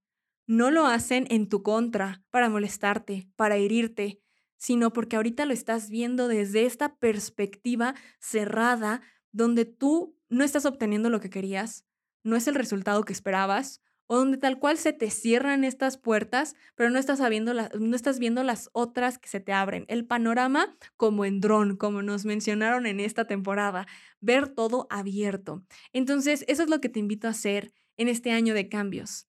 No 0.48 0.72
lo 0.72 0.86
hacen 0.88 1.28
en 1.30 1.48
tu 1.48 1.62
contra, 1.62 2.24
para 2.32 2.50
molestarte, 2.50 3.30
para 3.36 3.58
herirte, 3.58 4.20
sino 4.58 4.92
porque 4.92 5.16
ahorita 5.16 5.46
lo 5.46 5.54
estás 5.54 5.90
viendo 5.90 6.28
desde 6.28 6.66
esta 6.66 6.96
perspectiva 6.98 7.96
cerrada 8.20 9.02
donde 9.32 9.66
tú 9.66 10.18
no 10.28 10.44
estás 10.44 10.66
obteniendo 10.66 11.10
lo 11.10 11.20
que 11.20 11.30
querías, 11.30 11.86
no 12.24 12.36
es 12.36 12.48
el 12.48 12.56
resultado 12.56 13.04
que 13.04 13.14
esperabas, 13.14 13.82
o 14.12 14.18
donde 14.18 14.40
tal 14.40 14.58
cual 14.58 14.80
se 14.80 14.92
te 14.92 15.12
cierran 15.12 15.64
estas 15.64 15.98
puertas, 15.98 16.56
pero 16.74 16.90
no 16.90 16.98
estás, 16.98 17.20
sabiendo 17.20 17.54
no 17.54 17.96
estás 17.96 18.18
viendo 18.18 18.42
las 18.42 18.72
otras 18.74 19.20
que 19.20 19.30
se 19.30 19.40
te 19.40 19.54
abren. 19.54 19.86
El 19.88 20.04
panorama 20.04 20.76
como 20.98 21.26
en 21.26 21.40
dron, 21.40 21.78
como 21.78 22.02
nos 22.02 22.26
mencionaron 22.26 22.88
en 22.88 23.00
esta 23.00 23.28
temporada, 23.28 23.86
ver 24.20 24.50
todo 24.50 24.88
abierto. 24.90 25.64
Entonces, 25.94 26.44
eso 26.48 26.64
es 26.64 26.72
lo 26.72 26.82
que 26.82 26.90
te 26.90 27.00
invito 27.00 27.28
a 27.28 27.32
hacer 27.32 27.72
en 27.98 28.08
este 28.08 28.32
año 28.32 28.56
de 28.56 28.68
cambios. 28.68 29.28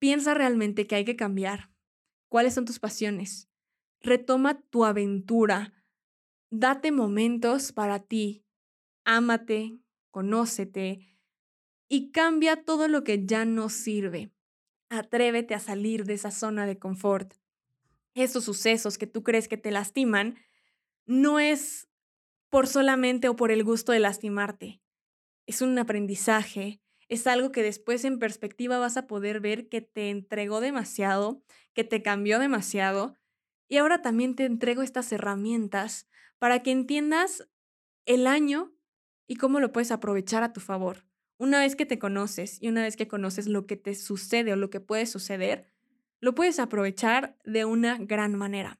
Piensa 0.00 0.34
realmente 0.34 0.88
que 0.88 0.96
hay 0.96 1.04
que 1.04 1.14
cambiar. 1.14 1.70
¿Cuáles 2.28 2.54
son 2.54 2.64
tus 2.64 2.80
pasiones? 2.80 3.48
Retoma 4.00 4.60
tu 4.70 4.84
aventura. 4.84 5.72
Date 6.50 6.90
momentos 6.90 7.70
para 7.70 8.00
ti. 8.00 8.44
Ámate, 9.04 9.78
conócete, 10.10 11.16
y 11.92 12.12
cambia 12.12 12.64
todo 12.64 12.86
lo 12.86 13.02
que 13.02 13.26
ya 13.26 13.44
no 13.44 13.68
sirve. 13.68 14.30
Atrévete 14.88 15.56
a 15.56 15.58
salir 15.58 16.04
de 16.04 16.14
esa 16.14 16.30
zona 16.30 16.64
de 16.64 16.78
confort. 16.78 17.34
Esos 18.14 18.44
sucesos 18.44 18.96
que 18.96 19.08
tú 19.08 19.24
crees 19.24 19.48
que 19.48 19.56
te 19.56 19.72
lastiman, 19.72 20.36
no 21.04 21.40
es 21.40 21.88
por 22.48 22.68
solamente 22.68 23.28
o 23.28 23.34
por 23.34 23.50
el 23.50 23.64
gusto 23.64 23.90
de 23.90 23.98
lastimarte. 23.98 24.80
Es 25.46 25.62
un 25.62 25.76
aprendizaje, 25.78 26.80
es 27.08 27.26
algo 27.26 27.50
que 27.50 27.64
después 27.64 28.04
en 28.04 28.20
perspectiva 28.20 28.78
vas 28.78 28.96
a 28.96 29.08
poder 29.08 29.40
ver 29.40 29.68
que 29.68 29.80
te 29.80 30.10
entregó 30.10 30.60
demasiado, 30.60 31.42
que 31.74 31.82
te 31.82 32.02
cambió 32.02 32.38
demasiado. 32.38 33.16
Y 33.68 33.78
ahora 33.78 34.00
también 34.00 34.36
te 34.36 34.44
entrego 34.44 34.82
estas 34.82 35.10
herramientas 35.10 36.08
para 36.38 36.62
que 36.62 36.70
entiendas 36.70 37.48
el 38.06 38.28
año 38.28 38.72
y 39.26 39.36
cómo 39.36 39.58
lo 39.58 39.72
puedes 39.72 39.90
aprovechar 39.90 40.44
a 40.44 40.52
tu 40.52 40.60
favor. 40.60 41.09
Una 41.40 41.60
vez 41.60 41.74
que 41.74 41.86
te 41.86 41.98
conoces 41.98 42.58
y 42.60 42.68
una 42.68 42.82
vez 42.82 42.98
que 42.98 43.08
conoces 43.08 43.46
lo 43.46 43.64
que 43.64 43.78
te 43.78 43.94
sucede 43.94 44.52
o 44.52 44.56
lo 44.56 44.68
que 44.68 44.78
puede 44.78 45.06
suceder, 45.06 45.72
lo 46.20 46.34
puedes 46.34 46.58
aprovechar 46.58 47.38
de 47.46 47.64
una 47.64 47.96
gran 47.96 48.34
manera. 48.34 48.78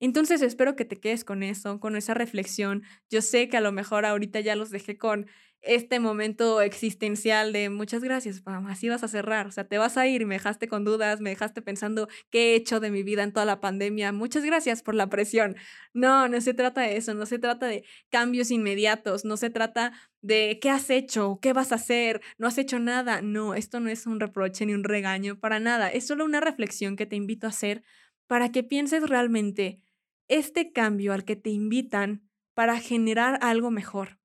Entonces 0.00 0.42
espero 0.42 0.74
que 0.74 0.84
te 0.84 0.98
quedes 0.98 1.22
con 1.22 1.44
eso, 1.44 1.78
con 1.78 1.94
esa 1.94 2.14
reflexión. 2.14 2.82
Yo 3.10 3.22
sé 3.22 3.48
que 3.48 3.58
a 3.58 3.60
lo 3.60 3.70
mejor 3.70 4.06
ahorita 4.06 4.40
ya 4.40 4.56
los 4.56 4.70
dejé 4.70 4.98
con 4.98 5.28
este 5.62 6.00
momento 6.00 6.60
existencial 6.60 7.52
de 7.52 7.68
muchas 7.68 8.02
gracias, 8.02 8.40
Pam, 8.40 8.66
así 8.66 8.88
vas 8.88 9.04
a 9.04 9.08
cerrar, 9.08 9.46
o 9.46 9.52
sea, 9.52 9.64
te 9.64 9.78
vas 9.78 9.96
a 9.96 10.06
ir, 10.06 10.26
me 10.26 10.36
dejaste 10.36 10.68
con 10.68 10.84
dudas, 10.84 11.20
me 11.20 11.30
dejaste 11.30 11.62
pensando 11.62 12.08
qué 12.30 12.52
he 12.52 12.54
hecho 12.54 12.80
de 12.80 12.90
mi 12.90 13.02
vida 13.02 13.22
en 13.22 13.32
toda 13.32 13.44
la 13.46 13.60
pandemia, 13.60 14.12
muchas 14.12 14.44
gracias 14.44 14.82
por 14.82 14.94
la 14.94 15.08
presión. 15.08 15.56
No, 15.92 16.28
no 16.28 16.40
se 16.40 16.54
trata 16.54 16.82
de 16.82 16.96
eso, 16.96 17.14
no 17.14 17.26
se 17.26 17.38
trata 17.38 17.66
de 17.66 17.84
cambios 18.10 18.50
inmediatos, 18.50 19.24
no 19.24 19.36
se 19.36 19.50
trata 19.50 19.92
de 20.22 20.58
qué 20.60 20.70
has 20.70 20.90
hecho, 20.90 21.38
qué 21.42 21.52
vas 21.52 21.72
a 21.72 21.76
hacer, 21.76 22.20
no 22.38 22.46
has 22.46 22.58
hecho 22.58 22.78
nada. 22.78 23.22
No, 23.22 23.54
esto 23.54 23.80
no 23.80 23.90
es 23.90 24.06
un 24.06 24.20
reproche 24.20 24.66
ni 24.66 24.74
un 24.74 24.84
regaño 24.84 25.38
para 25.38 25.60
nada, 25.60 25.90
es 25.90 26.06
solo 26.06 26.24
una 26.24 26.40
reflexión 26.40 26.96
que 26.96 27.06
te 27.06 27.16
invito 27.16 27.46
a 27.46 27.50
hacer 27.50 27.82
para 28.26 28.52
que 28.52 28.62
pienses 28.62 29.02
realmente 29.08 29.80
este 30.28 30.72
cambio 30.72 31.12
al 31.12 31.24
que 31.24 31.34
te 31.34 31.50
invitan 31.50 32.22
para 32.54 32.78
generar 32.78 33.38
algo 33.42 33.72
mejor, 33.72 34.19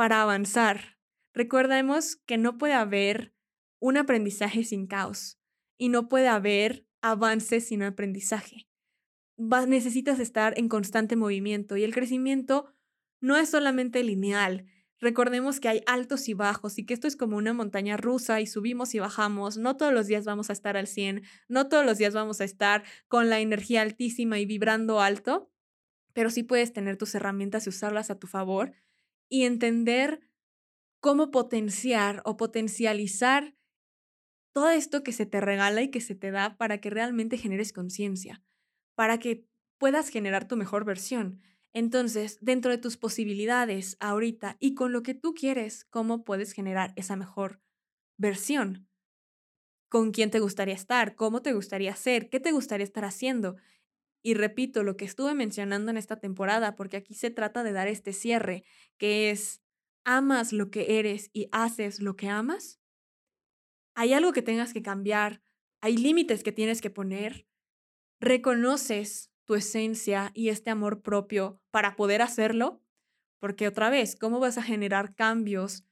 para 0.00 0.22
avanzar. 0.22 0.96
Recordemos 1.34 2.16
que 2.24 2.38
no 2.38 2.56
puede 2.56 2.72
haber 2.72 3.34
un 3.80 3.98
aprendizaje 3.98 4.64
sin 4.64 4.86
caos 4.86 5.38
y 5.76 5.90
no 5.90 6.08
puede 6.08 6.26
haber 6.26 6.86
avance 7.02 7.60
sin 7.60 7.82
aprendizaje. 7.82 8.66
necesitas 9.36 10.18
estar 10.18 10.58
en 10.58 10.70
constante 10.70 11.16
movimiento 11.16 11.76
y 11.76 11.84
el 11.84 11.92
crecimiento 11.92 12.72
no 13.20 13.36
es 13.36 13.50
solamente 13.50 14.02
lineal. 14.02 14.64
Recordemos 15.00 15.60
que 15.60 15.68
hay 15.68 15.82
altos 15.84 16.30
y 16.30 16.32
bajos 16.32 16.78
y 16.78 16.86
que 16.86 16.94
esto 16.94 17.06
es 17.06 17.14
como 17.14 17.36
una 17.36 17.52
montaña 17.52 17.98
rusa 17.98 18.40
y 18.40 18.46
subimos 18.46 18.94
y 18.94 19.00
bajamos. 19.00 19.58
No 19.58 19.76
todos 19.76 19.92
los 19.92 20.06
días 20.06 20.24
vamos 20.24 20.48
a 20.48 20.54
estar 20.54 20.78
al 20.78 20.86
100, 20.86 21.24
no 21.46 21.68
todos 21.68 21.84
los 21.84 21.98
días 21.98 22.14
vamos 22.14 22.40
a 22.40 22.44
estar 22.44 22.84
con 23.06 23.28
la 23.28 23.40
energía 23.40 23.82
altísima 23.82 24.38
y 24.38 24.46
vibrando 24.46 25.02
alto, 25.02 25.52
pero 26.14 26.30
sí 26.30 26.42
puedes 26.42 26.72
tener 26.72 26.96
tus 26.96 27.14
herramientas 27.14 27.66
y 27.66 27.68
usarlas 27.68 28.10
a 28.10 28.18
tu 28.18 28.28
favor 28.28 28.72
y 29.30 29.44
entender 29.44 30.20
cómo 31.00 31.30
potenciar 31.32 32.22
o 32.26 32.36
potencializar 32.36 33.56
todo 34.52 34.70
esto 34.70 35.02
que 35.02 35.12
se 35.12 35.26
te 35.26 35.40
regala 35.40 35.82
y 35.82 35.90
que 35.90 36.00
se 36.00 36.14
te 36.14 36.30
da 36.30 36.56
para 36.56 36.80
que 36.80 36.90
realmente 36.90 37.38
generes 37.38 37.72
conciencia, 37.72 38.42
para 38.94 39.18
que 39.18 39.46
puedas 39.78 40.08
generar 40.08 40.48
tu 40.48 40.56
mejor 40.56 40.84
versión. 40.84 41.40
Entonces, 41.72 42.38
dentro 42.40 42.70
de 42.72 42.78
tus 42.78 42.96
posibilidades 42.96 43.96
ahorita 44.00 44.56
y 44.60 44.74
con 44.74 44.92
lo 44.92 45.02
que 45.02 45.14
tú 45.14 45.34
quieres, 45.34 45.84
¿cómo 45.84 46.24
puedes 46.24 46.52
generar 46.52 46.92
esa 46.96 47.16
mejor 47.16 47.60
versión? 48.18 48.88
¿Con 49.88 50.12
quién 50.12 50.30
te 50.30 50.40
gustaría 50.40 50.74
estar? 50.74 51.16
¿Cómo 51.16 51.42
te 51.42 51.52
gustaría 51.52 51.94
ser? 51.96 52.30
¿Qué 52.30 52.40
te 52.40 52.52
gustaría 52.52 52.84
estar 52.84 53.04
haciendo? 53.04 53.56
Y 54.22 54.34
repito 54.34 54.82
lo 54.82 54.96
que 54.96 55.04
estuve 55.04 55.34
mencionando 55.34 55.90
en 55.90 55.96
esta 55.96 56.20
temporada, 56.20 56.76
porque 56.76 56.96
aquí 56.98 57.14
se 57.14 57.30
trata 57.30 57.62
de 57.62 57.72
dar 57.72 57.88
este 57.88 58.12
cierre, 58.12 58.64
que 58.98 59.30
es, 59.30 59.62
¿amas 60.04 60.52
lo 60.52 60.70
que 60.70 60.98
eres 60.98 61.30
y 61.32 61.48
haces 61.52 62.00
lo 62.00 62.16
que 62.16 62.28
amas? 62.28 62.80
¿Hay 63.94 64.12
algo 64.12 64.32
que 64.32 64.42
tengas 64.42 64.72
que 64.72 64.82
cambiar? 64.82 65.42
¿Hay 65.80 65.96
límites 65.96 66.42
que 66.42 66.52
tienes 66.52 66.80
que 66.80 66.90
poner? 66.90 67.46
¿Reconoces 68.20 69.32
tu 69.46 69.54
esencia 69.54 70.30
y 70.34 70.50
este 70.50 70.70
amor 70.70 71.02
propio 71.02 71.60
para 71.70 71.96
poder 71.96 72.20
hacerlo? 72.22 72.82
Porque 73.40 73.66
otra 73.66 73.88
vez, 73.88 74.16
¿cómo 74.16 74.38
vas 74.38 74.58
a 74.58 74.62
generar 74.62 75.14
cambios 75.14 75.84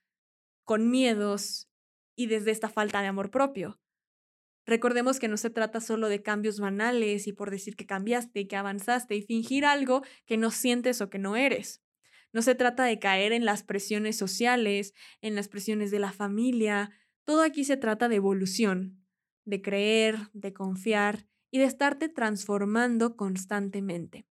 con 0.65 0.91
miedos 0.91 1.71
y 2.15 2.27
desde 2.27 2.51
esta 2.51 2.69
falta 2.69 3.01
de 3.01 3.09
amor 3.09 3.31
propio? 3.31 3.81
Recordemos 4.69 5.19
que 5.19 5.29
no 5.29 5.39
se 5.39 5.49
trata 5.49 5.81
solo 5.81 6.11
de 6.11 6.21
cambios 6.21 6.61
banales 6.61 7.27
y 7.27 7.33
por 7.33 7.51
decir 7.51 7.75
que 7.75 7.87
cambiaste 7.87 8.41
y 8.41 8.49
que 8.49 8.57
avanzaste 8.57 9.17
y 9.17 9.23
fingir 9.23 9.65
algo 9.65 10.03
que 10.27 10.37
no 10.37 10.51
sientes 10.51 11.01
o 11.01 11.09
que 11.09 11.19
no 11.19 11.37
eres. 11.37 11.83
No 12.35 12.43
se 12.43 12.55
trata 12.55 12.85
de 12.85 12.99
caer 12.99 13.33
en 13.33 13.47
las 13.47 13.63
presiones 13.63 14.19
sociales, 14.19 14.93
en 15.23 15.35
las 15.35 15.49
presiones 15.49 15.91
de 15.91 16.01
la 16.01 16.13
familia. 16.13 16.91
Todo 17.25 17.41
aquí 17.41 17.65
se 17.65 17.79
trata 17.79 18.11
de 18.11 18.17
evolución, 18.17 19.03
de 19.47 19.63
creer, 19.63 20.19
de 20.35 20.53
confiar 20.53 21.25
y 21.51 21.61
de 21.61 21.65
estarte 21.65 22.11
transformando 22.11 23.17
constantemente. 23.17 24.27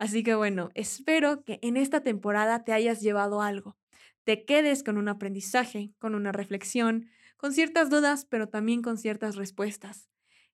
Así 0.00 0.24
que 0.24 0.34
bueno, 0.34 0.70
espero 0.74 1.44
que 1.44 1.60
en 1.62 1.76
esta 1.76 2.02
temporada 2.02 2.64
te 2.64 2.72
hayas 2.72 3.00
llevado 3.02 3.40
algo, 3.40 3.76
te 4.24 4.44
quedes 4.44 4.82
con 4.82 4.98
un 4.98 5.08
aprendizaje, 5.08 5.92
con 6.00 6.16
una 6.16 6.32
reflexión, 6.32 7.08
con 7.40 7.54
ciertas 7.54 7.88
dudas, 7.88 8.26
pero 8.26 8.50
también 8.50 8.82
con 8.82 8.98
ciertas 8.98 9.34
respuestas. 9.34 10.10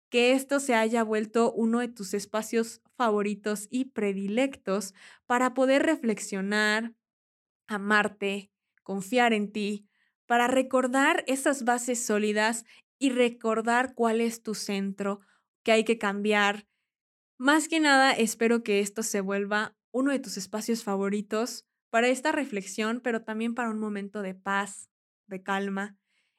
Que 0.08 0.30
esto 0.30 0.60
se 0.60 0.76
haya 0.76 1.02
vuelto 1.02 1.52
uno 1.52 1.80
de 1.80 1.88
tus 1.88 2.14
espacios 2.14 2.80
favoritos 2.96 3.66
y 3.70 3.86
predilectos 3.86 4.94
para 5.26 5.52
poder 5.52 5.82
reflexionar, 5.82 6.94
amarte, 7.66 8.52
confiar 8.84 9.32
en 9.32 9.50
ti, 9.50 9.88
para 10.26 10.46
recordar 10.46 11.24
esas 11.26 11.64
bases 11.64 12.06
sólidas 12.06 12.64
y 13.00 13.10
recordar 13.10 13.94
cuál 13.94 14.20
es 14.20 14.44
tu 14.44 14.54
centro, 14.54 15.18
que 15.64 15.72
hay 15.72 15.82
que 15.82 15.98
cambiar. 15.98 16.68
Más 17.36 17.66
que 17.66 17.80
nada, 17.80 18.12
espero 18.12 18.62
que 18.62 18.78
esto 18.78 19.02
se 19.02 19.20
vuelva 19.20 19.76
uno 19.90 20.12
de 20.12 20.20
tus 20.20 20.36
espacios 20.36 20.84
favoritos 20.84 21.66
para 21.90 22.06
esta 22.06 22.30
reflexión, 22.30 23.00
pero 23.00 23.24
también 23.24 23.56
para 23.56 23.70
un 23.70 23.80
momento 23.80 24.22
de 24.22 24.36
paz, 24.36 24.88
de 25.26 25.42
calma, 25.42 25.96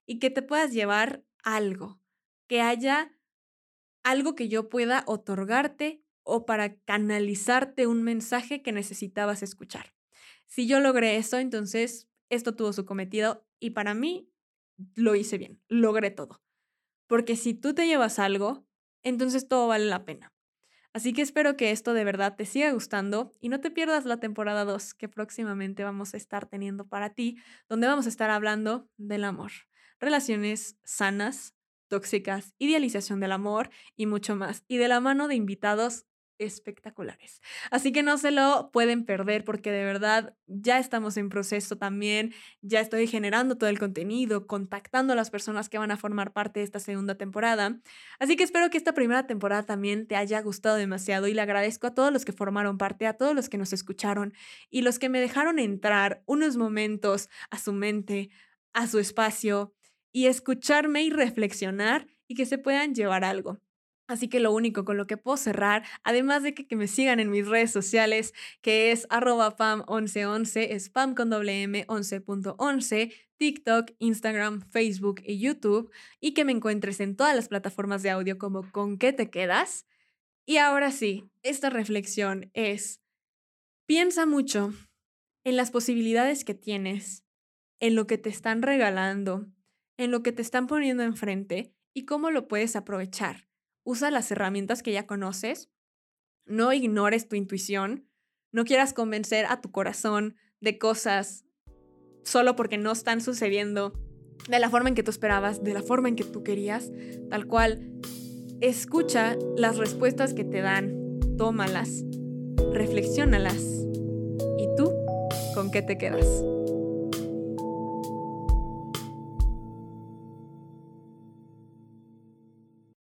y 0.07 0.17
que 0.17 0.31
te 0.31 0.41
puedas 0.41 0.71
llevar 0.71 1.23
algo, 1.43 2.01
que 2.47 2.61
haya 2.61 3.11
algo 4.03 4.33
que 4.33 4.47
yo 4.47 4.69
pueda 4.69 5.03
otorgarte 5.05 6.01
o 6.23 6.45
para 6.45 6.75
canalizarte 6.79 7.85
un 7.85 8.01
mensaje 8.03 8.63
que 8.63 8.71
necesitabas 8.71 9.43
escuchar. 9.43 9.93
Si 10.47 10.65
yo 10.65 10.79
logré 10.79 11.17
eso, 11.17 11.37
entonces 11.37 12.09
esto 12.29 12.55
tuvo 12.55 12.73
su 12.73 12.85
cometido 12.85 13.45
y 13.59 13.71
para 13.71 13.93
mí 13.93 14.31
lo 14.95 15.15
hice 15.15 15.37
bien, 15.37 15.61
logré 15.67 16.09
todo. 16.09 16.41
Porque 17.07 17.35
si 17.35 17.53
tú 17.53 17.73
te 17.73 17.85
llevas 17.85 18.19
algo, 18.19 18.65
entonces 19.03 19.47
todo 19.47 19.67
vale 19.67 19.85
la 19.85 20.05
pena. 20.05 20.33
Así 20.93 21.13
que 21.13 21.21
espero 21.21 21.57
que 21.57 21.71
esto 21.71 21.93
de 21.93 22.03
verdad 22.03 22.35
te 22.35 22.45
siga 22.45 22.71
gustando 22.71 23.35
y 23.39 23.49
no 23.49 23.59
te 23.59 23.71
pierdas 23.71 24.05
la 24.05 24.19
temporada 24.19 24.65
2 24.65 24.93
que 24.93 25.07
próximamente 25.07 25.83
vamos 25.83 26.13
a 26.13 26.17
estar 26.17 26.47
teniendo 26.47 26.87
para 26.87 27.13
ti, 27.13 27.37
donde 27.69 27.87
vamos 27.87 28.05
a 28.05 28.09
estar 28.09 28.29
hablando 28.29 28.89
del 28.97 29.23
amor, 29.23 29.51
relaciones 29.99 30.77
sanas, 30.83 31.53
tóxicas, 31.87 32.53
idealización 32.57 33.19
del 33.19 33.31
amor 33.31 33.69
y 33.95 34.05
mucho 34.05 34.35
más. 34.35 34.63
Y 34.67 34.77
de 34.77 34.87
la 34.87 34.99
mano 34.99 35.27
de 35.27 35.35
invitados 35.35 36.05
espectaculares. 36.39 37.41
Así 37.71 37.91
que 37.91 38.03
no 38.03 38.17
se 38.17 38.31
lo 38.31 38.69
pueden 38.71 39.05
perder 39.05 39.43
porque 39.43 39.71
de 39.71 39.83
verdad 39.83 40.35
ya 40.45 40.79
estamos 40.79 41.17
en 41.17 41.29
proceso 41.29 41.77
también, 41.77 42.33
ya 42.61 42.79
estoy 42.79 43.07
generando 43.07 43.57
todo 43.57 43.69
el 43.69 43.79
contenido, 43.79 44.45
contactando 44.47 45.13
a 45.13 45.15
las 45.15 45.29
personas 45.29 45.69
que 45.69 45.77
van 45.77 45.91
a 45.91 45.97
formar 45.97 46.33
parte 46.33 46.59
de 46.59 46.65
esta 46.65 46.79
segunda 46.79 47.15
temporada. 47.15 47.79
Así 48.19 48.35
que 48.35 48.43
espero 48.43 48.69
que 48.69 48.77
esta 48.77 48.93
primera 48.93 49.25
temporada 49.25 49.63
también 49.63 50.07
te 50.07 50.15
haya 50.15 50.41
gustado 50.41 50.75
demasiado 50.75 51.27
y 51.27 51.33
le 51.33 51.41
agradezco 51.41 51.87
a 51.87 51.95
todos 51.95 52.13
los 52.13 52.25
que 52.25 52.33
formaron 52.33 52.77
parte, 52.77 53.07
a 53.07 53.13
todos 53.13 53.35
los 53.35 53.49
que 53.49 53.57
nos 53.57 53.73
escucharon 53.73 54.33
y 54.69 54.81
los 54.81 54.99
que 54.99 55.09
me 55.09 55.19
dejaron 55.19 55.59
entrar 55.59 56.21
unos 56.25 56.57
momentos 56.57 57.29
a 57.49 57.57
su 57.57 57.73
mente, 57.73 58.29
a 58.73 58.87
su 58.87 58.99
espacio 58.99 59.73
y 60.11 60.27
escucharme 60.27 61.03
y 61.03 61.09
reflexionar 61.09 62.07
y 62.27 62.35
que 62.35 62.45
se 62.45 62.57
puedan 62.57 62.93
llevar 62.93 63.23
algo. 63.23 63.59
Así 64.07 64.29
que 64.29 64.39
lo 64.39 64.53
único 64.53 64.85
con 64.85 64.95
lo 64.95 65.05
que 65.05 65.17
puedo 65.17 65.35
cerrar, 65.35 65.83
además 66.03 66.41
de 66.41 66.53
que, 66.53 66.75
me 66.77 66.87
sigan 66.87 67.19
en 67.19 67.29
mis 67.29 67.45
redes 67.45 67.71
sociales, 67.71 68.33
que 68.61 68.91
es 68.91 69.05
arroba 69.09 69.57
pam1111, 69.57 70.71
spam 70.79 71.13
con 71.13 71.29
doble 71.29 71.61
m 71.63 71.85
11.11, 71.87 73.13
TikTok, 73.35 73.91
Instagram, 73.99 74.61
Facebook 74.71 75.21
y 75.25 75.39
YouTube, 75.39 75.91
y 76.21 76.33
que 76.33 76.45
me 76.45 76.53
encuentres 76.53 77.01
en 77.01 77.17
todas 77.17 77.35
las 77.35 77.49
plataformas 77.49 78.01
de 78.01 78.11
audio 78.11 78.37
como 78.37 78.71
con 78.71 78.97
qué 78.97 79.11
te 79.11 79.29
quedas. 79.29 79.85
Y 80.45 80.57
ahora 80.57 80.91
sí, 80.91 81.29
esta 81.43 81.69
reflexión 81.69 82.49
es, 82.53 83.01
piensa 83.85 84.25
mucho 84.25 84.73
en 85.43 85.57
las 85.57 85.69
posibilidades 85.69 86.45
que 86.45 86.53
tienes, 86.53 87.25
en 87.81 87.95
lo 87.95 88.07
que 88.07 88.17
te 88.17 88.29
están 88.29 88.61
regalando, 88.61 89.47
en 89.97 90.11
lo 90.11 90.23
que 90.23 90.31
te 90.31 90.41
están 90.41 90.67
poniendo 90.67 91.03
enfrente 91.03 91.73
y 91.93 92.05
cómo 92.05 92.31
lo 92.31 92.47
puedes 92.47 92.75
aprovechar 92.75 93.47
usa 93.87 94.11
las 94.11 94.29
herramientas 94.31 94.83
que 94.83 94.91
ya 94.91 95.07
conoces, 95.07 95.71
no 96.45 96.73
ignores 96.73 97.29
tu 97.29 97.37
intuición, 97.37 98.05
No 98.53 98.63
quieras 98.63 98.93
convencer 98.93 99.45
a 99.45 99.59
tu 99.59 99.71
corazón 99.71 100.35
de 100.61 100.77
cosas 100.79 101.45
solo 102.23 102.55
porque 102.55 102.77
no 102.77 102.93
están 102.93 103.19
sucediendo 103.19 103.93
de 104.49 104.57
la 104.57 104.69
forma 104.69 104.89
en 104.89 104.95
que 104.95 105.03
tú 105.03 105.11
esperabas, 105.11 105.63
de 105.63 105.73
la 105.73 105.81
forma 105.81 106.07
en 106.07 106.15
que 106.15 106.23
tú 106.23 106.43
querías, 106.43 106.89
tal 107.29 107.45
cual. 107.45 107.91
Escucha 108.61 109.37
las 109.57 109.77
respuestas 109.77 110.33
que 110.33 110.45
te 110.45 110.61
dan, 110.61 111.19
tómalas, 111.37 112.03
reflexiónalas. 112.71 113.61
¿Y 114.57 114.67
tú 114.77 114.91
con 115.53 115.69
qué 115.69 115.81
te 115.81 115.97
quedas? 115.97 116.25